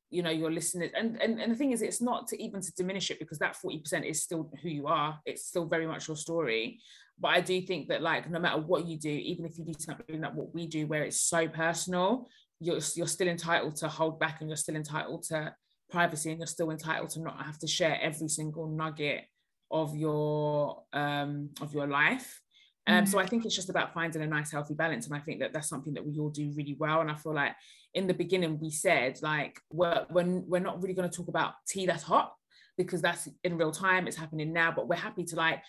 you 0.10 0.24
know 0.24 0.30
your 0.32 0.52
listeners. 0.52 0.92
And, 0.96 1.22
and 1.22 1.40
and 1.42 1.52
the 1.52 1.56
thing 1.56 1.72
is 1.72 1.82
it's 1.82 2.02
not 2.02 2.28
to 2.28 2.42
even 2.42 2.62
to 2.62 2.74
diminish 2.74 3.12
it 3.12 3.20
because 3.20 3.40
that 3.40 3.58
40% 3.64 4.08
is 4.08 4.24
still 4.24 4.52
who 4.62 4.70
you 4.70 4.88
are. 4.88 5.20
It's 5.26 5.46
still 5.46 5.66
very 5.66 5.88
much 5.88 6.08
your 6.08 6.18
story. 6.18 6.80
But 7.20 7.30
i 7.30 7.42
do 7.42 7.62
think 7.62 7.88
that 7.88 8.02
like 8.02 8.30
no 8.30 8.40
matter 8.40 8.60
what 8.60 8.86
you 8.86 8.98
do 8.98 9.10
even 9.10 9.46
if 9.46 9.58
you 9.58 9.64
do 9.64 9.74
something 9.80 10.22
like 10.22 10.34
what 10.34 10.54
we 10.54 10.68
do 10.68 10.86
where 10.86 11.04
it's 11.04 11.22
so 11.22 11.48
personal 11.48 12.28
you're, 12.60 12.80
you're 12.96 13.08
still 13.08 13.28
entitled 13.28 13.76
to 13.78 13.88
hold 13.88 14.20
back 14.20 14.42
and 14.42 14.50
you're 14.50 14.58
still 14.58 14.76
entitled 14.76 15.24
to 15.24 15.54
privacy 15.90 16.32
and 16.32 16.40
you're 16.40 16.48
still 16.48 16.72
entitled 16.72 17.10
to 17.12 17.22
not 17.22 17.42
have 17.46 17.58
to 17.60 17.68
share 17.68 18.00
every 18.02 18.28
single 18.28 18.68
nugget 18.68 19.24
of 19.72 19.96
your 19.96 20.84
um 20.94 21.50
of 21.62 21.74
your 21.74 21.88
life 21.88 22.42
um, 22.88 23.06
so 23.06 23.20
I 23.20 23.26
think 23.26 23.46
it's 23.46 23.56
just 23.56 23.70
about 23.70 23.94
finding 23.94 24.22
a 24.22 24.28
nice 24.28 24.52
healthy 24.52 24.76
balance. 24.76 25.08
And 25.08 25.16
I 25.16 25.20
think 25.20 25.40
that 25.40 25.54
that's 25.54 25.70
something 25.70 25.94
that 25.96 26.06
we 26.06 26.20
all 26.20 26.30
do 26.30 26.52
really 26.56 26.76
well. 26.80 27.02
And 27.02 27.10
I 27.10 27.16
feel 27.16 27.34
like 27.34 27.54
in 27.94 28.08
the 28.08 28.14
beginning 28.14 28.60
we 28.60 28.70
said 28.70 29.18
like 29.22 29.60
we're, 29.72 30.06
we're, 30.10 30.42
we're 30.42 30.60
not 30.60 30.82
really 30.82 30.94
going 30.94 31.10
to 31.10 31.16
talk 31.16 31.28
about 31.28 31.54
tea 31.68 31.86
that's 31.86 32.04
hot 32.04 32.34
because 32.78 33.02
that's 33.02 33.28
in 33.44 33.58
real 33.58 33.72
time, 33.72 34.08
it's 34.08 34.18
happening 34.18 34.54
now, 34.54 34.72
but 34.72 34.88
we're 34.88 34.96
happy 34.96 35.24
to 35.24 35.36
like 35.36 35.64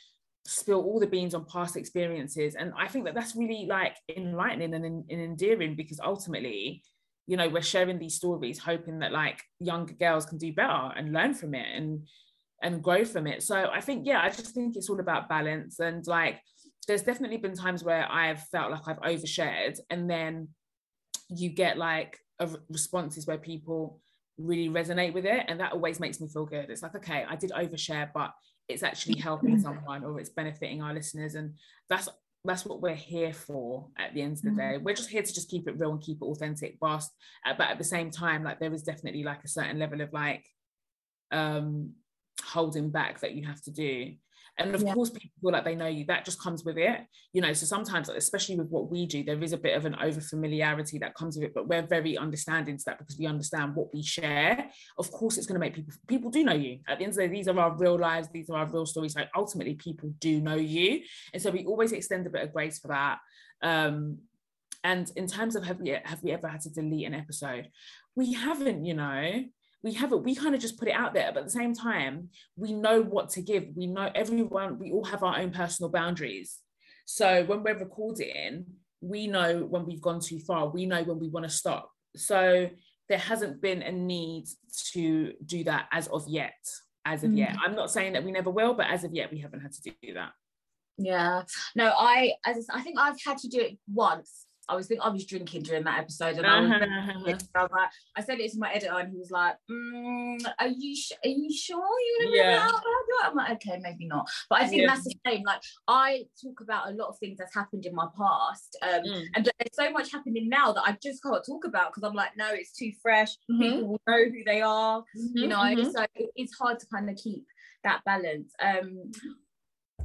spill 0.45 0.83
all 0.83 1.01
the 1.01 1.07
beans 1.07 1.35
on 1.35 1.47
past 1.47 1.77
experiences. 1.77 2.55
And 2.55 2.73
I 2.77 2.89
think 2.89 3.05
that 3.07 3.15
that's 3.15 3.35
really 3.35 3.67
like 3.67 3.97
enlightening 4.15 4.75
and, 4.75 4.85
and 4.85 5.05
endearing 5.11 5.75
because 5.75 6.01
ultimately, 6.01 6.83
you 7.27 7.37
know, 7.37 7.49
we're 7.49 7.63
sharing 7.63 7.99
these 7.99 8.17
stories 8.17 8.59
hoping 8.59 8.99
that 8.99 9.13
like 9.13 9.43
younger 9.59 9.95
girls 9.95 10.27
can 10.27 10.37
do 10.37 10.53
better 10.53 10.93
and 10.97 11.13
learn 11.13 11.33
from 11.33 11.55
it. 11.55 11.67
And 11.75 12.03
and 12.63 12.83
grow 12.83 13.05
from 13.05 13.27
it. 13.27 13.43
So 13.43 13.69
I 13.73 13.81
think, 13.81 14.07
yeah, 14.07 14.23
I 14.23 14.29
just 14.29 14.55
think 14.55 14.77
it's 14.77 14.89
all 14.89 15.01
about 15.01 15.29
balance. 15.29 15.79
And 15.79 16.07
like, 16.07 16.41
there's 16.87 17.03
definitely 17.03 17.39
been 17.39 17.55
times 17.55 17.83
where 17.83 18.11
I've 18.11 18.43
felt 18.45 18.71
like 18.71 18.87
I've 18.87 19.01
overshared, 19.01 19.79
and 19.91 20.09
then 20.09 20.49
you 21.29 21.51
get 21.51 21.77
like 21.77 22.19
a 22.39 22.49
responses 22.69 23.27
where 23.27 23.39
people 23.39 24.01
really 24.39 24.69
resonate 24.69 25.15
with 25.15 25.25
it. 25.25 25.45
And 25.49 25.61
that 25.61 25.73
always 25.73 26.01
makes 26.01 26.21
me 26.21 26.29
feel 26.29 26.47
good. 26.47 26.71
It's 26.71 26.83
like, 26.83 26.95
okay, 26.95 27.25
I 27.29 27.37
did 27.37 27.51
overshare, 27.51 28.11
but 28.15 28.33
it's 28.69 28.83
actually 28.83 29.19
helping 29.21 29.59
someone 29.61 30.05
or 30.05 30.21
it's 30.21 30.31
benefiting 30.31 30.83
our 30.83 30.95
listeners. 30.95 31.35
And 31.35 31.55
that's 31.89 32.09
that's 32.45 32.65
what 32.65 32.81
we're 32.81 32.95
here 32.95 33.33
for 33.33 33.89
at 33.99 34.15
the 34.15 34.23
end 34.23 34.35
of 34.35 34.43
the 34.43 34.51
mm. 34.51 34.57
day. 34.57 34.79
We're 34.79 34.95
just 34.95 35.11
here 35.11 35.23
to 35.23 35.35
just 35.35 35.51
keep 35.51 35.67
it 35.67 35.79
real 35.79 35.91
and 35.91 36.01
keep 36.01 36.19
it 36.23 36.25
authentic, 36.25 36.77
whilst 36.81 37.11
uh, 37.45 37.55
but 37.57 37.69
at 37.69 37.79
the 37.79 37.85
same 37.85 38.11
time, 38.11 38.45
like 38.45 38.61
there 38.61 38.73
is 38.73 38.83
definitely 38.83 39.25
like 39.25 39.43
a 39.45 39.49
certain 39.49 39.79
level 39.79 40.01
of 40.01 40.13
like 40.13 40.45
um 41.33 41.93
holding 42.45 42.91
back 42.91 43.21
that 43.21 43.33
you 43.33 43.45
have 43.47 43.61
to 43.63 43.73
do 43.73 44.13
and 44.59 44.75
of 44.75 44.83
yeah. 44.83 44.95
course 44.95 45.11
people 45.11 45.31
feel 45.41 45.53
like 45.53 45.65
they 45.65 45.75
know 45.75 45.87
you. 45.87 46.05
That 46.07 46.25
just 46.25 46.41
comes 46.41 46.65
with 46.65 46.79
it. 46.79 47.01
You 47.33 47.43
know 47.43 47.53
so 47.53 47.67
sometimes 47.67 48.09
especially 48.09 48.57
with 48.57 48.69
what 48.69 48.91
we 48.91 49.07
do 49.07 49.23
there 49.23 49.43
is 49.43 49.53
a 49.53 49.59
bit 49.59 49.77
of 49.77 49.85
an 49.85 49.97
over 50.03 50.21
familiarity 50.21 50.99
that 50.99 51.15
comes 51.15 51.37
with 51.37 51.45
it 51.45 51.55
but 51.55 51.69
we're 51.69 51.87
very 51.87 52.17
understanding 52.17 52.79
to 52.79 52.85
that 52.87 52.99
because 52.99 53.19
we 53.19 53.27
understand 53.27 53.75
what 53.75 53.93
we 53.93 54.03
share. 54.03 54.71
Of 54.99 55.11
course 55.11 55.37
it's 55.37 55.47
going 55.47 55.61
to 55.61 55.65
make 55.65 55.75
people 55.75 55.93
people 56.07 56.31
do 56.31 56.45
know 56.45 56.55
you. 56.55 56.81
At 56.89 56.99
the 56.99 57.05
end 57.05 57.11
of 57.11 57.17
the 57.17 57.29
day 57.29 57.35
these 57.35 57.49
are 57.49 57.59
our 57.59 57.77
real 57.77 57.99
lives. 57.99 58.29
These 58.33 58.51
are 58.51 58.59
our 58.59 58.67
real 58.67 58.87
stories. 58.87 59.17
Like 59.17 59.31
ultimately 59.37 59.75
people 59.75 60.13
do 60.19 60.41
know 60.41 60.57
you. 60.57 61.03
And 61.33 61.43
so 61.43 61.51
we 61.51 61.65
always 61.65 61.93
extend 61.93 62.27
a 62.27 62.31
bit 62.31 62.43
of 62.43 62.53
grace 62.53 62.79
for 62.79 62.89
that. 62.89 63.19
Um 63.63 64.19
and 64.85 65.11
in 65.17 65.27
terms 65.27 65.57
of 65.57 65.65
have 65.65 65.81
we 65.81 65.91
have 65.91 66.23
we 66.23 66.33
ever 66.33 66.49
had 66.49 66.61
to 66.63 66.71
delete 66.71 67.07
an 67.07 67.15
episode? 67.15 67.69
We 68.15 68.33
haven't 68.33 68.85
you 68.85 68.95
know 68.95 69.45
we 69.83 69.93
haven't 69.93 70.25
we 70.25 70.35
kind 70.35 70.55
of 70.55 70.61
just 70.61 70.79
put 70.79 70.89
it 70.89 70.95
out 70.95 71.15
there 71.15 71.31
but 71.33 71.41
at 71.41 71.45
the 71.45 71.51
same 71.51 71.75
time 71.75 72.29
we 72.57 72.73
know 72.73 73.03
what 73.03 73.31
to 73.31 73.43
give. 73.43 73.65
We 73.75 73.87
know 73.87 74.11
everyone 74.15 74.79
we 74.79 74.93
all 74.93 75.05
have 75.05 75.23
our 75.23 75.39
own 75.39 75.51
personal 75.51 75.91
boundaries. 75.91 76.59
So 77.05 77.45
when 77.45 77.63
we're 77.63 77.79
recording 77.79 78.67
we 79.01 79.27
know 79.27 79.67
when 79.69 79.85
we've 79.85 80.01
gone 80.01 80.21
too 80.21 80.41
far. 80.41 80.69
We 80.69 80.87
know 80.87 81.03
when 81.03 81.21
we 81.21 81.29
want 81.29 81.45
to 81.45 81.51
stop. 81.51 81.91
So 82.17 82.71
there 83.09 83.19
hasn't 83.19 83.61
been 83.61 83.83
a 83.83 83.93
need 83.93 84.47
to 84.93 85.33
do 85.45 85.65
that 85.65 85.87
as 85.93 86.09
of 86.09 86.25
yet 86.29 86.55
as 87.05 87.23
of 87.23 87.31
mm. 87.31 87.39
yet 87.39 87.57
i'm 87.65 87.77
not 87.77 87.91
saying 87.91 88.13
that 88.13 88.25
we 88.25 88.33
never 88.33 88.51
will 88.51 88.75
but 88.75 88.87
as 88.87 89.05
of 89.05 89.13
yet 89.13 89.33
we 89.33 89.39
haven't 89.39 89.61
had 89.61 89.73
to 89.73 89.95
do 90.03 90.15
that. 90.15 90.33
Yeah. 90.99 91.43
No 91.75 91.93
i 91.97 92.33
as 92.45 92.67
i 92.73 92.83
think 92.83 92.99
i've 92.99 93.21
had 93.25 93.39
to 93.39 93.49
do 93.49 93.61
it 93.61 93.79
once 93.93 94.46
I 94.69 94.75
was 94.75 94.87
think 94.89 95.01
I 95.01 95.09
was 95.09 95.25
drinking 95.27 95.63
during 95.63 95.85
that 95.85 96.01
episode, 96.01 96.37
and 96.37 96.47
I, 96.47 96.61
was, 96.61 96.71
uh-huh. 96.71 97.13
I 97.55 97.63
was 97.63 97.71
like, 97.71 97.91
I 98.17 98.23
said 98.23 98.41
it 98.41 98.53
to 98.53 98.59
my 98.59 98.73
editor, 98.73 98.99
and 98.99 99.11
he 99.11 99.19
was 99.19 99.31
like, 99.31 99.55
mm, 99.71 100.39
"Are 100.59 100.69
you 100.69 100.97
sh- 100.97 101.13
are 101.25 101.29
you 101.29 101.53
sure 101.55 101.79
you're 101.79 102.31
gonna 102.31 102.51
yeah. 102.51 102.69
out?" 102.69 102.83
I'm 103.25 103.37
like, 103.37 103.51
"Okay, 103.53 103.79
maybe 103.81 104.07
not." 104.07 104.29
But 104.51 104.63
I 104.63 104.67
think 104.67 104.83
yeah. 104.83 104.89
that's 104.89 105.05
the 105.05 105.15
same. 105.27 105.43
Like 105.45 105.61
I 105.87 106.25
talk 106.43 106.61
about 106.61 106.89
a 106.89 106.95
lot 106.95 107.09
of 107.09 107.19
things 107.19 107.39
that's 107.39 107.55
happened 107.55 107.87
in 107.87 107.95
my 107.95 108.07
past, 108.17 108.77
um, 108.83 109.03
mm. 109.05 109.25
and 109.35 109.45
there's 109.45 109.75
so 109.75 109.91
much 109.91 110.11
happening 110.11 110.49
now 110.49 110.73
that 110.73 110.83
I 110.85 110.97
just 111.03 111.23
can't 111.23 111.45
talk 111.45 111.65
about 111.65 111.93
because 111.93 112.09
I'm 112.09 112.17
like, 112.17 112.37
no, 112.37 112.49
it's 112.53 112.73
too 112.73 112.93
fresh. 113.03 113.31
Mm-hmm. 113.51 113.63
People 113.63 113.89
will 113.89 114.01
know 114.09 114.25
who 114.25 114.45
they 114.45 114.63
are, 114.63 115.01
mm-hmm, 115.01 115.39
you 115.39 115.49
know. 115.49 115.59
Mm-hmm. 115.59 115.91
So 115.91 116.05
it's 116.35 116.57
hard 116.59 116.81
to 116.81 116.87
kind 116.87 117.09
of 117.09 117.17
keep 117.17 117.47
that 117.85 118.05
balance. 118.05 118.53
Um, 118.61 119.13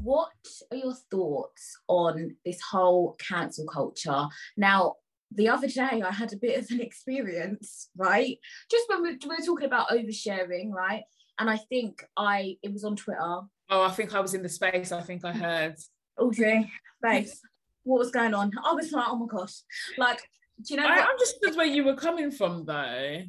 what 0.03 0.31
are 0.71 0.77
your 0.77 0.95
thoughts 1.09 1.77
on 1.87 2.35
this 2.45 2.59
whole 2.61 3.15
cancel 3.19 3.65
culture? 3.65 4.27
Now, 4.57 4.95
the 5.33 5.49
other 5.49 5.67
day 5.67 6.01
I 6.05 6.11
had 6.11 6.33
a 6.33 6.37
bit 6.37 6.59
of 6.59 6.69
an 6.71 6.81
experience, 6.81 7.89
right? 7.95 8.37
Just 8.69 8.89
when 8.89 9.01
we, 9.01 9.11
we 9.11 9.29
were 9.29 9.45
talking 9.45 9.67
about 9.67 9.89
oversharing, 9.89 10.71
right? 10.71 11.03
And 11.39 11.49
I 11.49 11.57
think 11.57 12.03
I 12.17 12.57
it 12.61 12.73
was 12.73 12.83
on 12.83 12.95
Twitter. 12.95 13.41
Oh, 13.69 13.83
I 13.83 13.89
think 13.91 14.13
I 14.13 14.19
was 14.19 14.33
in 14.33 14.43
the 14.43 14.49
space. 14.49 14.91
I 14.91 15.01
think 15.01 15.23
I 15.23 15.31
heard. 15.31 15.75
Audrey, 16.19 16.69
babes, 17.01 17.39
what 17.83 17.99
was 17.99 18.11
going 18.11 18.33
on? 18.33 18.51
I 18.63 18.73
was 18.73 18.91
like, 18.91 19.05
oh 19.07 19.15
my 19.15 19.25
gosh, 19.27 19.61
like, 19.97 20.19
do 20.67 20.73
you 20.73 20.79
know? 20.79 20.87
I 20.87 20.99
understood 20.99 21.55
where 21.55 21.65
you 21.65 21.83
were 21.83 21.95
coming 21.95 22.31
from, 22.31 22.65
though. 22.65 23.23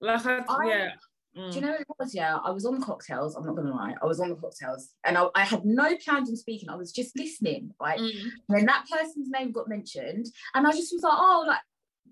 Like, 0.00 0.26
I, 0.26 0.44
I 0.48 0.66
yeah. 0.66 0.90
Mm. 1.36 1.50
Do 1.50 1.56
you 1.56 1.60
know 1.60 1.72
what 1.72 1.80
it 1.80 1.86
was? 1.98 2.14
Yeah, 2.14 2.38
I 2.42 2.50
was 2.50 2.64
on 2.64 2.78
the 2.78 2.84
cocktails. 2.84 3.36
I'm 3.36 3.44
not 3.44 3.56
gonna 3.56 3.70
lie, 3.70 3.94
I 4.00 4.06
was 4.06 4.20
on 4.20 4.30
the 4.30 4.36
cocktails, 4.36 4.90
and 5.04 5.18
I, 5.18 5.26
I 5.34 5.44
had 5.44 5.64
no 5.64 5.96
plans 5.96 6.30
on 6.30 6.36
speaking. 6.36 6.70
I 6.70 6.76
was 6.76 6.92
just 6.92 7.16
listening, 7.16 7.72
right? 7.80 7.98
Mm. 7.98 8.10
And 8.48 8.58
then 8.58 8.66
that 8.66 8.86
person's 8.90 9.28
name 9.28 9.52
got 9.52 9.68
mentioned, 9.68 10.26
and 10.54 10.66
I 10.66 10.70
just 10.72 10.92
was 10.92 11.02
like, 11.02 11.12
oh, 11.16 11.44
like, 11.46 11.60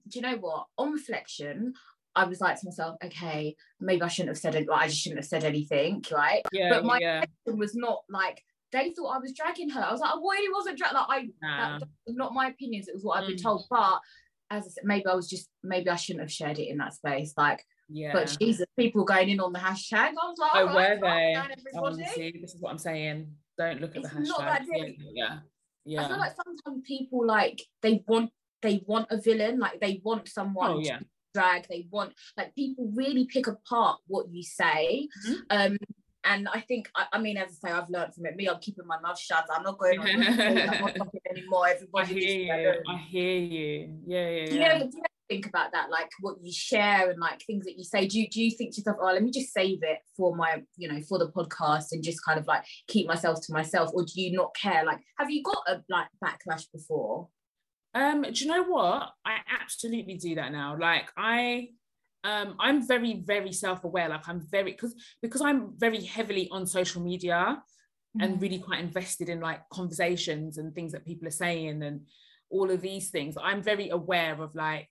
do 0.08 0.18
you 0.18 0.22
know 0.22 0.36
what? 0.36 0.66
On 0.76 0.92
reflection, 0.92 1.72
I 2.14 2.24
was 2.24 2.40
like 2.40 2.60
to 2.60 2.66
myself, 2.66 2.96
okay, 3.04 3.56
maybe 3.80 4.02
I 4.02 4.08
shouldn't 4.08 4.30
have 4.30 4.38
said 4.38 4.54
it. 4.54 4.68
Like, 4.68 4.82
I 4.82 4.88
just 4.88 5.00
shouldn't 5.00 5.20
have 5.20 5.28
said 5.28 5.44
anything, 5.44 6.04
right? 6.12 6.42
Yeah, 6.52 6.68
but 6.70 6.84
my 6.84 6.98
yeah. 7.00 7.24
was 7.46 7.74
not 7.74 8.02
like 8.08 8.42
they 8.72 8.90
thought 8.90 9.16
I 9.16 9.18
was 9.18 9.32
dragging 9.32 9.70
her. 9.70 9.80
I 9.80 9.92
was 9.92 10.00
like, 10.00 10.10
I 10.10 10.16
really 10.16 10.52
wasn't 10.52 10.78
dragging. 10.78 10.96
Like, 10.96 11.06
I 11.08 11.28
nah. 11.42 11.78
that, 11.78 11.88
not 12.08 12.34
my 12.34 12.48
opinions. 12.48 12.88
It 12.88 12.94
was 12.94 13.04
what 13.04 13.20
I've 13.20 13.28
been 13.28 13.36
mm. 13.36 13.42
told, 13.42 13.64
but 13.70 14.00
as 14.50 14.64
I 14.64 14.68
said, 14.68 14.84
maybe 14.84 15.06
I 15.06 15.14
was 15.14 15.28
just 15.28 15.48
maybe 15.62 15.88
I 15.88 15.96
shouldn't 15.96 16.22
have 16.22 16.32
shared 16.32 16.58
it 16.58 16.68
in 16.68 16.78
that 16.78 16.94
space. 16.94 17.34
Like 17.36 17.64
yeah. 17.88 18.12
But 18.12 18.36
Jesus, 18.40 18.66
people 18.78 19.04
going 19.04 19.28
in 19.28 19.40
on 19.40 19.52
the 19.52 19.58
hashtag. 19.58 19.94
I 19.94 20.12
was 20.12 20.38
like, 20.38 20.50
oh, 20.54 20.74
were 20.74 20.98
they? 21.00 21.36
Honestly, 21.76 22.38
this 22.40 22.54
is 22.54 22.60
what 22.60 22.70
I'm 22.70 22.78
saying. 22.78 23.28
Don't 23.58 23.80
look 23.80 23.96
at 23.96 24.04
it's 24.04 24.08
the 24.08 24.20
hashtag. 24.20 24.28
Not 24.28 24.38
that 24.40 24.62
deep. 24.72 25.00
Yeah. 25.12 25.38
Yeah. 25.84 26.04
I 26.04 26.08
feel 26.08 26.18
like 26.18 26.32
sometimes 26.34 26.86
people 26.86 27.26
like 27.26 27.62
they 27.82 28.02
want 28.06 28.30
they 28.62 28.82
want 28.86 29.08
a 29.10 29.20
villain, 29.20 29.58
like 29.58 29.80
they 29.80 30.00
want 30.02 30.28
someone 30.28 30.70
oh, 30.70 30.78
yeah. 30.80 31.00
drag, 31.34 31.66
they 31.68 31.86
want 31.90 32.14
like 32.36 32.54
people 32.54 32.90
really 32.94 33.26
pick 33.26 33.46
apart 33.46 34.00
what 34.06 34.30
you 34.30 34.42
say. 34.42 35.08
Mm-hmm. 35.28 35.40
Um 35.50 35.76
and 36.26 36.48
I 36.50 36.60
think 36.60 36.88
I, 36.96 37.04
I, 37.12 37.18
mean, 37.18 37.36
as 37.36 37.58
I 37.62 37.68
say, 37.68 37.74
I've 37.74 37.90
learned 37.90 38.14
from 38.14 38.24
it. 38.24 38.34
Me, 38.34 38.48
I'm 38.48 38.58
keeping 38.58 38.86
my 38.86 38.98
mouth 38.98 39.18
shut. 39.18 39.46
I'm 39.52 39.62
not 39.62 39.76
going 39.76 39.98
on 39.98 40.08
anymore. 41.30 41.68
Everybody, 41.68 41.94
I 41.94 42.04
hear 42.06 42.58
you. 42.58 42.82
I 42.88 42.96
hear 42.96 43.38
you. 43.38 43.98
Yeah, 44.06 44.28
yeah. 44.30 44.46
Do 44.46 44.54
you. 44.54 44.60
Know, 44.60 44.78
do 44.78 44.96
you 44.96 45.02
think 45.28 45.46
about 45.46 45.72
that 45.72 45.90
like 45.90 46.10
what 46.20 46.36
you 46.42 46.52
share 46.52 47.10
and 47.10 47.18
like 47.20 47.40
things 47.42 47.64
that 47.64 47.76
you 47.76 47.84
say. 47.84 48.06
Do 48.06 48.20
you, 48.20 48.28
do 48.28 48.42
you 48.42 48.50
think 48.50 48.74
to 48.74 48.80
yourself 48.80 48.98
oh 49.00 49.06
let 49.06 49.22
me 49.22 49.30
just 49.30 49.52
save 49.52 49.78
it 49.82 49.98
for 50.16 50.36
my 50.36 50.62
you 50.76 50.88
know 50.88 51.00
for 51.08 51.18
the 51.18 51.30
podcast 51.30 51.86
and 51.92 52.02
just 52.02 52.24
kind 52.24 52.38
of 52.38 52.46
like 52.46 52.64
keep 52.88 53.06
myself 53.06 53.40
to 53.46 53.52
myself 53.52 53.90
or 53.94 54.04
do 54.04 54.20
you 54.20 54.32
not 54.32 54.54
care? 54.60 54.84
Like 54.84 54.98
have 55.18 55.30
you 55.30 55.42
got 55.42 55.62
a 55.68 55.82
like 55.88 56.08
backlash 56.22 56.64
before? 56.72 57.28
Um 57.94 58.22
do 58.22 58.44
you 58.44 58.50
know 58.50 58.64
what? 58.64 59.10
I 59.24 59.38
absolutely 59.60 60.14
do 60.14 60.34
that 60.36 60.52
now. 60.52 60.76
Like 60.78 61.10
i 61.16 61.68
um 62.24 62.56
i'm 62.58 62.86
very 62.86 63.22
very 63.24 63.52
self-aware. 63.52 64.08
Like 64.08 64.28
i'm 64.28 64.46
very 64.50 64.72
because 64.72 64.94
because 65.22 65.40
i'm 65.40 65.72
very 65.76 66.02
heavily 66.04 66.48
on 66.50 66.66
social 66.66 67.02
media 67.02 67.62
and 68.20 68.32
mm-hmm. 68.32 68.40
really 68.40 68.58
quite 68.58 68.80
invested 68.80 69.28
in 69.28 69.40
like 69.40 69.60
conversations 69.70 70.58
and 70.58 70.74
things 70.74 70.92
that 70.92 71.04
people 71.04 71.26
are 71.26 71.32
saying 71.32 71.82
and 71.82 72.00
all 72.50 72.70
of 72.70 72.80
these 72.80 73.10
things 73.10 73.36
i'm 73.42 73.62
very 73.62 73.88
aware 73.88 74.40
of 74.40 74.54
like 74.54 74.88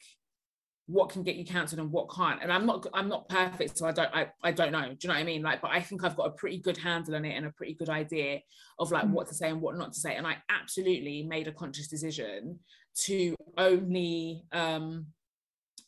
what 0.94 1.10
can 1.10 1.24
get 1.24 1.36
you 1.36 1.44
cancelled 1.44 1.82
and 1.82 1.92
what 1.92 2.08
can't. 2.14 2.40
And 2.44 2.54
i'm 2.54 2.68
not 2.68 2.86
i'm 2.94 3.10
not 3.10 3.28
perfect 3.28 3.78
so 3.78 3.88
i 3.88 3.92
don't 3.92 4.14
I, 4.14 4.28
I 4.44 4.52
don't 4.52 4.72
know. 4.72 4.90
Do 4.90 4.98
you 5.02 5.08
know 5.08 5.16
what 5.16 5.22
i 5.22 5.24
mean? 5.24 5.42
Like 5.42 5.60
but 5.60 5.72
i 5.72 5.82
think 5.82 6.04
i've 6.04 6.16
got 6.16 6.28
a 6.28 6.32
pretty 6.32 6.60
good 6.60 6.78
handle 6.78 7.16
on 7.16 7.26
it 7.26 7.36
and 7.36 7.48
a 7.48 7.52
pretty 7.52 7.74
good 7.74 7.90
idea 7.90 8.42
of 8.78 8.92
like 8.92 9.06
mm-hmm. 9.06 9.14
what 9.14 9.28
to 9.28 9.34
say 9.34 9.50
and 9.50 9.60
what 9.60 9.76
not 9.76 9.94
to 9.94 10.00
say. 10.00 10.16
And 10.16 10.28
i 10.28 10.38
absolutely 10.50 11.24
made 11.24 11.48
a 11.48 11.52
conscious 11.52 11.88
decision 11.88 12.60
to 13.06 13.36
only 13.58 14.44
um 14.52 15.08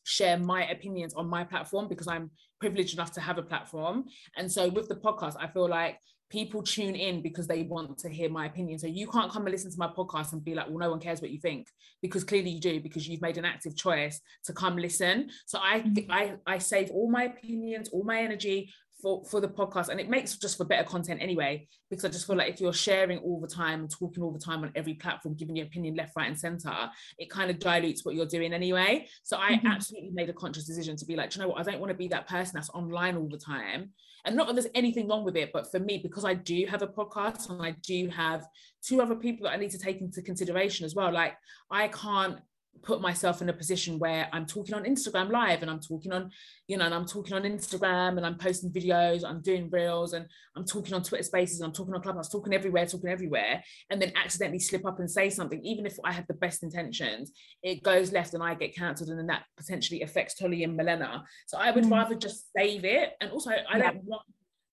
share 0.03 0.37
my 0.37 0.67
opinions 0.69 1.13
on 1.13 1.27
my 1.27 1.43
platform 1.43 1.87
because 1.87 2.07
i'm 2.07 2.31
privileged 2.59 2.95
enough 2.95 3.11
to 3.11 3.21
have 3.21 3.37
a 3.37 3.43
platform. 3.43 4.05
And 4.37 4.51
so 4.51 4.69
with 4.69 4.87
the 4.87 4.95
podcast 4.95 5.35
i 5.39 5.47
feel 5.47 5.69
like 5.69 5.99
people 6.29 6.63
tune 6.63 6.95
in 6.95 7.21
because 7.21 7.47
they 7.47 7.63
want 7.63 7.97
to 7.99 8.09
hear 8.09 8.29
my 8.29 8.45
opinion. 8.47 8.79
So 8.79 8.87
you 8.87 9.07
can't 9.07 9.31
come 9.31 9.43
and 9.43 9.51
listen 9.51 9.71
to 9.71 9.77
my 9.77 9.87
podcast 9.87 10.33
and 10.33 10.43
be 10.43 10.55
like, 10.55 10.67
well, 10.67 10.79
no 10.79 10.89
one 10.89 10.99
cares 10.99 11.21
what 11.21 11.31
you 11.31 11.39
think, 11.39 11.67
because 12.01 12.23
clearly 12.23 12.49
you 12.49 12.59
do, 12.59 12.79
because 12.79 13.07
you've 13.07 13.21
made 13.21 13.37
an 13.37 13.45
active 13.45 13.75
choice 13.75 14.19
to 14.45 14.53
come 14.53 14.77
listen. 14.77 15.29
So 15.45 15.59
I 15.61 15.81
mm-hmm. 15.81 16.11
I 16.11 16.33
I 16.45 16.57
save 16.57 16.91
all 16.91 17.09
my 17.09 17.25
opinions, 17.25 17.89
all 17.89 18.03
my 18.03 18.21
energy 18.21 18.71
for, 19.01 19.23
for 19.25 19.39
the 19.39 19.47
podcast. 19.47 19.89
And 19.89 19.99
it 19.99 20.09
makes 20.09 20.35
just 20.37 20.57
for 20.57 20.65
better 20.65 20.83
content 20.83 21.21
anyway, 21.21 21.67
because 21.89 22.05
I 22.05 22.09
just 22.09 22.25
feel 22.25 22.37
like 22.37 22.53
if 22.53 22.59
you're 22.59 22.73
sharing 22.73 23.19
all 23.19 23.39
the 23.39 23.47
time 23.47 23.81
and 23.81 23.91
talking 23.91 24.23
all 24.23 24.31
the 24.31 24.39
time 24.39 24.63
on 24.63 24.71
every 24.75 24.95
platform, 24.95 25.35
giving 25.35 25.55
your 25.55 25.67
opinion 25.67 25.95
left, 25.95 26.13
right, 26.15 26.27
and 26.27 26.39
center, 26.39 26.73
it 27.19 27.29
kind 27.29 27.51
of 27.51 27.59
dilutes 27.59 28.03
what 28.03 28.15
you're 28.15 28.25
doing 28.25 28.53
anyway. 28.53 29.07
So 29.23 29.37
I 29.37 29.53
mm-hmm. 29.53 29.67
absolutely 29.67 30.11
made 30.11 30.29
a 30.29 30.33
conscious 30.33 30.65
decision 30.65 30.95
to 30.97 31.05
be 31.05 31.15
like, 31.15 31.35
you 31.35 31.41
know 31.41 31.49
what, 31.49 31.59
I 31.59 31.69
don't 31.69 31.79
want 31.79 31.91
to 31.91 31.97
be 31.97 32.07
that 32.07 32.27
person 32.27 32.53
that's 32.55 32.69
online 32.71 33.15
all 33.15 33.29
the 33.29 33.37
time 33.37 33.91
and 34.25 34.35
not 34.35 34.47
that 34.47 34.53
there's 34.53 34.67
anything 34.73 35.07
wrong 35.07 35.23
with 35.23 35.37
it, 35.37 35.51
but 35.53 35.71
for 35.71 35.79
me, 35.79 35.99
because 35.99 36.25
I 36.25 36.33
do 36.33 36.65
have 36.67 36.81
a 36.81 36.87
podcast 36.87 37.49
and 37.49 37.61
I 37.61 37.71
do 37.83 38.07
have 38.09 38.47
two 38.83 39.01
other 39.01 39.15
people 39.15 39.45
that 39.45 39.53
I 39.53 39.57
need 39.57 39.71
to 39.71 39.79
take 39.79 40.01
into 40.01 40.21
consideration 40.21 40.85
as 40.85 40.95
well, 40.95 41.11
like 41.11 41.35
I 41.69 41.87
can't 41.89 42.39
put 42.83 43.01
myself 43.01 43.41
in 43.41 43.49
a 43.49 43.53
position 43.53 43.99
where 43.99 44.27
I'm 44.31 44.45
talking 44.45 44.75
on 44.75 44.83
Instagram 44.83 45.31
live 45.31 45.61
and 45.61 45.71
I'm 45.71 45.79
talking 45.79 46.11
on, 46.11 46.29
you 46.67 46.77
know, 46.77 46.85
and 46.85 46.93
I'm 46.93 47.05
talking 47.05 47.33
on 47.33 47.43
Instagram 47.43 48.17
and 48.17 48.25
I'm 48.25 48.37
posting 48.37 48.71
videos, 48.71 49.23
I'm 49.23 49.41
doing 49.41 49.69
reels 49.69 50.13
and 50.13 50.25
I'm 50.55 50.65
talking 50.65 50.93
on 50.93 51.03
Twitter 51.03 51.23
spaces, 51.23 51.59
and 51.59 51.67
I'm 51.67 51.73
talking 51.73 51.93
on 51.93 52.01
Clubhouse, 52.01 52.29
talking 52.29 52.53
everywhere, 52.53 52.85
talking 52.85 53.09
everywhere, 53.09 53.63
and 53.89 54.01
then 54.01 54.13
accidentally 54.15 54.59
slip 54.59 54.85
up 54.85 54.99
and 54.99 55.09
say 55.09 55.29
something, 55.29 55.63
even 55.63 55.85
if 55.85 55.97
I 56.03 56.11
have 56.11 56.27
the 56.27 56.33
best 56.33 56.63
intentions, 56.63 57.31
it 57.63 57.83
goes 57.83 58.11
left 58.11 58.33
and 58.33 58.43
I 58.43 58.53
get 58.55 58.75
cancelled 58.75 59.09
and 59.09 59.19
then 59.19 59.27
that 59.27 59.43
potentially 59.57 60.01
affects 60.01 60.35
Tolly 60.35 60.63
and 60.63 60.75
Milena. 60.75 61.23
So 61.47 61.57
I 61.57 61.71
would 61.71 61.85
mm. 61.85 61.91
rather 61.91 62.15
just 62.15 62.51
save 62.55 62.85
it. 62.85 63.13
And 63.21 63.31
also 63.31 63.51
I 63.51 63.77
yeah. 63.77 63.91
don't 63.91 64.03
want 64.03 64.23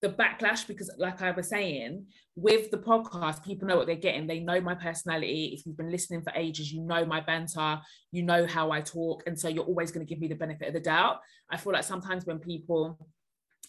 the 0.03 0.09
backlash 0.09 0.67
because 0.67 0.91
like 0.99 1.23
i 1.23 1.31
was 1.31 1.49
saying 1.49 2.05
with 2.35 2.71
the 2.71 2.79
podcast 2.79 3.45
people 3.45 3.69
know 3.69 3.77
what 3.77 3.87
they're 3.87 3.97
getting. 3.97 4.27
They 4.27 4.41
know 4.41 4.61
my 4.61 4.75
personality. 4.75 5.53
If 5.55 5.67
you've 5.67 5.77
been 5.77 5.91
listening 5.91 6.23
for 6.23 6.33
ages 6.35 6.73
you 6.73 6.81
know 6.81 7.05
my 7.05 7.21
banter. 7.21 7.81
You 8.11 8.23
know 8.23 8.47
how 8.47 8.71
i 8.71 8.81
talk. 8.81 9.23
And 9.27 9.39
so 9.39 9.49
you're 9.49 9.65
always 9.65 9.93
going 9.93 10.07
to 10.07 10.09
give 10.09 10.21
me 10.21 10.29
the 10.29 10.35
benefit 10.35 10.69
of 10.69 10.75
the 10.75 10.81
doubt. 10.81 11.19
I 11.51 11.57
feel 11.57 11.73
like 11.73 11.85
sometimes 11.85 12.25
when 12.25 12.39
people 12.39 12.99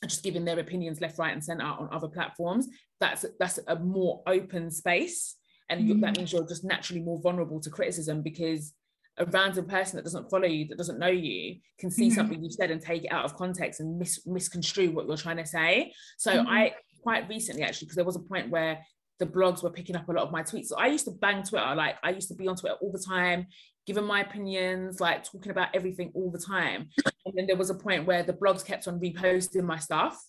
are 0.02 0.08
just 0.08 0.24
giving 0.24 0.46
their 0.46 0.60
opinions 0.60 1.02
left 1.02 1.18
right 1.18 1.34
and 1.34 1.44
center 1.44 1.66
on 1.66 1.88
other 1.92 2.10
platforms 2.10 2.68
that's 3.00 3.26
that's 3.40 3.60
a 3.68 3.76
more 3.76 4.22
open 4.28 4.72
space. 4.72 5.36
And 5.70 5.82
mm-hmm. 5.82 6.02
that 6.02 6.18
means 6.18 6.32
you're 6.32 6.48
just 6.48 6.64
naturally 6.64 7.02
more 7.02 7.20
vulnerable 7.22 7.60
to 7.62 7.70
criticism 7.70 8.22
because 8.22 8.74
a 9.18 9.26
random 9.26 9.66
person 9.66 9.98
that 9.98 10.04
doesn't 10.04 10.30
follow 10.30 10.48
you, 10.48 10.68
that 10.68 10.78
doesn't 10.78 11.00
know 11.00 11.08
you, 11.08 11.58
can 11.80 11.92
see 11.92 12.08
mm-hmm. 12.08 12.16
something 12.16 12.44
you've 12.44 12.54
said 12.54 12.72
and 12.72 12.82
take 12.82 13.06
it 13.06 13.12
out 13.12 13.26
of 13.26 13.36
context 13.36 13.80
and 13.80 14.00
mis- 14.00 14.26
misconstrue 14.26 14.92
what 14.92 15.08
you're 15.08 15.18
trying 15.18 15.38
to 15.38 15.46
say. 15.46 15.94
So 16.18 16.32
mm-hmm. 16.32 16.48
I 16.48 16.74
quite 17.02 17.30
recently 17.30 17.64
actually, 17.64 17.86
because 17.86 17.96
there 17.96 18.06
was 18.06 18.16
a 18.16 18.22
point 18.22 18.50
where 18.50 18.80
the 19.20 19.26
blogs 19.26 19.62
were 19.62 19.70
picking 19.70 19.96
up 19.96 20.10
a 20.10 20.12
lot 20.12 20.24
of 20.24 20.32
my 20.32 20.42
tweets. 20.42 20.68
So 20.68 20.78
I 20.78 20.88
used 20.88 21.06
to 21.06 21.12
bang 21.12 21.44
Twitter, 21.44 21.76
like 21.76 21.96
I 22.04 22.10
used 22.10 22.30
to 22.30 22.36
be 22.36 22.48
on 22.48 22.56
Twitter 22.56 22.76
all 22.82 22.92
the 22.92 23.00
time, 23.00 23.48
giving 23.86 24.06
my 24.06 24.22
opinions, 24.22 25.00
like 25.00 25.24
talking 25.24 25.52
about 25.52 25.70
everything 25.74 26.12
all 26.16 26.32
the 26.32 26.40
time. 26.40 26.90
And 27.26 27.36
then 27.36 27.46
there 27.48 27.56
was 27.56 27.70
a 27.70 27.76
point 27.76 28.06
where 28.06 28.24
the 28.24 28.34
blogs 28.34 28.66
kept 28.66 28.88
on 28.88 29.00
reposting 29.00 29.64
my 29.64 29.78
stuff. 29.78 30.22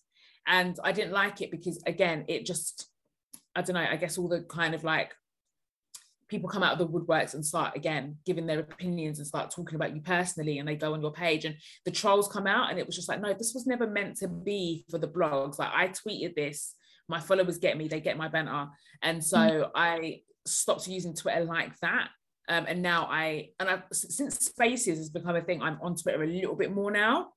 And 0.47 0.79
I 0.85 0.93
didn't 0.93 1.13
like 1.13 1.41
it 1.41 1.51
because 1.51 1.83
again, 1.87 2.25
it 2.29 2.45
just, 2.45 2.89
I 3.57 3.63
don't 3.63 3.75
know, 3.75 3.87
I 3.89 3.97
guess 3.97 4.19
all 4.19 4.29
the 4.29 4.43
kind 4.43 4.75
of 4.75 4.85
like 4.85 5.13
people 6.29 6.49
come 6.49 6.63
out 6.63 6.73
of 6.73 6.79
the 6.79 6.87
woodworks 6.87 7.35
and 7.35 7.45
start 7.45 7.77
again 7.77 8.17
giving 8.25 8.47
their 8.47 8.61
opinions 8.61 9.19
and 9.19 9.27
start 9.27 9.51
talking 9.51 9.75
about 9.75 9.95
you 9.95 10.01
personally 10.01 10.59
and 10.59 10.69
they 10.69 10.77
go 10.77 10.95
on 10.95 11.01
your 11.01 11.13
page 11.13 11.45
and 11.45 11.57
the 11.85 11.91
trolls 11.91 12.29
come 12.29 12.47
out 12.47 12.71
and 12.71 12.79
it 12.79 12.87
was 12.87 12.97
just 12.97 13.09
like 13.09 13.21
no 13.21 13.33
this 13.33 13.53
was 13.55 13.67
never 13.67 13.87
meant 13.87 14.17
to 14.17 14.29
be 14.29 14.85
for 14.91 14.99
the 14.99 15.09
blogs 15.09 15.59
like 15.59 15.71
i 15.75 15.89
tweeted 15.89 16.35
this 16.35 16.75
my 17.09 17.21
followers 17.21 17.59
get 17.59 17.77
me 17.77 17.89
they 17.89 18.01
get 18.01 18.17
my 18.17 18.29
banter 18.29 18.67
and 19.03 19.23
so 19.23 19.39
mm. 19.39 19.71
i 19.75 20.21
stopped 20.47 20.87
using 20.89 21.15
twitter 21.15 21.45
like 21.45 21.79
that 21.81 22.09
um, 22.49 22.67
and 22.69 22.83
now 22.83 23.07
i 23.11 23.49
and 23.61 23.69
i 23.69 23.83
since 23.93 24.39
spaces 24.39 24.99
has 24.99 25.11
become 25.11 25.37
a 25.37 25.43
thing 25.43 25.63
i'm 25.63 25.79
on 25.83 25.95
twitter 25.95 26.23
a 26.23 26.27
little 26.27 26.57
bit 26.57 26.73
more 26.73 26.91
now 26.91 27.29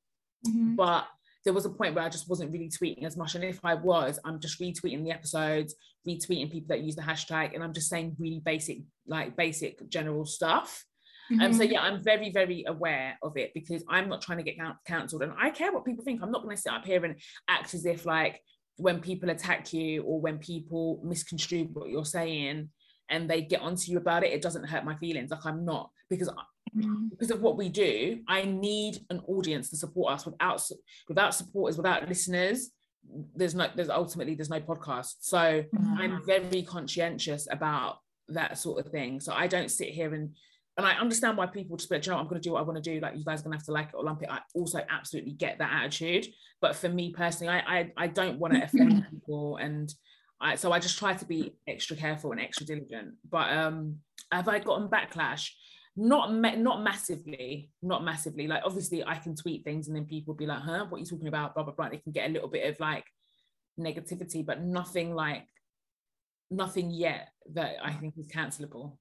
mm-hmm. 0.45 0.75
but 0.75 1.07
there 1.47 1.53
was 1.53 1.65
a 1.65 1.69
point 1.69 1.95
where 1.95 2.03
I 2.03 2.09
just 2.09 2.29
wasn't 2.29 2.51
really 2.51 2.67
tweeting 2.67 3.05
as 3.05 3.15
much. 3.15 3.35
And 3.35 3.43
if 3.45 3.63
I 3.63 3.73
was, 3.73 4.19
I'm 4.25 4.38
just 4.38 4.59
retweeting 4.59 5.05
the 5.05 5.11
episodes, 5.11 5.75
retweeting 6.07 6.51
people 6.51 6.69
that 6.69 6.83
use 6.83 6.95
the 6.95 7.01
hashtag, 7.01 7.53
and 7.53 7.63
I'm 7.63 7.73
just 7.73 7.89
saying 7.89 8.15
really 8.19 8.41
basic, 8.43 8.79
like 9.07 9.35
basic 9.35 9.87
general 9.89 10.25
stuff. 10.25 10.85
And 11.29 11.39
mm-hmm. 11.39 11.45
um, 11.45 11.53
so 11.53 11.63
yeah, 11.63 11.81
I'm 11.81 12.01
very, 12.01 12.31
very 12.31 12.63
aware 12.67 13.17
of 13.21 13.35
it 13.35 13.51
because 13.53 13.83
I'm 13.89 14.07
not 14.07 14.21
trying 14.21 14.37
to 14.37 14.43
get 14.43 14.57
cancelled, 14.85 15.23
and 15.23 15.33
I 15.37 15.49
care 15.49 15.71
what 15.71 15.85
people 15.85 16.03
think. 16.03 16.21
I'm 16.21 16.31
not 16.31 16.43
going 16.43 16.55
to 16.55 16.61
sit 16.61 16.71
up 16.71 16.85
here 16.85 17.03
and 17.03 17.15
act 17.47 17.73
as 17.73 17.85
if 17.85 18.05
like 18.05 18.41
when 18.77 18.99
people 18.99 19.29
attack 19.29 19.73
you 19.73 20.03
or 20.03 20.21
when 20.21 20.37
people 20.37 21.01
misconstrue 21.03 21.69
what 21.73 21.89
you're 21.89 22.05
saying 22.05 22.69
and 23.09 23.29
they 23.29 23.41
get 23.41 23.61
onto 23.61 23.91
you 23.91 23.97
about 23.97 24.23
it, 24.23 24.31
it 24.31 24.41
doesn't 24.41 24.65
hurt 24.65 24.85
my 24.85 24.95
feelings. 24.97 25.31
Like 25.31 25.45
I'm 25.45 25.65
not 25.65 25.89
because 26.09 26.29
mm-hmm. 26.29 27.07
because 27.09 27.31
of 27.31 27.41
what 27.41 27.57
we 27.57 27.69
do 27.69 28.19
i 28.27 28.43
need 28.43 28.99
an 29.09 29.21
audience 29.27 29.69
to 29.69 29.77
support 29.77 30.13
us 30.13 30.25
without 30.25 30.61
without 31.07 31.33
supporters 31.33 31.77
without 31.77 32.07
listeners 32.07 32.71
there's 33.35 33.55
no 33.55 33.67
there's 33.75 33.89
ultimately 33.89 34.35
there's 34.35 34.49
no 34.49 34.59
podcast 34.59 35.15
so 35.21 35.37
mm-hmm. 35.37 35.93
i'm 35.97 36.25
very 36.25 36.61
conscientious 36.61 37.47
about 37.51 37.99
that 38.27 38.57
sort 38.57 38.85
of 38.85 38.91
thing 38.91 39.19
so 39.19 39.33
i 39.33 39.47
don't 39.47 39.71
sit 39.71 39.89
here 39.89 40.13
and 40.13 40.31
and 40.77 40.85
I 40.85 40.93
understand 40.93 41.37
why 41.37 41.47
people 41.47 41.75
just 41.75 41.89
be 41.89 41.95
like, 41.95 42.05
you 42.05 42.11
know, 42.11 42.19
I'm 42.19 42.27
going 42.27 42.39
to 42.39 42.47
do 42.47 42.53
what 42.53 42.59
I 42.59 42.61
want 42.61 42.81
to 42.81 42.93
do. 42.93 42.99
Like, 42.99 43.17
you 43.17 43.25
guys 43.25 43.41
are 43.41 43.45
going 43.45 43.53
to 43.53 43.57
have 43.57 43.65
to 43.65 43.71
like 43.71 43.87
it 43.87 43.95
or 43.95 44.03
lump 44.03 44.21
it. 44.21 44.29
I 44.29 44.39
also 44.53 44.79
absolutely 44.89 45.31
get 45.31 45.57
that 45.57 45.73
attitude. 45.73 46.27
But 46.61 46.75
for 46.75 46.87
me 46.87 47.11
personally, 47.11 47.51
I 47.51 47.79
I, 47.79 47.91
I 47.97 48.07
don't 48.07 48.37
want 48.37 48.53
to 48.53 48.63
offend 48.63 49.05
people, 49.09 49.57
and 49.57 49.91
I 50.39 50.55
so 50.55 50.71
I 50.71 50.79
just 50.79 50.99
try 50.99 51.15
to 51.15 51.25
be 51.25 51.55
extra 51.67 51.95
careful 51.95 52.31
and 52.31 52.39
extra 52.39 52.65
diligent. 52.65 53.15
But 53.27 53.51
um, 53.51 53.97
have 54.31 54.47
I 54.47 54.59
gotten 54.59 54.87
backlash? 54.87 55.49
Not 55.97 56.31
ma- 56.31 56.55
not 56.55 56.83
massively 56.83 57.71
not 57.81 58.03
massively. 58.03 58.47
Like 58.47 58.61
obviously 58.63 59.03
i 59.03 59.15
can 59.15 59.35
tweet 59.35 59.63
things 59.63 59.87
and 59.87 59.95
then 59.95 60.05
people 60.05 60.33
be 60.33 60.45
like 60.45 60.59
huh? 60.59 60.85
What 60.87 60.97
are 60.97 60.99
you 60.99 61.05
talking 61.05 61.27
about? 61.27 61.55
Blah 61.55 61.63
blah 61.63 61.73
blah. 61.73 61.89
They 61.89 61.97
can 61.97 62.11
get 62.11 62.29
a 62.29 62.33
little 62.33 62.47
bit 62.47 62.69
of 62.69 62.79
like 62.79 63.05
negativity 63.79 64.45
but 64.45 64.61
nothing 64.61 65.13
like 65.13 65.45
nothing 66.49 66.89
yet 66.89 67.29
that 67.53 67.75
i 67.83 67.91
think 67.91 68.13
is 68.17 68.27
cancelable. 68.27 68.97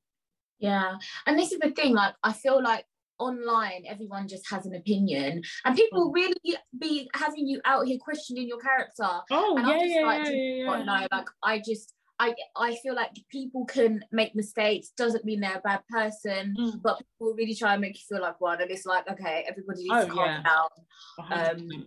Yeah. 0.59 0.97
And 1.27 1.39
this 1.39 1.53
is 1.53 1.59
the 1.59 1.71
thing 1.71 1.95
like 1.95 2.15
i 2.23 2.33
feel 2.33 2.63
like 2.63 2.85
online 3.19 3.85
everyone 3.89 4.29
just 4.29 4.49
has 4.51 4.67
an 4.67 4.75
opinion 4.75 5.41
and 5.65 5.75
people 5.75 6.11
mm. 6.11 6.15
really 6.15 6.59
be 6.79 7.09
having 7.15 7.47
you 7.47 7.59
out 7.65 7.87
here 7.87 7.99
questioning 8.01 8.49
your 8.49 8.59
character. 8.59 9.09
Oh 9.31 9.57
and 9.57 9.69
yeah, 9.69 10.01
yeah, 10.01 10.07
like, 10.07 10.25
yeah, 10.27 10.33
yeah. 10.33 10.83
No, 10.83 11.07
like 11.11 11.29
i 11.43 11.59
just 11.59 11.95
I 12.19 12.35
I 12.57 12.77
feel 12.77 12.95
like 12.95 13.11
people 13.31 13.67
can 13.67 14.05
make 14.13 14.35
mistakes 14.35 14.93
doesn't 14.97 15.25
mean 15.25 15.41
they're 15.41 15.57
a 15.57 15.61
bad 15.61 15.83
person, 15.89 16.55
mm. 16.59 16.83
but 16.83 16.99
people 16.99 17.35
really 17.35 17.55
try 17.55 17.73
and 17.73 17.81
make 17.81 17.97
you 17.97 18.17
feel 18.17 18.23
like 18.23 18.41
one, 18.41 18.61
and 18.61 18.71
it's 18.71 18.87
like 18.87 19.09
okay, 19.11 19.45
everybody 19.49 19.83
needs 19.83 19.93
oh, 19.93 20.07
to 20.07 20.13
calm 20.13 20.27
yeah. 20.27 20.43
down. 20.43 21.61
Um, 21.61 21.87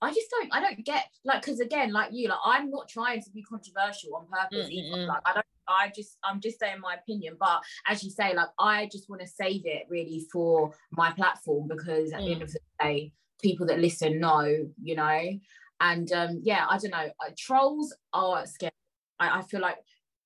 I 0.00 0.10
just 0.10 0.30
don't 0.30 0.48
I 0.52 0.60
don't 0.60 0.84
get 0.84 1.04
like 1.24 1.42
because 1.42 1.60
again 1.60 1.92
like 1.92 2.10
you 2.12 2.28
like 2.28 2.38
I'm 2.44 2.70
not 2.70 2.88
trying 2.88 3.20
to 3.22 3.30
be 3.30 3.42
controversial 3.42 4.14
on 4.14 4.26
purpose 4.26 4.70
either. 4.70 5.06
Like 5.06 5.22
I 5.24 5.34
don't 5.34 5.46
I 5.66 5.92
just 5.94 6.16
I'm 6.24 6.40
just 6.40 6.58
saying 6.60 6.80
my 6.80 6.94
opinion, 6.94 7.36
but 7.38 7.62
as 7.86 8.02
you 8.02 8.10
say 8.10 8.34
like 8.34 8.48
I 8.58 8.88
just 8.92 9.10
want 9.10 9.22
to 9.22 9.28
save 9.28 9.62
it 9.64 9.86
really 9.88 10.26
for 10.32 10.72
my 10.92 11.10
platform 11.12 11.68
because 11.68 12.12
at 12.12 12.20
mm. 12.20 12.24
the 12.26 12.32
end 12.32 12.40
mm. 12.40 12.44
of 12.44 12.52
the 12.52 12.60
day 12.80 13.12
people 13.42 13.66
that 13.66 13.80
listen 13.80 14.18
know 14.18 14.44
you 14.82 14.96
know 14.96 15.38
and 15.80 16.12
um 16.12 16.40
yeah 16.42 16.66
I 16.68 16.78
don't 16.78 16.90
know 16.90 17.08
trolls 17.36 17.94
are 18.12 18.46
scary 18.46 18.72
I, 19.18 19.38
I 19.38 19.42
feel 19.42 19.60
like 19.60 19.78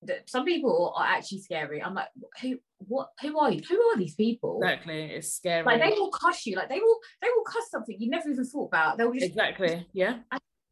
that 0.03 0.29
some 0.29 0.45
people 0.45 0.93
are 0.97 1.05
actually 1.05 1.39
scary. 1.39 1.81
I'm 1.81 1.93
like, 1.93 2.09
who 2.41 2.57
what 2.79 3.09
who 3.21 3.37
are 3.39 3.51
you? 3.51 3.61
Who 3.67 3.81
are 3.81 3.97
these 3.97 4.15
people? 4.15 4.59
Exactly. 4.61 5.03
It's 5.11 5.33
scary. 5.33 5.63
Like 5.63 5.81
they 5.81 5.97
will 5.97 6.11
cuss 6.11 6.45
you, 6.45 6.55
like 6.55 6.69
they 6.69 6.79
will 6.79 6.99
they 7.21 7.29
will 7.35 7.43
cuss 7.43 7.69
something 7.71 7.95
you 7.99 8.09
never 8.09 8.29
even 8.29 8.45
thought 8.45 8.67
about. 8.67 8.97
They'll 8.97 9.13
just 9.13 9.25
exactly, 9.25 9.87
yeah. 9.93 10.19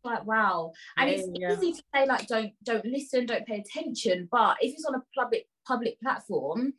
Like 0.04 0.26
wow. 0.26 0.72
And 0.98 1.10
yeah, 1.10 1.16
it's 1.16 1.28
yeah. 1.34 1.54
easy 1.54 1.74
to 1.74 1.84
say 1.94 2.06
like 2.06 2.28
don't 2.28 2.52
don't 2.64 2.86
listen, 2.86 3.26
don't 3.26 3.46
pay 3.46 3.64
attention. 3.66 4.28
But 4.32 4.58
if 4.62 4.74
it's 4.74 4.86
on 4.86 4.96
a 4.96 5.02
public 5.16 5.48
public 5.66 6.00
platform, 6.02 6.74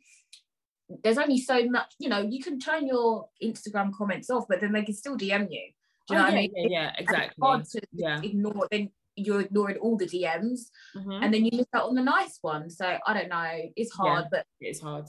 there's 1.03 1.17
only 1.17 1.39
so 1.39 1.65
much, 1.69 1.93
you 1.99 2.09
know, 2.09 2.21
you 2.21 2.43
can 2.43 2.59
turn 2.59 2.87
your 2.87 3.29
Instagram 3.41 3.93
comments 3.93 4.29
off, 4.29 4.45
but 4.49 4.61
then 4.61 4.73
they 4.73 4.83
can 4.83 4.93
still 4.93 5.17
DM 5.17 5.47
you. 5.49 5.71
Do 6.07 6.15
you 6.15 6.19
know 6.19 6.21
oh, 6.21 6.23
what 6.25 6.33
yeah, 6.33 6.37
I 6.37 6.41
mean? 6.41 6.51
Yeah, 6.55 6.67
yeah, 6.69 6.91
exactly. 6.97 7.27
It's 7.27 7.35
hard 7.41 7.65
to 7.65 7.81
yeah. 7.93 8.21
ignore 8.21 8.67
then 8.69 8.89
you're 9.15 9.41
ignoring 9.41 9.77
all 9.77 9.97
the 9.97 10.07
DMs 10.07 10.69
mm-hmm. 10.95 11.23
and 11.23 11.33
then 11.33 11.45
you 11.45 11.51
miss 11.53 11.67
out 11.73 11.87
on 11.87 11.95
the 11.95 12.03
nice 12.03 12.39
one. 12.41 12.69
So 12.69 12.97
I 13.05 13.13
don't 13.13 13.29
know. 13.29 13.49
It's 13.75 13.93
hard, 13.93 14.25
yeah, 14.25 14.27
but 14.31 14.45
it's 14.59 14.81
hard. 14.81 15.05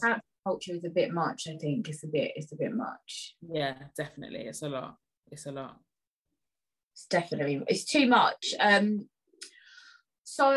Culture 0.46 0.74
is 0.74 0.84
a 0.84 0.90
bit 0.90 1.10
much, 1.10 1.46
I 1.48 1.56
think. 1.56 1.88
It's 1.88 2.04
a 2.04 2.06
bit, 2.06 2.32
it's 2.36 2.52
a 2.52 2.56
bit 2.56 2.74
much. 2.74 3.34
Yeah, 3.40 3.74
definitely. 3.96 4.40
It's 4.40 4.62
a 4.62 4.68
lot. 4.68 4.96
It's 5.30 5.46
a 5.46 5.52
lot. 5.52 5.76
It's 6.92 7.06
definitely 7.06 7.62
it's 7.66 7.84
too 7.84 8.06
much. 8.06 8.54
Um 8.60 9.08
so 10.22 10.56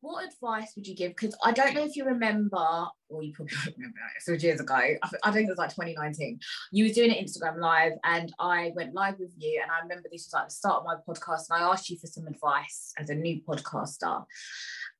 what 0.00 0.24
advice 0.24 0.72
would 0.76 0.86
you 0.86 0.94
give? 0.94 1.10
Because 1.10 1.36
I 1.44 1.52
don't 1.52 1.74
know 1.74 1.84
if 1.84 1.96
you 1.96 2.04
remember, 2.04 2.86
or 3.08 3.22
you 3.22 3.32
probably 3.32 3.56
don't 3.64 3.76
remember, 3.76 3.98
was 4.28 4.42
years 4.42 4.60
ago. 4.60 4.74
I, 4.74 4.96
I 5.22 5.30
think 5.30 5.46
it 5.46 5.50
was 5.50 5.58
like 5.58 5.70
2019. 5.70 6.38
You 6.72 6.84
were 6.84 6.92
doing 6.92 7.10
an 7.10 7.24
Instagram 7.24 7.58
live, 7.60 7.92
and 8.04 8.32
I 8.38 8.72
went 8.74 8.94
live 8.94 9.18
with 9.18 9.32
you. 9.36 9.60
And 9.62 9.70
I 9.70 9.80
remember 9.80 10.08
this 10.10 10.26
was 10.26 10.32
like 10.32 10.48
the 10.48 10.54
start 10.54 10.80
of 10.80 10.86
my 10.86 10.96
podcast, 11.06 11.50
and 11.50 11.62
I 11.62 11.70
asked 11.70 11.90
you 11.90 11.98
for 11.98 12.06
some 12.06 12.26
advice 12.26 12.92
as 12.98 13.10
a 13.10 13.14
new 13.14 13.40
podcaster. 13.42 14.24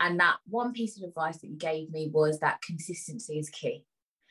And 0.01 0.21
that 0.21 0.37
one 0.49 0.73
piece 0.73 0.97
of 0.97 1.09
advice 1.09 1.39
that 1.39 1.49
you 1.49 1.57
gave 1.57 1.91
me 1.91 2.11
was 2.13 2.39
that 2.41 2.63
consistency 2.63 3.39
is 3.39 3.51
key. 3.51 3.85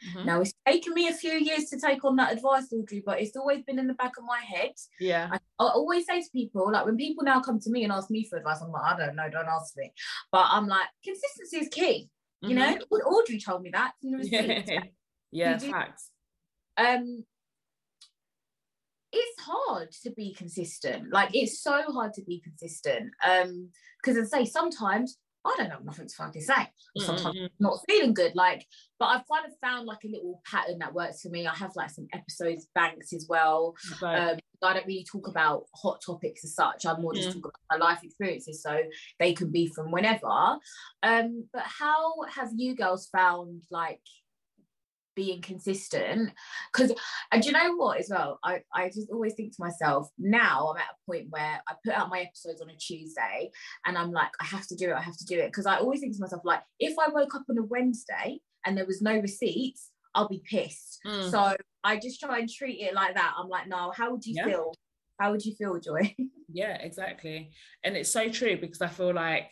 Mm-hmm. 0.09 0.25
Now 0.25 0.41
it's 0.41 0.53
taken 0.67 0.93
me 0.93 1.07
a 1.07 1.13
few 1.13 1.31
years 1.31 1.65
to 1.65 1.79
take 1.79 2.03
on 2.05 2.15
that 2.17 2.33
advice, 2.33 2.71
Audrey, 2.71 3.01
but 3.05 3.19
it's 3.21 3.35
always 3.35 3.63
been 3.63 3.79
in 3.79 3.87
the 3.87 3.93
back 3.93 4.17
of 4.17 4.25
my 4.25 4.39
head. 4.39 4.71
Yeah. 4.99 5.29
I, 5.31 5.37
I, 5.59 5.69
always 5.69 6.05
say 6.05 6.21
to 6.21 6.29
people, 6.31 6.71
like 6.71 6.85
when 6.85 6.97
people 6.97 7.23
now 7.23 7.41
come 7.41 7.59
to 7.59 7.69
me 7.69 7.83
and 7.83 7.91
ask 7.91 8.09
me 8.09 8.23
for 8.23 8.37
advice, 8.37 8.61
I'm 8.61 8.71
like, 8.71 8.93
I 8.93 8.97
don't 8.97 9.15
know, 9.15 9.29
don't 9.29 9.47
ask 9.47 9.75
me. 9.75 9.91
But 10.31 10.47
I'm 10.49 10.67
like, 10.67 10.87
consistency 11.03 11.57
is 11.57 11.69
key. 11.69 12.09
Mm-hmm. 12.43 12.49
You 12.49 12.55
know, 12.57 12.75
mm-hmm. 12.75 13.07
Audrey 13.07 13.39
told 13.39 13.63
me 13.63 13.71
that. 13.71 13.93
yeah, 14.01 14.81
yeah 15.31 15.57
facts. 15.57 16.11
Um 16.77 17.23
it's 19.11 19.41
hard 19.41 19.91
to 20.03 20.11
be 20.11 20.33
consistent. 20.33 21.11
Like 21.11 21.29
it's 21.33 21.61
so 21.61 21.81
hard 21.91 22.13
to 22.13 22.23
be 22.23 22.39
consistent. 22.39 23.11
Um, 23.25 23.69
because 24.01 24.17
as 24.17 24.33
I 24.33 24.43
say, 24.43 24.45
sometimes 24.49 25.17
I 25.47 25.55
don't 25.57 25.69
know 25.69 25.79
nothing 25.83 26.07
to 26.07 26.15
fucking 26.15 26.41
say. 26.41 26.67
Sometimes 26.97 27.35
mm-hmm. 27.35 27.45
not 27.59 27.79
feeling 27.89 28.13
good. 28.13 28.35
Like, 28.35 28.65
but 28.99 29.05
I've 29.05 29.23
kind 29.31 29.45
of 29.45 29.53
found 29.61 29.85
like 29.85 30.03
a 30.05 30.09
little 30.09 30.41
pattern 30.49 30.79
that 30.79 30.93
works 30.93 31.21
for 31.21 31.29
me. 31.29 31.47
I 31.47 31.55
have 31.55 31.71
like 31.75 31.89
some 31.89 32.07
episodes 32.13 32.67
banks 32.75 33.13
as 33.13 33.25
well. 33.29 33.75
Right. 34.01 34.31
Um, 34.31 34.39
I 34.63 34.73
don't 34.73 34.87
really 34.87 35.05
talk 35.09 35.27
about 35.27 35.65
hot 35.75 36.01
topics 36.05 36.43
as 36.43 36.55
such. 36.55 36.85
I'm 36.85 37.01
more 37.01 37.13
just 37.13 37.29
mm. 37.29 37.33
talking 37.33 37.51
about 37.69 37.79
my 37.79 37.85
life 37.85 38.03
experiences, 38.03 38.61
so 38.61 38.79
they 39.19 39.33
can 39.33 39.51
be 39.51 39.67
from 39.67 39.91
whenever. 39.91 40.57
Um, 41.03 41.47
but 41.53 41.63
how 41.63 42.13
have 42.33 42.49
you 42.55 42.75
girls 42.75 43.07
found 43.07 43.61
like 43.69 44.01
being 45.17 45.41
consistent. 45.41 46.31
Because 46.71 46.93
and 47.33 47.43
you 47.43 47.51
know 47.51 47.75
what 47.75 47.99
as 47.99 48.07
well? 48.09 48.39
I, 48.43 48.61
I 48.73 48.87
just 48.87 49.09
always 49.11 49.33
think 49.33 49.55
to 49.55 49.63
myself 49.63 50.09
now 50.17 50.69
i'm 50.69 50.77
at 50.77 50.83
a 50.83 51.05
point 51.05 51.27
where 51.29 51.61
i 51.67 51.73
put 51.83 51.93
out 51.93 52.09
my 52.09 52.21
episodes 52.21 52.61
on 52.61 52.69
a 52.69 52.75
tuesday 52.75 53.49
and 53.85 53.97
i'm 53.97 54.11
like 54.11 54.29
i 54.41 54.45
have 54.45 54.67
to 54.67 54.75
do 54.75 54.89
it 54.89 54.93
i 54.93 55.01
have 55.01 55.17
to 55.17 55.25
do 55.25 55.39
it. 55.39 55.47
Because 55.47 55.65
i 55.65 55.77
always 55.77 55.99
think 55.99 56.15
to 56.15 56.21
myself 56.21 56.41
like 56.45 56.61
if 56.79 56.95
i 56.99 57.09
woke 57.09 57.35
up 57.35 57.43
on 57.49 57.57
a 57.57 57.63
wednesday 57.63 58.39
and 58.65 58.77
there 58.77 58.85
was 58.85 59.01
no 59.01 59.17
receipts 59.19 59.89
i'll 60.15 60.27
be 60.27 60.41
pissed. 60.49 60.99
Mm. 61.05 61.31
so 61.31 61.55
i 61.83 61.97
just 61.97 62.19
try 62.19 62.39
and 62.39 62.49
treat 62.49 62.81
it 62.81 62.93
like 62.93 63.15
that. 63.15 63.33
I'm 63.37 63.49
like 63.49 63.67
no 63.67 63.91
how 63.95 64.11
would 64.11 64.25
you 64.25 64.35
yeah. 64.37 64.45
feel? 64.45 64.73
How 65.19 65.31
would 65.31 65.43
you 65.43 65.55
feel 65.55 65.79
joy? 65.79 66.15
Yeah 66.49 66.77
exactly. 66.81 67.51
And 67.83 67.97
it's 67.97 68.11
so 68.11 68.29
true 68.29 68.57
because 68.57 68.81
i 68.81 68.87
feel 68.87 69.13
like 69.13 69.51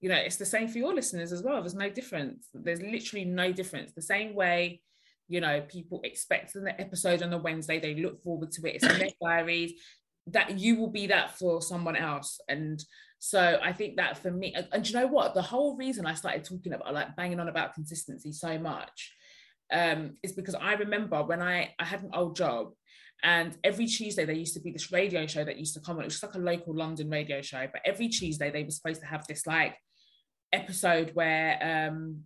you 0.00 0.08
know 0.08 0.14
it's 0.14 0.36
the 0.36 0.46
same 0.46 0.68
for 0.68 0.78
your 0.78 0.94
listeners 0.94 1.32
as 1.32 1.42
well. 1.42 1.60
There's 1.60 1.74
no 1.74 1.90
difference. 1.90 2.48
There's 2.54 2.80
literally 2.80 3.24
no 3.24 3.52
difference. 3.52 3.92
The 3.92 4.02
same 4.02 4.34
way 4.34 4.80
you 5.28 5.40
know 5.40 5.60
people 5.68 6.00
expect 6.04 6.54
an 6.54 6.68
episode 6.78 7.22
on 7.22 7.32
a 7.32 7.38
wednesday 7.38 7.78
they 7.78 7.94
look 7.94 8.22
forward 8.22 8.50
to 8.50 8.66
it 8.66 8.76
it's 8.76 8.84
in 8.84 8.98
their 8.98 9.10
diaries 9.22 9.72
that 10.26 10.58
you 10.58 10.76
will 10.76 10.90
be 10.90 11.06
that 11.06 11.38
for 11.38 11.62
someone 11.62 11.96
else 11.96 12.40
and 12.48 12.84
so 13.18 13.58
i 13.62 13.72
think 13.72 13.96
that 13.96 14.18
for 14.18 14.30
me 14.30 14.52
and, 14.54 14.68
and 14.72 14.88
you 14.88 14.94
know 14.94 15.06
what 15.06 15.34
the 15.34 15.42
whole 15.42 15.76
reason 15.76 16.06
i 16.06 16.14
started 16.14 16.44
talking 16.44 16.72
about 16.72 16.94
like 16.94 17.14
banging 17.16 17.40
on 17.40 17.48
about 17.48 17.74
consistency 17.74 18.32
so 18.32 18.58
much 18.58 19.14
um 19.72 20.12
is 20.22 20.32
because 20.32 20.54
i 20.54 20.72
remember 20.74 21.22
when 21.22 21.42
i 21.42 21.72
i 21.78 21.84
had 21.84 22.02
an 22.02 22.10
old 22.14 22.36
job 22.36 22.72
and 23.22 23.56
every 23.64 23.86
Tuesday, 23.86 24.24
there 24.24 24.34
used 24.34 24.54
to 24.54 24.60
be 24.60 24.70
this 24.70 24.92
radio 24.92 25.26
show 25.26 25.44
that 25.44 25.58
used 25.58 25.74
to 25.74 25.80
come 25.80 25.96
on. 25.96 26.02
It 26.02 26.06
was 26.06 26.22
like 26.22 26.34
a 26.34 26.38
local 26.38 26.74
London 26.74 27.10
radio 27.10 27.42
show. 27.42 27.66
But 27.72 27.82
every 27.84 28.08
Tuesday, 28.08 28.50
they 28.50 28.62
were 28.62 28.70
supposed 28.70 29.00
to 29.00 29.06
have 29.06 29.26
this 29.26 29.46
like 29.46 29.76
episode 30.52 31.10
where, 31.14 31.88
um, 31.90 32.20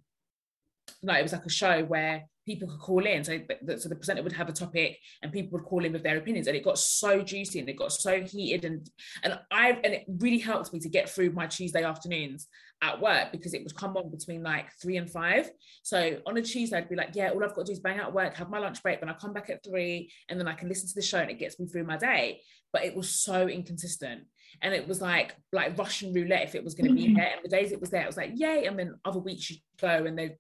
no, 1.03 1.14
it 1.14 1.22
was 1.22 1.32
like 1.32 1.46
a 1.46 1.50
show 1.50 1.82
where 1.84 2.24
people 2.47 2.68
could 2.68 2.80
call 2.80 3.07
in. 3.07 3.24
So, 3.24 3.38
so 3.76 3.88
the 3.88 3.97
presenter 3.97 4.22
would 4.22 4.32
have 4.32 4.49
a 4.49 4.53
topic 4.53 4.99
and 5.22 5.32
people 5.32 5.53
would 5.53 5.66
call 5.66 5.84
in 5.84 5.93
with 5.93 6.03
their 6.03 6.18
opinions. 6.18 6.47
And 6.47 6.57
it 6.57 6.64
got 6.64 6.78
so 6.78 7.22
juicy 7.22 7.61
and 7.61 7.68
it 7.68 7.76
got 7.76 7.93
so 7.93 8.20
heated. 8.20 8.64
And 8.64 8.88
and 9.22 9.38
I 9.51 9.70
and 9.84 9.95
it 9.95 10.05
really 10.09 10.38
helped 10.38 10.72
me 10.72 10.80
to 10.80 10.88
get 10.88 11.09
through 11.09 11.32
my 11.32 11.47
Tuesday 11.47 11.84
afternoons 11.84 12.49
at 12.82 13.01
work 13.01 13.30
because 13.30 13.55
it 13.55 13.62
would 13.62 13.74
come 13.76 13.97
on 13.97 14.11
between 14.11 14.43
like 14.43 14.66
three 14.80 14.97
and 14.97 15.09
five. 15.09 15.49
So 15.82 16.18
on 16.26 16.36
a 16.36 16.43
Tuesday, 16.43 16.76
I'd 16.76 16.88
be 16.88 16.97
like, 16.97 17.14
yeah, 17.14 17.30
all 17.30 17.45
I've 17.45 17.55
got 17.55 17.66
to 17.66 17.72
do 17.72 17.72
is 17.72 17.80
bang 17.80 18.01
out 18.01 18.12
work, 18.12 18.34
have 18.34 18.51
my 18.51 18.59
lunch 18.59 18.82
break, 18.82 19.01
then 19.01 19.09
I 19.09 19.14
come 19.14 19.32
back 19.32 19.51
at 19.51 19.64
three, 19.64 20.11
and 20.28 20.38
then 20.38 20.49
I 20.49 20.55
can 20.55 20.68
listen 20.68 20.88
to 20.88 20.95
the 20.95 21.03
show 21.03 21.18
and 21.18 21.30
it 21.30 21.38
gets 21.38 21.61
me 21.61 21.66
through 21.66 21.84
my 21.84 21.97
day. 21.97 22.40
But 22.72 22.84
it 22.84 22.97
was 22.97 23.09
so 23.09 23.47
inconsistent. 23.49 24.22
And 24.61 24.74
it 24.74 24.86
was 24.86 25.01
like 25.01 25.34
like 25.53 25.78
Russian 25.78 26.12
roulette 26.12 26.43
if 26.43 26.55
it 26.55 26.64
was 26.64 26.74
going 26.74 26.88
to 26.88 26.95
be 26.95 27.14
there. 27.14 27.32
And 27.36 27.45
the 27.45 27.57
days 27.57 27.72
it 27.72 27.80
was 27.80 27.90
there, 27.90 28.03
it 28.03 28.07
was 28.07 28.16
like, 28.16 28.32
yay. 28.34 28.66
And 28.66 28.78
then 28.78 28.97
other 29.05 29.20
weeks 29.20 29.49
you 29.51 29.57
go 29.80 29.88
and 29.88 30.18
they'd 30.18 30.36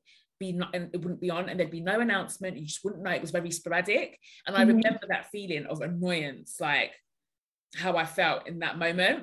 be 0.46 0.52
not 0.52 0.74
and 0.76 0.84
it 0.94 1.00
wouldn't 1.02 1.24
be 1.26 1.30
on 1.30 1.48
and 1.48 1.56
there'd 1.58 1.78
be 1.78 1.90
no 1.92 2.00
announcement. 2.00 2.58
You 2.58 2.66
just 2.72 2.84
wouldn't 2.84 3.04
know. 3.04 3.16
It 3.18 3.24
was 3.26 3.36
very 3.38 3.52
sporadic. 3.60 4.18
And 4.46 4.54
I 4.56 4.60
mm-hmm. 4.60 4.76
remember 4.76 5.06
that 5.08 5.30
feeling 5.34 5.64
of 5.66 5.80
annoyance, 5.80 6.50
like 6.60 6.92
how 7.82 7.92
I 8.02 8.04
felt 8.04 8.48
in 8.50 8.58
that 8.58 8.78
moment. 8.78 9.18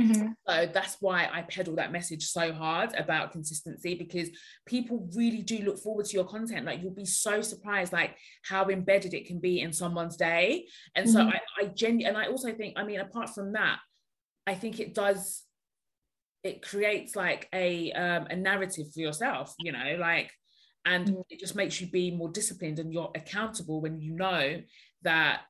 Mm-hmm. 0.00 0.28
So 0.46 0.54
that's 0.72 0.96
why 1.00 1.28
I 1.30 1.42
peddle 1.42 1.76
that 1.76 1.92
message 1.92 2.24
so 2.38 2.44
hard 2.52 2.90
about 2.94 3.32
consistency 3.32 3.92
because 3.94 4.28
people 4.64 4.96
really 5.14 5.42
do 5.42 5.58
look 5.58 5.78
forward 5.78 6.06
to 6.06 6.16
your 6.18 6.24
content. 6.24 6.64
Like 6.64 6.80
you'll 6.80 7.02
be 7.04 7.12
so 7.26 7.42
surprised, 7.42 7.92
like 7.92 8.16
how 8.50 8.62
embedded 8.68 9.12
it 9.12 9.26
can 9.26 9.40
be 9.40 9.60
in 9.60 9.72
someone's 9.72 10.16
day. 10.16 10.66
And 10.94 11.06
mm-hmm. 11.06 11.30
so 11.30 11.36
I, 11.36 11.38
I 11.60 11.64
genuinely, 11.82 12.06
and 12.06 12.16
I 12.16 12.26
also 12.32 12.50
think, 12.54 12.78
I 12.78 12.84
mean, 12.84 13.00
apart 13.00 13.30
from 13.36 13.52
that, 13.52 13.78
I 14.46 14.54
think 14.54 14.80
it 14.80 14.94
does, 14.94 15.44
it 16.42 16.62
creates 16.62 17.14
like 17.14 17.42
a 17.52 17.92
um, 17.92 18.26
a 18.30 18.36
narrative 18.36 18.86
for 18.94 19.00
yourself. 19.00 19.54
You 19.58 19.72
know, 19.72 19.96
like, 20.00 20.30
and 20.84 21.06
mm-hmm. 21.06 21.20
it 21.28 21.40
just 21.40 21.56
makes 21.56 21.80
you 21.80 21.86
be 21.88 22.10
more 22.10 22.30
disciplined 22.30 22.78
and 22.78 22.92
you're 22.92 23.10
accountable 23.14 23.80
when 23.80 24.00
you 24.00 24.12
know 24.12 24.60
that 25.02 25.42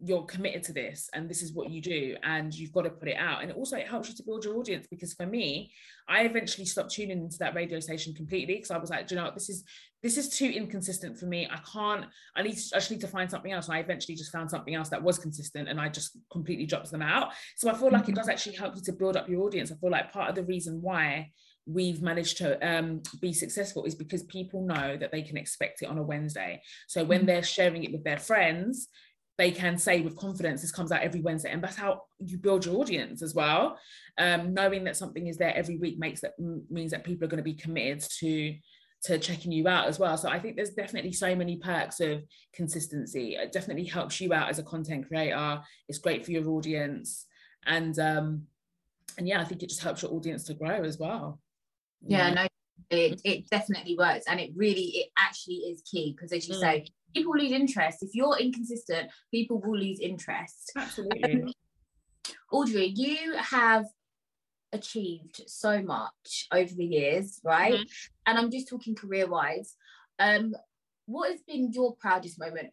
you're 0.00 0.24
committed 0.24 0.62
to 0.62 0.72
this 0.72 1.08
and 1.14 1.30
this 1.30 1.40
is 1.40 1.52
what 1.52 1.70
you 1.70 1.80
do 1.80 2.16
and 2.24 2.52
you've 2.52 2.72
got 2.72 2.82
to 2.82 2.90
put 2.90 3.08
it 3.08 3.16
out. 3.16 3.42
And 3.42 3.52
also 3.52 3.76
it 3.76 3.88
helps 3.88 4.08
you 4.08 4.14
to 4.16 4.22
build 4.22 4.44
your 4.44 4.56
audience 4.56 4.86
because 4.90 5.14
for 5.14 5.26
me 5.26 5.72
i 6.08 6.22
eventually 6.22 6.66
stopped 6.66 6.90
tuning 6.92 7.22
into 7.22 7.38
that 7.38 7.54
radio 7.54 7.80
station 7.80 8.12
completely 8.12 8.56
because 8.56 8.70
i 8.70 8.76
was 8.76 8.90
like 8.90 9.06
do 9.06 9.14
you 9.14 9.20
know 9.20 9.24
what? 9.26 9.34
this 9.34 9.48
is 9.48 9.64
this 10.02 10.18
is 10.18 10.28
too 10.28 10.50
inconsistent 10.50 11.18
for 11.18 11.24
me. 11.24 11.48
I 11.50 11.58
can't 11.72 12.04
i 12.36 12.42
need 12.42 12.56
to, 12.56 12.76
I 12.76 12.78
just 12.78 12.90
need 12.90 13.00
to 13.00 13.08
find 13.08 13.30
something 13.30 13.52
else. 13.52 13.68
And 13.68 13.76
i 13.76 13.80
eventually 13.80 14.16
just 14.16 14.32
found 14.32 14.50
something 14.50 14.74
else 14.74 14.90
that 14.90 15.02
was 15.02 15.18
consistent 15.18 15.68
and 15.68 15.80
i 15.80 15.88
just 15.88 16.18
completely 16.30 16.66
dropped 16.66 16.90
them 16.90 17.02
out. 17.02 17.32
So 17.56 17.70
i 17.70 17.74
feel 17.74 17.90
like 17.90 18.08
it 18.08 18.14
does 18.14 18.28
actually 18.28 18.56
help 18.56 18.76
you 18.76 18.82
to 18.82 18.92
build 18.92 19.16
up 19.16 19.28
your 19.28 19.42
audience. 19.42 19.72
I 19.72 19.76
feel 19.76 19.90
like 19.90 20.12
part 20.12 20.28
of 20.28 20.34
the 20.34 20.44
reason 20.44 20.82
why 20.82 21.30
we've 21.66 22.02
managed 22.02 22.38
to 22.38 22.58
um, 22.66 23.02
be 23.20 23.32
successful 23.32 23.84
is 23.84 23.94
because 23.94 24.22
people 24.24 24.66
know 24.66 24.96
that 24.96 25.10
they 25.10 25.22
can 25.22 25.36
expect 25.36 25.82
it 25.82 25.86
on 25.86 25.98
a 25.98 26.02
Wednesday. 26.02 26.62
So 26.88 27.04
when 27.04 27.20
mm-hmm. 27.20 27.26
they're 27.26 27.42
sharing 27.42 27.84
it 27.84 27.92
with 27.92 28.04
their 28.04 28.18
friends, 28.18 28.88
they 29.36 29.50
can 29.50 29.78
say 29.78 30.00
with 30.00 30.16
confidence 30.16 30.60
this 30.60 30.70
comes 30.70 30.92
out 30.92 31.02
every 31.02 31.20
wednesday. 31.20 31.50
And 31.50 31.62
that's 31.62 31.76
how 31.76 32.02
you 32.20 32.38
build 32.38 32.64
your 32.64 32.76
audience 32.76 33.20
as 33.20 33.34
well. 33.34 33.78
Um, 34.16 34.54
knowing 34.54 34.84
that 34.84 34.96
something 34.96 35.26
is 35.26 35.38
there 35.38 35.54
every 35.56 35.76
week 35.76 35.98
makes 35.98 36.20
that 36.20 36.34
means 36.70 36.92
that 36.92 37.02
people 37.02 37.24
are 37.24 37.28
going 37.28 37.38
to 37.38 37.42
be 37.42 37.54
committed 37.54 38.00
to 38.20 38.54
to 39.04 39.18
checking 39.18 39.52
you 39.52 39.68
out 39.68 39.86
as 39.86 39.98
well. 39.98 40.16
So 40.16 40.28
i 40.28 40.38
think 40.38 40.56
there's 40.56 40.70
definitely 40.70 41.12
so 41.12 41.34
many 41.34 41.56
perks 41.56 42.00
of 42.00 42.22
consistency. 42.54 43.34
It 43.34 43.52
definitely 43.52 43.84
helps 43.84 44.20
you 44.20 44.32
out 44.32 44.48
as 44.48 44.58
a 44.58 44.62
content 44.62 45.08
creator. 45.08 45.60
It's 45.88 45.98
great 45.98 46.24
for 46.24 46.30
your 46.30 46.48
audience. 46.48 47.26
And 47.66 47.98
um 47.98 48.46
and 49.18 49.28
yeah 49.28 49.40
i 49.40 49.44
think 49.44 49.62
it 49.62 49.68
just 49.68 49.82
helps 49.82 50.02
your 50.02 50.12
audience 50.12 50.44
to 50.44 50.54
grow 50.54 50.82
as 50.82 50.98
well 50.98 51.40
yeah, 52.06 52.28
yeah. 52.28 52.34
no 52.34 52.46
it, 52.90 53.20
it 53.24 53.50
definitely 53.50 53.96
works 53.96 54.26
and 54.28 54.38
it 54.38 54.50
really 54.54 54.82
it 54.82 55.08
actually 55.18 55.56
is 55.56 55.82
key 55.90 56.14
because 56.14 56.32
as 56.32 56.46
you 56.46 56.54
mm. 56.54 56.60
say 56.60 56.84
people 57.14 57.32
lose 57.36 57.52
interest. 57.52 58.02
If 58.02 58.14
you're 58.14 58.36
inconsistent, 58.38 59.10
people 59.30 59.60
will 59.60 59.78
lose 59.78 60.00
interest. 60.00 60.72
Absolutely. 60.76 61.44
Um, 61.44 61.52
Audrey, 62.52 62.86
you 62.86 63.34
have 63.36 63.86
achieved 64.72 65.42
so 65.46 65.80
much 65.80 66.48
over 66.52 66.72
the 66.74 66.84
years, 66.84 67.40
right? 67.44 67.74
Mm-hmm. 67.74 67.82
And 68.26 68.38
I'm 68.38 68.50
just 68.50 68.68
talking 68.68 68.94
career 68.94 69.28
wise. 69.28 69.76
Um, 70.18 70.54
what 71.06 71.30
has 71.30 71.40
been 71.42 71.72
your 71.72 71.94
proudest 71.96 72.38
moment? 72.38 72.70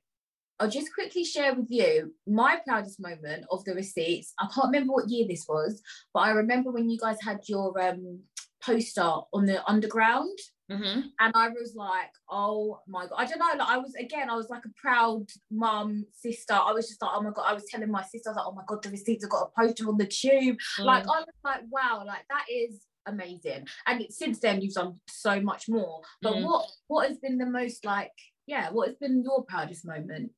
I'll 0.60 0.70
just 0.70 0.94
quickly 0.94 1.24
share 1.24 1.56
with 1.56 1.68
you 1.70 2.14
my 2.28 2.60
proudest 2.64 3.00
moment 3.00 3.46
of 3.50 3.64
the 3.66 3.74
receipts. 3.74 4.34
I 4.40 4.48
can't 4.54 4.68
remember 4.68 4.94
what 4.94 5.10
year 5.10 5.28
this 5.28 5.46
was, 5.50 5.82
but 6.14 6.20
I 6.22 6.32
remember 6.32 6.72
when 6.72 6.88
you 6.88 7.00
guys 7.00 7.18
had 7.20 7.40
your 7.48 7.80
um, 7.82 8.20
poster 8.64 9.12
on 9.34 9.46
the 9.46 9.66
underground. 9.70 10.38
Mm-hmm. 10.72 11.02
And 11.20 11.34
I 11.36 11.50
was 11.50 11.74
like, 11.76 12.12
oh 12.30 12.80
my 12.88 13.06
God. 13.06 13.16
I 13.18 13.26
don't 13.26 13.40
know. 13.40 13.58
Like 13.58 13.68
I 13.68 13.78
was, 13.78 13.94
again, 13.96 14.30
I 14.30 14.36
was 14.36 14.50
like 14.50 14.64
a 14.66 14.82
proud 14.82 15.26
mum, 15.52 16.06
sister. 16.14 16.54
I 16.54 16.72
was 16.72 16.88
just 16.88 17.02
like, 17.02 17.12
oh 17.14 17.22
my 17.22 17.32
God. 17.32 17.46
I 17.46 17.54
was 17.54 17.66
telling 17.66 17.92
my 17.92 18.04
sister, 18.04 18.30
I 18.30 18.32
was 18.32 18.38
like, 18.38 18.46
oh 18.48 18.54
my 18.54 18.64
God, 18.68 18.82
the 18.82 18.90
receipts 18.90 19.24
have 19.26 19.32
got 19.32 19.50
a 19.50 19.62
poster 19.62 19.88
on 19.90 19.98
the 19.98 20.06
tube. 20.06 20.58
Mm. 20.80 20.86
Like, 20.86 21.04
I 21.04 21.20
was 21.20 21.36
like, 21.44 21.62
wow, 21.70 22.04
like 22.06 22.26
that 22.30 22.46
is 22.50 22.86
amazing. 23.06 23.68
And 23.86 24.06
since 24.10 24.40
then, 24.40 24.62
you've 24.62 24.74
done 24.74 25.00
so 25.08 25.42
much 25.42 25.68
more. 25.68 26.02
But 26.22 26.36
mm. 26.36 26.46
what 26.46 26.70
what 26.88 27.10
has 27.10 27.18
been 27.18 27.38
the 27.38 27.46
most 27.46 27.84
like, 27.84 28.12
yeah, 28.48 28.70
what 28.72 28.88
has 28.88 28.98
been 28.98 29.24
your 29.24 29.44
proudest 29.44 29.86
moment? 29.86 30.32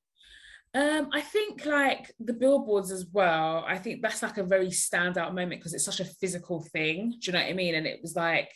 Um, 0.76 1.09
I 1.13 1.21
think 1.21 1.65
like 1.65 2.11
the 2.19 2.34
billboards 2.34 2.91
as 2.91 3.05
well. 3.11 3.63
I 3.67 3.78
think 3.78 4.01
that's 4.01 4.24
like 4.24 4.38
a 4.38 4.43
very 4.43 4.69
standout 4.69 5.36
moment 5.36 5.61
because 5.61 5.74
it's 5.74 5.86
such 5.86 5.99
a 5.99 6.05
physical 6.05 6.65
thing. 6.74 7.11
Do 7.19 7.28
you 7.28 7.34
know 7.34 7.39
what 7.39 7.49
I 7.49 7.53
mean? 7.53 7.76
And 7.76 7.86
it 7.86 7.99
was 8.01 8.15
like 8.15 8.49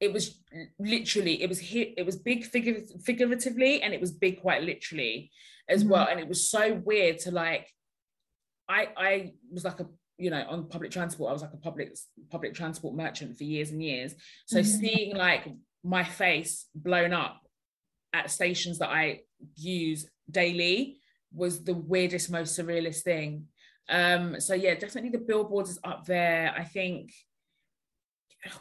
it 0.00 0.12
was 0.12 0.40
literally 0.78 1.42
it 1.42 1.48
was 1.48 1.60
hit 1.60 1.94
it 1.96 2.06
was 2.06 2.16
big 2.16 2.44
figure, 2.44 2.80
figuratively 3.04 3.82
and 3.82 3.92
it 3.92 4.00
was 4.00 4.10
big 4.10 4.40
quite 4.40 4.62
literally 4.62 5.30
as 5.68 5.82
mm-hmm. 5.82 5.92
well 5.92 6.08
and 6.10 6.18
it 6.18 6.28
was 6.28 6.50
so 6.50 6.80
weird 6.84 7.18
to 7.18 7.30
like 7.30 7.68
i 8.68 8.88
i 8.96 9.32
was 9.52 9.64
like 9.64 9.78
a 9.80 9.86
you 10.16 10.30
know 10.30 10.44
on 10.48 10.68
public 10.68 10.90
transport 10.90 11.28
i 11.28 11.32
was 11.32 11.42
like 11.42 11.52
a 11.52 11.58
public 11.58 11.94
public 12.30 12.54
transport 12.54 12.94
merchant 12.94 13.36
for 13.36 13.44
years 13.44 13.70
and 13.70 13.82
years 13.82 14.14
so 14.46 14.60
mm-hmm. 14.60 14.80
seeing 14.80 15.16
like 15.16 15.46
my 15.84 16.02
face 16.02 16.66
blown 16.74 17.12
up 17.12 17.40
at 18.12 18.30
stations 18.30 18.78
that 18.78 18.88
i 18.88 19.20
use 19.56 20.08
daily 20.30 20.99
was 21.32 21.64
the 21.64 21.74
weirdest 21.74 22.30
most 22.30 22.58
surrealist 22.58 23.02
thing 23.02 23.44
um 23.88 24.40
so 24.40 24.54
yeah 24.54 24.74
definitely 24.74 25.10
the 25.10 25.18
billboards 25.18 25.70
is 25.70 25.78
up 25.84 26.04
there 26.04 26.52
i 26.56 26.64
think 26.64 27.12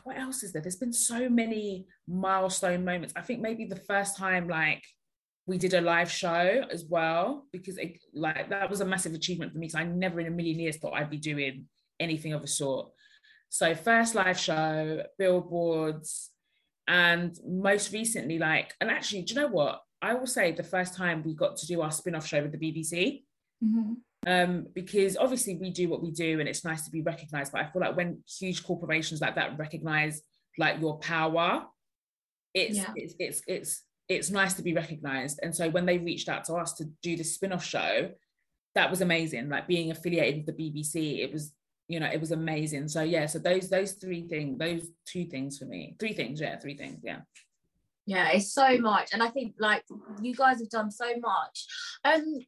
what 0.03 0.17
else 0.17 0.43
is 0.43 0.51
there? 0.51 0.61
There's 0.61 0.76
been 0.76 0.93
so 0.93 1.30
many 1.30 1.88
milestone 2.07 2.84
moments. 2.84 3.13
I 3.15 3.22
think 3.22 3.41
maybe 3.41 3.65
the 3.65 3.76
first 3.76 4.17
time 4.17 4.47
like 4.47 4.84
we 5.45 5.57
did 5.57 5.74
a 5.74 5.82
live 5.82 6.11
show 6.11 6.63
as 6.72 6.86
well 6.86 7.47
because 7.51 7.78
it, 7.78 7.97
like 8.13 8.49
that 8.49 8.70
was 8.70 8.82
a 8.82 8.86
massive 8.86 9.13
achievement 9.13 9.51
for 9.51 9.57
me 9.57 9.67
because 9.67 9.80
I 9.80 9.84
never 9.84 10.20
in 10.20 10.28
a 10.28 10.32
million 10.32 10.59
years 10.59 10.78
thought 10.78 10.93
I'd 10.93 11.09
be 11.09 11.17
doing 11.17 11.65
anything 11.99 12.34
of 12.34 12.43
a 12.43 12.47
sort. 12.47 12.91
So 13.49 13.74
first 13.74 14.15
live 14.15 14.38
show, 14.38 15.03
billboards, 15.17 16.30
and 16.88 17.36
most 17.47 17.91
recently, 17.93 18.38
like, 18.38 18.74
and 18.80 18.91
actually, 18.91 19.24
do 19.24 19.34
you 19.34 19.41
know 19.41 19.47
what? 19.47 19.82
I 20.02 20.14
will 20.14 20.28
say 20.28 20.52
the 20.52 20.64
first 20.64 20.95
time 20.95 21.24
we 21.24 21.34
got 21.34 21.58
to 21.58 21.68
do 21.68 21.82
our 21.82 21.91
spin-off 21.91 22.26
show 22.26 22.41
with 22.41 22.52
the 22.52 22.58
BBC. 22.58 23.24
Mm-hmm 23.64 23.93
um, 24.28 24.68
because 24.76 25.16
obviously 25.16 25.56
we 25.56 25.70
do 25.70 25.88
what 25.88 26.02
we 26.02 26.12
do 26.12 26.41
and 26.41 26.50
it's 26.50 26.66
nice 26.66 26.84
to 26.84 26.91
be 26.91 27.02
recognized 27.02 27.54
but 27.54 27.62
i 27.62 27.66
feel 27.66 27.82
like 27.82 27.95
when 27.95 28.22
huge 28.28 28.66
corporations 28.66 29.22
like 29.22 29.36
that 29.36 29.58
recognize 29.58 30.22
like 30.58 30.82
your 30.82 31.00
power 31.00 31.66
it's 32.54 32.76
yeah. 32.76 32.91
it's, 32.95 33.16
it's 33.18 33.41
it's 33.47 33.84
it's 34.10 34.32
nice 34.32 34.56
to 34.56 34.64
be 34.64 34.74
recognized. 34.74 35.39
And 35.43 35.56
so 35.56 35.70
when 35.70 35.86
they 35.86 36.00
reached 36.00 36.30
out 36.30 36.43
to 36.45 36.56
us 36.56 36.74
to 36.74 36.86
do 37.04 37.16
the 37.16 37.24
spin-off 37.24 37.64
show, 37.64 38.10
that 38.74 38.89
was 38.89 39.02
amazing. 39.02 39.50
Like 39.50 39.68
being 39.68 39.91
affiliated 39.91 40.45
with 40.45 40.58
the 40.58 40.72
BBC, 40.72 41.20
it 41.20 41.32
was, 41.32 41.54
you 41.88 42.00
know, 42.00 42.08
it 42.08 42.20
was 42.20 42.32
amazing. 42.32 42.88
So 42.88 43.04
yeah, 43.04 43.28
so 43.28 43.38
those 43.38 43.70
those 43.70 43.93
three 43.93 44.28
things, 44.28 44.58
those 44.58 44.88
two 45.06 45.26
things 45.26 45.60
for 45.60 45.66
me. 45.66 45.95
Three 46.00 46.14
things, 46.14 46.41
yeah, 46.41 46.58
three 46.58 46.76
things, 46.76 47.00
yeah. 47.04 47.20
Yeah, 48.10 48.30
it's 48.30 48.51
so 48.51 48.80
much. 48.80 49.10
And 49.14 49.22
I 49.22 49.28
think 49.28 49.53
like 49.60 49.84
you 50.20 50.34
guys 50.34 50.60
have 50.60 50.70
done 50.70 50.89
so 50.89 51.05
much. 51.20 51.68
Um 52.03 52.39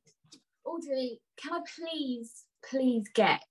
Audrey, 0.65 1.19
can 1.37 1.53
I 1.53 1.59
please, 1.75 2.45
please 2.67 3.05
get 3.13 3.43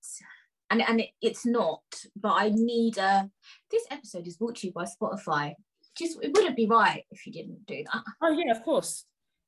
and, 0.71 0.83
and 0.83 1.01
it, 1.01 1.11
it's 1.23 1.47
not, 1.47 1.83
but 2.17 2.33
I 2.33 2.51
need 2.53 2.99
a 2.99 3.31
this 3.71 3.85
episode 3.93 4.27
is 4.27 4.37
brought 4.37 4.57
to 4.57 4.67
you 4.67 4.73
by 4.73 4.87
Spotify. 4.87 5.55
Just 5.97 6.19
it 6.21 6.33
wouldn't 6.35 6.57
be 6.57 6.67
right 6.67 7.05
if 7.13 7.27
you 7.27 7.33
didn't 7.33 7.65
do 7.67 7.85
that. 7.93 8.03
Oh 8.21 8.33
yeah, 8.33 8.51
of 8.51 8.65
course. 8.65 9.05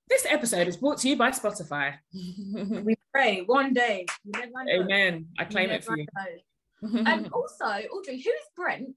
This 0.09 0.25
episode 0.29 0.69
is 0.69 0.77
brought 0.77 0.99
to 0.99 1.09
you 1.09 1.17
by 1.17 1.31
Spotify. 1.31 1.95
we 2.13 2.95
pray 3.13 3.43
one 3.43 3.73
day. 3.73 4.07
Amen. 4.83 5.27
I 5.37 5.45
claim 5.47 5.71
it 5.71 5.83
for 5.83 5.97
you. 5.97 6.07
and 6.83 7.29
also, 7.33 7.65
Audrey, 7.65 8.21
who 8.23 8.31
is 8.31 8.47
Brent? 8.55 8.95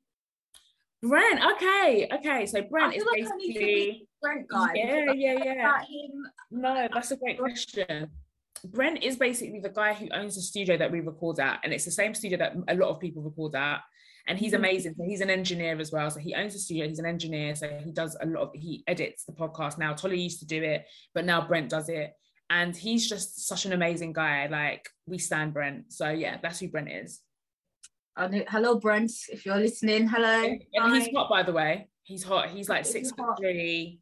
Brent. 1.08 1.42
Okay, 1.54 2.08
okay. 2.14 2.46
So 2.46 2.62
Brent 2.64 2.96
is 2.96 3.06
like 3.06 3.24
basically 3.24 4.08
Brent 4.22 4.48
guy. 4.48 4.72
Yeah, 4.76 5.12
yeah, 5.14 5.44
yeah. 5.44 5.82
No, 6.52 6.88
that's 6.94 7.12
a 7.12 7.18
great 7.18 7.38
question. 7.38 8.10
Brent 8.64 9.04
is 9.04 9.18
basically 9.18 9.60
the 9.60 9.70
guy 9.70 9.94
who 9.94 10.08
owns 10.12 10.36
the 10.36 10.42
studio 10.42 10.78
that 10.78 10.92
we 10.92 11.02
record 11.02 11.40
at, 11.40 11.60
and 11.64 11.74
it's 11.74 11.86
the 11.86 11.92
same 11.92 12.14
studio 12.14 12.38
that 12.40 12.56
a 12.68 12.76
lot 12.76 12.90
of 12.90 13.00
people 13.00 13.22
record 13.22 13.56
at. 13.56 13.82
And 14.28 14.40
he's 14.40 14.54
mm-hmm. 14.54 14.64
amazing. 14.64 14.96
So 14.98 15.04
he's 15.04 15.22
an 15.22 15.30
engineer 15.30 15.80
as 15.80 15.92
well. 15.92 16.10
So 16.10 16.20
he 16.20 16.34
owns 16.34 16.54
the 16.54 16.60
studio. 16.60 16.88
He's 16.88 16.98
an 16.98 17.06
engineer. 17.06 17.54
So 17.54 17.68
he 17.84 17.92
does 17.92 18.18
a 18.20 18.26
lot 18.26 18.42
of 18.42 18.50
he 18.56 18.84
edits 18.88 19.24
the 19.24 19.34
podcast 19.34 19.78
now. 19.78 19.94
Tolly 19.94 20.20
used 20.20 20.40
to 20.40 20.48
do 20.48 20.64
it, 20.64 20.86
but 21.14 21.26
now 21.26 21.46
Brent 21.46 21.70
does 21.70 21.90
it. 21.90 22.12
And 22.50 22.76
he's 22.76 23.08
just 23.08 23.48
such 23.48 23.66
an 23.66 23.74
amazing 23.74 24.14
guy. 24.14 24.48
Like 24.48 24.90
we 25.06 25.20
stand 25.20 25.54
Brent. 25.54 25.94
So 25.94 26.10
yeah, 26.10 26.38
that's 26.42 26.60
who 26.60 26.70
Brent 26.70 26.90
is. 26.90 27.22
Hello, 28.18 28.80
Brent. 28.80 29.12
If 29.30 29.46
you're 29.46 29.58
listening, 29.58 30.08
hello. 30.08 30.44
And, 30.44 30.62
and 30.74 30.96
he's 30.96 31.14
hot, 31.14 31.30
by 31.30 31.44
the 31.44 31.54
way. 31.54 31.90
He's 32.04 32.24
hot. 32.24 32.50
He's 32.50 32.70
like 32.70 32.86
six 32.86 33.12
foot 33.12 33.38
three, 33.40 34.00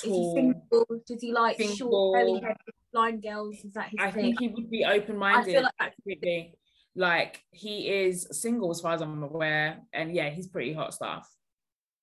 tall. 0.00 0.36
Is 0.36 0.44
he 0.44 0.52
single? 0.52 0.86
Does 1.06 1.22
he 1.22 1.32
like 1.32 1.56
single. 1.56 2.14
short, 2.14 2.56
blind 2.92 3.22
girls? 3.22 3.56
Is 3.64 3.72
that 3.72 3.88
his 3.90 3.98
I 4.00 4.10
thing? 4.10 4.36
think 4.36 4.40
he 4.40 4.48
would 4.48 4.70
be 4.70 4.84
open 4.84 5.16
minded. 5.16 5.62
Like 5.62 5.72
absolutely. 5.80 6.54
Like 6.94 7.42
he 7.50 7.88
is 7.88 8.28
single 8.30 8.70
as 8.70 8.80
far 8.80 8.94
as 8.94 9.00
I'm 9.00 9.22
aware, 9.22 9.80
and 9.92 10.14
yeah, 10.14 10.30
he's 10.30 10.46
pretty 10.46 10.72
hot 10.72 10.94
stuff. 10.94 11.28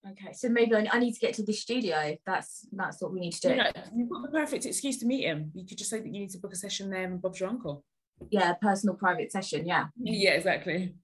Okay, 0.09 0.31
so 0.33 0.47
maybe 0.49 0.75
I, 0.75 0.87
I 0.91 0.99
need 0.99 1.13
to 1.13 1.19
get 1.19 1.33
to 1.35 1.43
the 1.43 1.53
studio. 1.53 2.15
That's 2.25 2.65
that's 2.71 3.01
what 3.01 3.13
we 3.13 3.19
need 3.19 3.33
to 3.33 3.41
do. 3.41 3.49
You 3.49 3.55
know, 3.55 3.71
you've 3.95 4.09
got 4.09 4.23
the 4.23 4.29
perfect 4.29 4.65
excuse 4.65 4.97
to 4.99 5.05
meet 5.05 5.23
him. 5.23 5.51
You 5.53 5.65
could 5.65 5.77
just 5.77 5.89
say 5.89 5.99
that 5.99 6.07
you 6.07 6.21
need 6.21 6.31
to 6.31 6.37
book 6.37 6.53
a 6.53 6.55
session 6.55 6.89
there 6.89 7.03
and 7.03 7.21
Bob's 7.21 7.39
your 7.39 7.49
uncle. 7.49 7.83
Yeah, 8.29 8.53
personal 8.53 8.95
private 8.95 9.31
session. 9.31 9.65
Yeah. 9.65 9.87
Yeah, 9.97 10.31
exactly. 10.31 10.95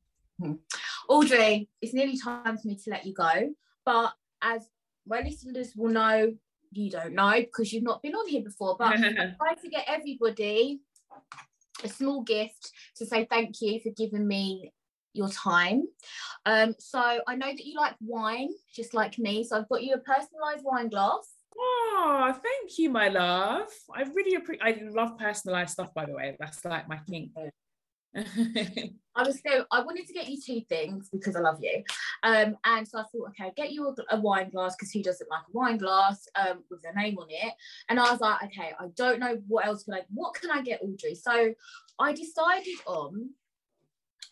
Hmm. 0.41 0.53
Audrey, 1.07 1.69
it's 1.81 1.93
nearly 1.93 2.17
time 2.17 2.57
for 2.57 2.67
me 2.67 2.75
to 2.75 2.89
let 2.89 3.05
you 3.05 3.13
go. 3.13 3.53
But 3.85 4.13
as 4.41 4.67
my 5.07 5.21
listeners 5.21 5.73
will 5.75 5.91
know, 5.91 6.33
you 6.71 6.91
don't 6.91 7.13
know 7.13 7.39
because 7.39 7.71
you've 7.71 7.83
not 7.83 8.01
been 8.01 8.15
on 8.15 8.27
here 8.27 8.43
before, 8.43 8.75
but 8.77 8.93
I 8.97 9.33
try 9.37 9.53
to 9.61 9.69
get 9.69 9.85
everybody 9.87 10.81
a 11.83 11.89
small 11.89 12.21
gift 12.21 12.71
to 12.97 13.05
say 13.05 13.27
thank 13.29 13.61
you 13.61 13.79
for 13.81 13.91
giving 13.91 14.27
me 14.27 14.71
your 15.13 15.29
time. 15.29 15.83
Um, 16.45 16.75
so 16.79 16.99
I 16.99 17.35
know 17.35 17.47
that 17.47 17.65
you 17.65 17.77
like 17.77 17.95
wine, 18.01 18.49
just 18.75 18.93
like 18.93 19.17
me. 19.17 19.43
So 19.43 19.57
I've 19.57 19.69
got 19.69 19.83
you 19.83 19.93
a 19.93 19.99
personalized 19.99 20.63
wine 20.63 20.89
glass. 20.89 21.33
Oh, 21.57 22.33
thank 22.33 22.77
you, 22.77 22.89
my 22.89 23.07
love. 23.07 23.67
I 23.93 24.03
really 24.03 24.35
appreciate. 24.35 24.61
I 24.61 24.81
love 24.89 25.17
personalized 25.17 25.71
stuff, 25.71 25.93
by 25.93 26.05
the 26.05 26.13
way. 26.13 26.35
That's 26.39 26.65
like 26.65 26.89
my 26.89 26.99
king. 27.09 27.31
I 28.15 29.23
was 29.23 29.41
so 29.45 29.65
I 29.71 29.83
wanted 29.83 30.07
to 30.07 30.13
get 30.13 30.27
you 30.29 30.39
two 30.41 30.61
things 30.69 31.09
because 31.11 31.35
I 31.35 31.39
love 31.41 31.59
you, 31.61 31.83
um, 32.23 32.57
and 32.63 32.87
so 32.87 32.99
I 32.99 33.03
thought, 33.03 33.29
okay, 33.29 33.51
get 33.55 33.71
you 33.71 33.87
a, 33.87 34.15
a 34.15 34.19
wine 34.19 34.49
glass 34.49 34.75
because 34.75 34.91
who 34.91 35.03
doesn't 35.03 35.29
like 35.29 35.41
a 35.41 35.51
wine 35.51 35.77
glass 35.77 36.25
um, 36.35 36.63
with 36.69 36.81
their 36.81 36.93
name 36.93 37.17
on 37.17 37.27
it? 37.29 37.53
And 37.89 37.99
I 37.99 38.11
was 38.11 38.21
like, 38.21 38.43
okay, 38.43 38.71
I 38.79 38.87
don't 38.95 39.19
know 39.19 39.37
what 39.47 39.65
else 39.65 39.83
can 39.83 39.95
I, 39.95 40.01
what 40.13 40.33
can 40.35 40.49
I 40.49 40.61
get 40.61 40.81
Audrey? 40.81 41.15
So 41.15 41.53
I 41.99 42.13
decided 42.13 42.77
on, 42.85 43.31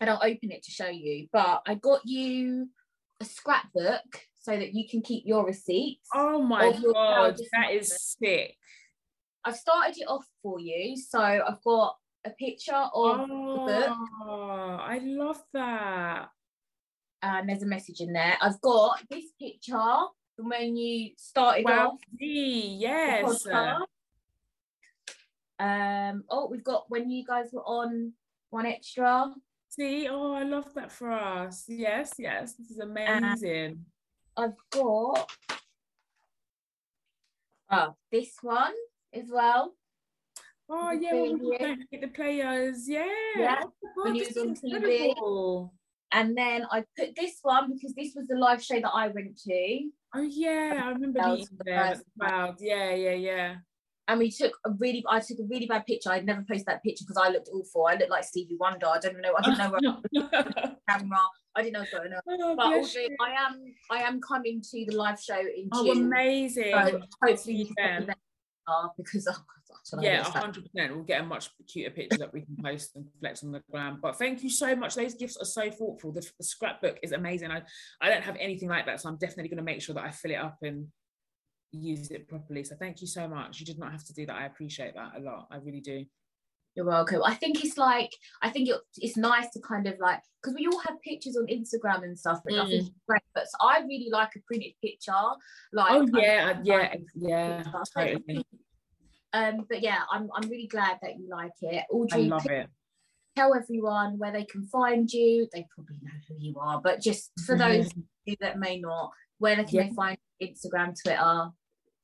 and 0.00 0.08
I'll 0.08 0.16
open 0.16 0.50
it 0.50 0.62
to 0.62 0.70
show 0.70 0.88
you, 0.88 1.28
but 1.32 1.62
I 1.66 1.74
got 1.74 2.00
you 2.04 2.68
a 3.20 3.24
scrapbook 3.24 4.22
so 4.40 4.52
that 4.52 4.74
you 4.74 4.88
can 4.88 5.02
keep 5.02 5.24
your 5.26 5.44
receipts. 5.44 6.08
Oh 6.14 6.42
my 6.42 6.72
god, 6.72 7.38
that 7.52 7.70
is 7.70 8.16
sick! 8.18 8.56
I've 9.44 9.56
started 9.56 9.96
it 9.98 10.08
off 10.08 10.26
for 10.42 10.58
you, 10.58 10.96
so 10.96 11.20
I've 11.20 11.62
got 11.62 11.96
a 12.24 12.30
picture 12.30 12.72
of 12.72 12.90
oh, 13.30 13.66
the 13.66 13.72
book. 13.72 13.98
Oh, 14.22 14.78
I 14.80 15.00
love 15.02 15.42
that. 15.52 16.28
And 17.22 17.48
there's 17.48 17.62
a 17.62 17.66
message 17.66 18.00
in 18.00 18.12
there. 18.12 18.36
I've 18.40 18.60
got 18.60 19.00
this 19.10 19.24
picture 19.40 19.72
from 20.36 20.48
when 20.48 20.76
you 20.76 21.10
started 21.16 21.64
wow, 21.64 21.88
off. 21.88 22.00
Yes. 22.18 23.46
Um, 25.58 26.24
oh, 26.28 26.48
we've 26.50 26.64
got 26.64 26.84
when 26.88 27.10
you 27.10 27.24
guys 27.24 27.50
were 27.52 27.62
on 27.62 28.12
1Xtra. 28.52 29.32
See, 29.68 30.08
oh, 30.08 30.32
I 30.34 30.42
love 30.42 30.72
that 30.74 30.92
for 30.92 31.10
us. 31.10 31.64
Yes, 31.68 32.12
yes, 32.18 32.54
this 32.54 32.70
is 32.70 32.78
amazing. 32.78 33.84
I've 34.36 34.54
got 34.70 35.30
oh, 37.70 37.94
this 38.10 38.36
one 38.42 38.74
as 39.12 39.30
well. 39.32 39.74
Oh 40.70 40.92
yeah, 40.92 41.12
we 41.12 41.98
the 42.00 42.08
players. 42.08 42.88
Yeah. 42.88 43.06
Yeah. 43.36 43.62
Oh, 43.64 44.04
God, 44.04 44.16
TV. 44.16 45.70
And 46.12 46.36
then 46.36 46.64
I 46.70 46.84
put 46.96 47.16
this 47.16 47.38
one 47.42 47.72
because 47.74 47.92
this 47.94 48.12
was 48.14 48.28
the 48.28 48.36
live 48.36 48.62
show 48.62 48.80
that 48.80 48.90
I 48.94 49.08
went 49.08 49.36
to. 49.46 49.90
Oh 50.14 50.22
yeah, 50.22 50.82
I 50.84 50.88
remember 50.90 51.20
being 51.24 51.46
there. 51.64 52.00
Wow. 52.16 52.54
Yeah, 52.60 52.94
yeah, 52.94 53.14
yeah. 53.14 53.54
And 54.06 54.18
we 54.20 54.30
took 54.30 54.52
a 54.64 54.70
really, 54.70 55.02
I 55.08 55.18
took 55.18 55.38
a 55.40 55.44
really 55.48 55.66
bad 55.66 55.86
picture. 55.86 56.10
I'd 56.10 56.26
never 56.26 56.44
posted 56.48 56.66
that 56.66 56.82
picture 56.82 57.04
because 57.06 57.20
I 57.22 57.30
looked 57.30 57.48
awful. 57.52 57.86
I 57.86 57.94
looked 57.94 58.10
like 58.10 58.24
Stevie 58.24 58.56
Wonder. 58.60 58.86
I 58.86 58.98
don't 59.00 59.20
know. 59.20 59.34
I 59.36 59.42
didn't 59.42 59.58
know 59.58 59.70
where 59.70 60.76
camera. 60.88 61.18
I 61.56 61.62
didn't 61.62 61.72
know 61.72 61.80
what's 61.80 61.92
going 61.92 62.12
on. 62.12 62.20
Oh, 62.28 62.54
but 62.56 62.66
also, 62.66 63.00
I 63.20 63.30
am, 63.30 63.74
I 63.90 64.02
am 64.02 64.20
coming 64.20 64.60
to 64.60 64.84
the 64.86 64.96
live 64.96 65.20
show 65.20 65.38
in 65.38 65.68
oh, 65.72 65.84
June. 65.84 66.04
Oh, 66.04 66.06
amazing! 66.06 66.72
So 66.72 67.00
hopefully 67.22 67.54
you 67.56 67.74
can 67.76 68.14
are 68.66 68.92
because 68.96 69.26
oh 69.30 69.36
God, 69.92 70.02
yeah, 70.02 70.22
hundred 70.22 70.64
percent. 70.64 70.94
We'll 70.94 71.04
get 71.04 71.20
a 71.20 71.24
much 71.24 71.50
cuter 71.66 71.90
picture 71.90 72.18
that 72.18 72.32
we 72.32 72.42
can 72.42 72.56
post 72.62 72.96
and 72.96 73.06
flex 73.20 73.42
on 73.44 73.52
the 73.52 73.62
gram. 73.70 73.98
But 74.02 74.16
thank 74.18 74.42
you 74.42 74.50
so 74.50 74.74
much. 74.74 74.94
Those 74.94 75.14
gifts 75.14 75.36
are 75.36 75.44
so 75.44 75.70
thoughtful. 75.70 76.12
The, 76.12 76.28
the 76.38 76.44
scrapbook 76.44 76.98
is 77.02 77.12
amazing. 77.12 77.50
I 77.50 77.62
I 78.00 78.08
don't 78.08 78.22
have 78.22 78.36
anything 78.38 78.68
like 78.68 78.86
that, 78.86 79.00
so 79.00 79.08
I'm 79.08 79.18
definitely 79.18 79.48
going 79.48 79.58
to 79.58 79.64
make 79.64 79.82
sure 79.82 79.94
that 79.94 80.04
I 80.04 80.10
fill 80.10 80.32
it 80.32 80.36
up 80.36 80.58
and 80.62 80.86
use 81.72 82.10
it 82.10 82.28
properly. 82.28 82.64
So 82.64 82.76
thank 82.76 83.00
you 83.00 83.06
so 83.06 83.28
much. 83.28 83.60
You 83.60 83.66
did 83.66 83.78
not 83.78 83.92
have 83.92 84.04
to 84.04 84.14
do 84.14 84.26
that. 84.26 84.36
I 84.36 84.46
appreciate 84.46 84.94
that 84.94 85.12
a 85.16 85.20
lot. 85.20 85.48
I 85.50 85.56
really 85.56 85.80
do. 85.80 86.04
You're 86.74 86.86
welcome. 86.86 87.22
I 87.24 87.34
think 87.34 87.64
it's 87.64 87.78
like 87.78 88.10
I 88.42 88.50
think 88.50 88.68
it, 88.68 88.76
it's 88.96 89.16
nice 89.16 89.48
to 89.50 89.60
kind 89.60 89.86
of 89.86 89.94
like 90.00 90.20
because 90.42 90.56
we 90.56 90.66
all 90.66 90.80
have 90.80 91.00
pictures 91.02 91.36
on 91.36 91.46
Instagram 91.46 92.02
and 92.02 92.18
stuff, 92.18 92.40
but 92.44 92.52
mm. 92.52 92.90
great. 93.08 93.22
But 93.34 93.44
so 93.44 93.56
I 93.60 93.80
really 93.80 94.08
like 94.10 94.30
a 94.36 94.40
printed 94.40 94.72
picture. 94.82 95.12
Like 95.72 95.92
oh 95.92 96.08
yeah, 96.14 96.58
yeah, 96.64 96.94
yeah. 97.14 97.62
Totally. 97.96 98.44
Um, 99.32 99.66
but 99.68 99.82
yeah, 99.82 100.00
I'm 100.10 100.28
I'm 100.34 100.48
really 100.48 100.66
glad 100.66 100.98
that 101.02 101.18
you 101.18 101.28
like 101.28 101.52
it. 101.62 101.84
Audrey, 101.90 102.24
I 102.24 102.26
love 102.26 102.46
it. 102.46 102.68
Tell 103.36 103.54
everyone 103.54 104.18
where 104.18 104.32
they 104.32 104.44
can 104.44 104.64
find 104.66 105.10
you. 105.12 105.48
They 105.52 105.66
probably 105.74 105.98
know 106.02 106.10
who 106.28 106.34
you 106.38 106.56
are, 106.58 106.80
but 106.80 107.00
just 107.00 107.30
for 107.46 107.56
those 107.58 107.88
that 108.40 108.58
may 108.58 108.80
not, 108.80 109.10
where 109.38 109.56
they 109.56 109.64
can 109.64 109.74
yeah. 109.74 109.88
they 109.88 109.94
find 109.94 110.18
Instagram, 110.42 110.94
Twitter? 111.00 111.50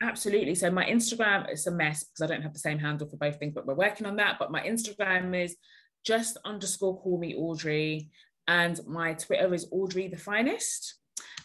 Absolutely. 0.03 0.55
So 0.55 0.71
my 0.71 0.85
Instagram 0.85 1.53
is 1.53 1.67
a 1.67 1.71
mess 1.71 2.05
because 2.05 2.23
I 2.23 2.33
don't 2.33 2.43
have 2.43 2.55
the 2.55 2.59
same 2.59 2.79
handle 2.79 3.07
for 3.07 3.17
both 3.17 3.39
things, 3.39 3.53
but 3.55 3.67
we're 3.67 3.75
working 3.75 4.07
on 4.07 4.17
that. 4.17 4.37
But 4.39 4.51
my 4.51 4.63
Instagram 4.63 5.39
is 5.39 5.57
just 6.05 6.39
underscore 6.45 7.01
call 7.01 7.19
me 7.19 7.35
Audrey. 7.35 8.09
And 8.49 8.81
my 8.87 9.13
Twitter 9.15 9.53
is 9.53 9.69
Audrey 9.71 10.09
the 10.09 10.17
finest. 10.17 10.97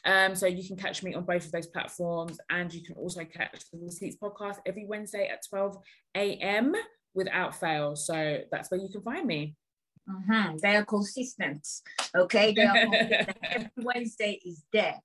Um, 0.06 0.36
so 0.36 0.48
you 0.48 0.66
can 0.66 0.78
catch 0.78 1.04
me 1.04 1.14
on 1.16 1.26
both 1.26 1.46
of 1.46 1.52
those 1.52 1.68
platforms. 1.68 2.38
And 2.50 2.74
you 2.74 2.84
can 2.84 2.96
also 2.96 3.26
catch 3.26 3.60
the 3.72 3.80
Receipts 3.80 4.18
podcast 4.18 4.58
every 4.66 4.86
Wednesday 4.86 5.28
at 5.28 5.46
12 5.50 5.78
a.m. 6.16 6.74
without 7.14 7.60
fail. 7.60 7.96
So 7.98 8.40
that's 8.52 8.72
where 8.72 8.80
you 8.80 8.90
can 8.90 9.02
find 9.02 9.28
me. 9.28 9.56
Mm-hmm. 10.10 10.58
They 10.62 10.76
are 10.78 10.86
consistent. 10.86 11.68
Okay. 12.16 12.54
They 12.54 12.64
are 12.64 12.74
consistent. 12.90 13.38
every 13.44 13.70
Wednesday 13.78 14.40
is 14.46 14.64
there. 14.72 15.02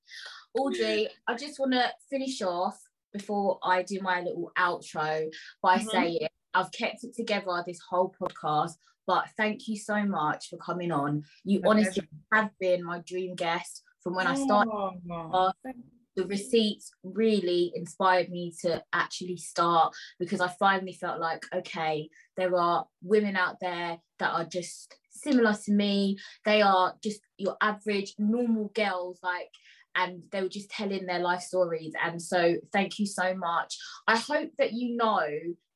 Audrey, 0.53 1.09
I 1.27 1.35
just 1.35 1.59
want 1.59 1.73
to 1.73 1.91
finish 2.09 2.41
off 2.41 2.79
before 3.13 3.59
I 3.63 3.83
do 3.83 3.99
my 4.01 4.21
little 4.21 4.51
outro 4.57 5.29
by 5.61 5.77
mm-hmm. 5.77 5.89
saying 5.89 6.27
I've 6.53 6.71
kept 6.71 7.03
it 7.03 7.15
together 7.15 7.63
this 7.65 7.79
whole 7.89 8.13
podcast, 8.21 8.73
but 9.07 9.25
thank 9.37 9.67
you 9.67 9.77
so 9.77 10.03
much 10.03 10.49
for 10.49 10.57
coming 10.57 10.91
on. 10.91 11.23
You 11.43 11.61
honestly 11.65 12.07
have 12.33 12.51
been 12.59 12.83
my 12.83 12.99
dream 12.99 13.35
guest 13.35 13.83
from 14.03 14.15
when 14.15 14.27
I 14.27 14.35
started. 14.35 14.71
Oh, 15.09 15.51
the 16.15 16.25
receipts 16.25 16.91
really 17.03 17.71
inspired 17.73 18.29
me 18.29 18.53
to 18.61 18.83
actually 18.91 19.37
start 19.37 19.93
because 20.19 20.41
I 20.41 20.49
finally 20.59 20.93
felt 20.93 21.19
like, 21.19 21.45
okay, 21.53 22.09
there 22.35 22.55
are 22.57 22.85
women 23.01 23.37
out 23.37 23.57
there 23.61 23.97
that 24.19 24.31
are 24.31 24.45
just 24.45 24.93
similar 25.09 25.53
to 25.53 25.71
me. 25.71 26.17
They 26.43 26.61
are 26.61 26.95
just 27.01 27.21
your 27.37 27.55
average 27.61 28.15
normal 28.17 28.71
girls, 28.73 29.19
like 29.23 29.51
and 29.95 30.23
they 30.31 30.41
were 30.41 30.49
just 30.49 30.69
telling 30.69 31.05
their 31.05 31.19
life 31.19 31.41
stories. 31.41 31.93
And 32.03 32.21
so, 32.21 32.55
thank 32.71 32.99
you 32.99 33.05
so 33.05 33.35
much. 33.35 33.77
I 34.07 34.17
hope 34.17 34.51
that 34.57 34.73
you 34.73 34.95
know 34.95 35.27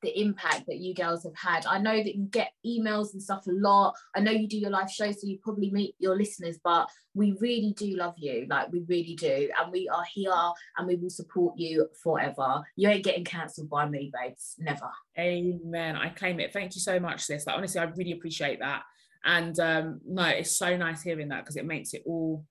the 0.05 0.21
impact 0.21 0.67
that 0.67 0.77
you 0.77 0.93
girls 0.93 1.23
have 1.23 1.35
had. 1.35 1.65
I 1.65 1.79
know 1.79 1.95
that 1.95 2.15
you 2.15 2.25
get 2.25 2.51
emails 2.65 3.13
and 3.13 3.21
stuff 3.21 3.47
a 3.47 3.51
lot. 3.51 3.95
I 4.15 4.19
know 4.19 4.31
you 4.31 4.47
do 4.47 4.57
your 4.57 4.69
live 4.69 4.89
show, 4.89 5.11
so 5.11 5.27
you 5.27 5.39
probably 5.43 5.71
meet 5.71 5.95
your 5.99 6.15
listeners, 6.15 6.59
but 6.63 6.89
we 7.15 7.35
really 7.39 7.73
do 7.75 7.95
love 7.95 8.13
you. 8.17 8.45
Like, 8.47 8.71
we 8.71 8.83
really 8.87 9.15
do. 9.15 9.49
And 9.59 9.71
we 9.71 9.89
are 9.89 10.05
here 10.13 10.31
and 10.77 10.87
we 10.87 10.95
will 10.95 11.09
support 11.09 11.57
you 11.57 11.89
forever. 12.03 12.61
You 12.75 12.89
ain't 12.89 13.03
getting 13.03 13.23
cancelled 13.23 13.69
by 13.69 13.89
me, 13.89 14.11
babes. 14.13 14.55
Never. 14.59 14.89
Amen. 15.17 15.95
I 15.95 16.09
claim 16.09 16.39
it. 16.39 16.53
Thank 16.53 16.75
you 16.75 16.81
so 16.81 16.99
much, 16.99 17.21
sis. 17.21 17.47
Like, 17.47 17.57
honestly, 17.57 17.81
I 17.81 17.85
really 17.85 18.11
appreciate 18.11 18.59
that. 18.59 18.83
And 19.23 19.59
um, 19.59 20.01
no, 20.07 20.25
it's 20.25 20.55
so 20.55 20.77
nice 20.77 21.01
hearing 21.01 21.29
that 21.29 21.43
because 21.43 21.55
it 21.55 21.65
makes 21.65 21.95
it 21.95 22.03
all 22.05 22.45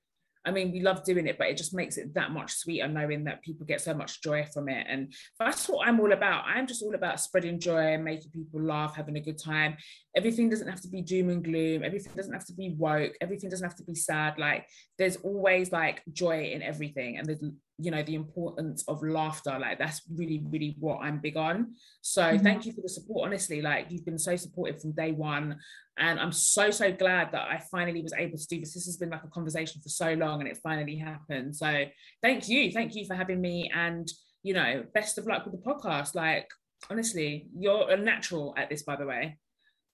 I 0.47 0.51
mean, 0.51 0.73
we 0.73 0.81
love 0.81 1.05
doing 1.05 1.27
it, 1.27 1.39
but 1.39 1.47
it 1.49 1.57
just 1.57 1.75
makes 1.75 1.97
it 1.97 2.13
that 2.15 2.31
much 2.31 2.53
sweeter 2.53 2.87
knowing 2.87 3.25
that 3.25 3.43
people 3.43 3.65
get 3.65 3.81
so 3.81 3.95
much 3.95 4.23
joy 4.23 4.47
from 4.53 4.69
it. 4.69 4.87
And 4.89 5.13
that's 5.39 5.69
what 5.69 5.89
I'm 5.89 5.99
all 6.01 6.13
about. 6.13 6.45
I'm 6.47 6.67
just 6.67 6.83
all 6.83 6.95
about 6.95 7.21
spreading 7.21 7.59
joy, 7.59 7.97
making 7.97 8.31
people 8.31 8.61
laugh, 8.61 8.95
having 8.95 9.17
a 9.17 9.21
good 9.21 9.39
time. 9.39 9.77
Everything 10.15 10.51
doesn't 10.51 10.69
have 10.69 10.83
to 10.83 10.89
be 10.89 11.01
doom 11.01 11.31
and 11.31 11.43
gloom. 11.43 11.83
Everything 11.83 12.13
doesn't 12.15 12.33
have 12.33 12.47
to 12.47 12.53
be 12.53 12.75
woke. 12.77 13.15
Everything 13.23 13.49
doesn't 13.49 13.67
have 13.67 13.77
to 13.77 13.85
be 13.85 13.95
sad. 13.95 14.39
Like 14.39 14.67
there's 14.99 15.17
always 15.17 15.73
like 15.73 16.03
joy 16.13 16.51
in 16.53 16.63
everything. 16.63 17.17
And 17.17 17.27
there's 17.27 17.43
you 17.79 17.91
know 17.91 18.03
the 18.03 18.15
importance 18.15 18.85
of 18.87 19.03
laughter 19.03 19.59
like 19.59 19.79
that's 19.79 20.03
really 20.15 20.43
really 20.51 20.77
what 20.79 20.99
i'm 21.03 21.19
big 21.19 21.37
on. 21.37 21.75
So 22.03 22.23
mm-hmm. 22.23 22.43
thank 22.43 22.67
you 22.67 22.73
for 22.73 22.83
the 22.83 22.89
support 22.89 23.27
honestly 23.27 23.61
like 23.63 23.87
you've 23.91 24.05
been 24.05 24.19
so 24.19 24.37
supportive 24.37 24.81
from 24.81 24.93
day 24.93 25.13
one. 25.13 25.59
And 25.99 26.21
i'm 26.21 26.33
so 26.33 26.71
so 26.71 26.93
glad 26.93 27.33
that 27.33 27.49
i 27.49 27.61
finally 27.71 28.03
was 28.03 28.13
able 28.13 28.39
to 28.39 28.47
do 28.47 28.61
this. 28.61 28.75
This 28.75 28.87
has 28.87 28.97
been 28.97 29.11
like 29.11 29.25
a 29.25 29.29
conversation 29.29 29.81
for 29.83 29.89
so 29.89 30.13
long 30.15 30.41
and 30.41 30.49
it 30.49 30.59
finally 30.63 30.97
happened. 30.97 31.57
So 31.57 31.85
thank 32.23 32.49
you. 32.49 32.71
Thank 32.73 32.95
you 32.95 33.07
for 33.07 33.15
having 33.15 33.41
me 33.41 33.71
and 33.75 34.09
you 34.43 34.55
know 34.55 34.85
best 34.95 35.19
of 35.19 35.27
luck 35.27 35.45
with 35.45 35.55
the 35.55 35.71
podcast. 35.71 36.15
Like 36.15 36.49
honestly 36.91 37.49
you're 37.59 37.91
a 37.91 37.97
natural 37.97 38.55
at 38.57 38.69
this 38.69 38.83
by 38.83 38.97
the 38.97 39.07
way. 39.07 39.39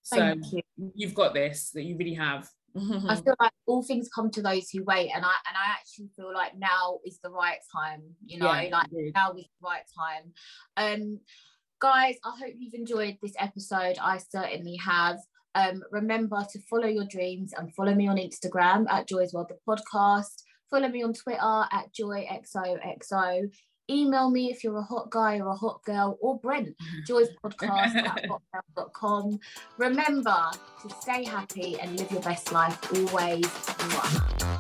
So 0.03 0.35
you. 0.53 0.93
you've 0.95 1.15
got 1.15 1.35
this 1.35 1.71
that 1.71 1.85
you 1.85 1.97
really 1.97 2.15
have 2.15 2.49
I 2.77 3.17
feel 3.17 3.35
like 3.41 3.53
all 3.67 3.83
things 3.83 4.09
come 4.15 4.31
to 4.31 4.43
those 4.43 4.71
who 4.71 4.85
wait, 4.85 5.11
and 5.15 5.25
I 5.25 5.35
and 5.49 5.57
I 5.57 5.73
actually 5.73 6.11
feel 6.17 6.33
like 6.33 6.53
now 6.57 6.99
is 7.05 7.19
the 7.23 7.31
right 7.31 7.59
time. 7.75 8.03
You 8.25 8.39
know, 8.39 8.53
yeah, 8.53 8.69
like 8.71 8.89
now 9.15 9.33
is 9.33 9.49
the 9.61 9.67
right 9.67 9.83
time. 9.97 10.33
Um, 10.77 11.21
guys, 11.81 12.17
I 12.25 12.31
hope 12.39 12.55
you've 12.59 12.75
enjoyed 12.75 13.17
this 13.23 13.35
episode. 13.39 13.99
I 14.01 14.19
certainly 14.19 14.77
have. 14.77 15.19
Um, 15.57 15.83
remember 15.91 16.47
to 16.53 16.61
follow 16.71 16.87
your 16.87 17.07
dreams 17.07 17.53
and 17.59 17.75
follow 17.75 17.93
me 17.93 18.07
on 18.07 18.19
Instagram 18.19 18.87
at 18.89 19.09
Joy's 19.09 19.33
World 19.33 19.51
the 19.51 19.57
podcast. 19.69 20.45
Follow 20.71 20.89
me 20.89 21.03
on 21.03 21.13
Twitter 21.13 21.65
at 21.73 21.93
JoyXOXO 22.01 23.51
email 23.91 24.31
me 24.31 24.51
if 24.51 24.63
you're 24.63 24.79
a 24.79 24.83
hot 24.83 25.11
guy 25.11 25.39
or 25.41 25.49
a 25.49 25.57
hot 25.57 25.83
girl 25.85 26.19
or 26.21 26.39
Brent, 26.39 26.77
Joy's 27.07 27.29
podcast 27.43 27.97
at 27.97 28.29
hotmail.com. 28.29 29.41
Remember 29.79 30.51
to 30.83 30.95
stay 31.01 31.25
happy 31.25 31.79
and 31.81 31.99
live 31.99 32.11
your 32.11 32.23
best 32.23 32.53
life 32.53 32.79
always. 32.95 34.60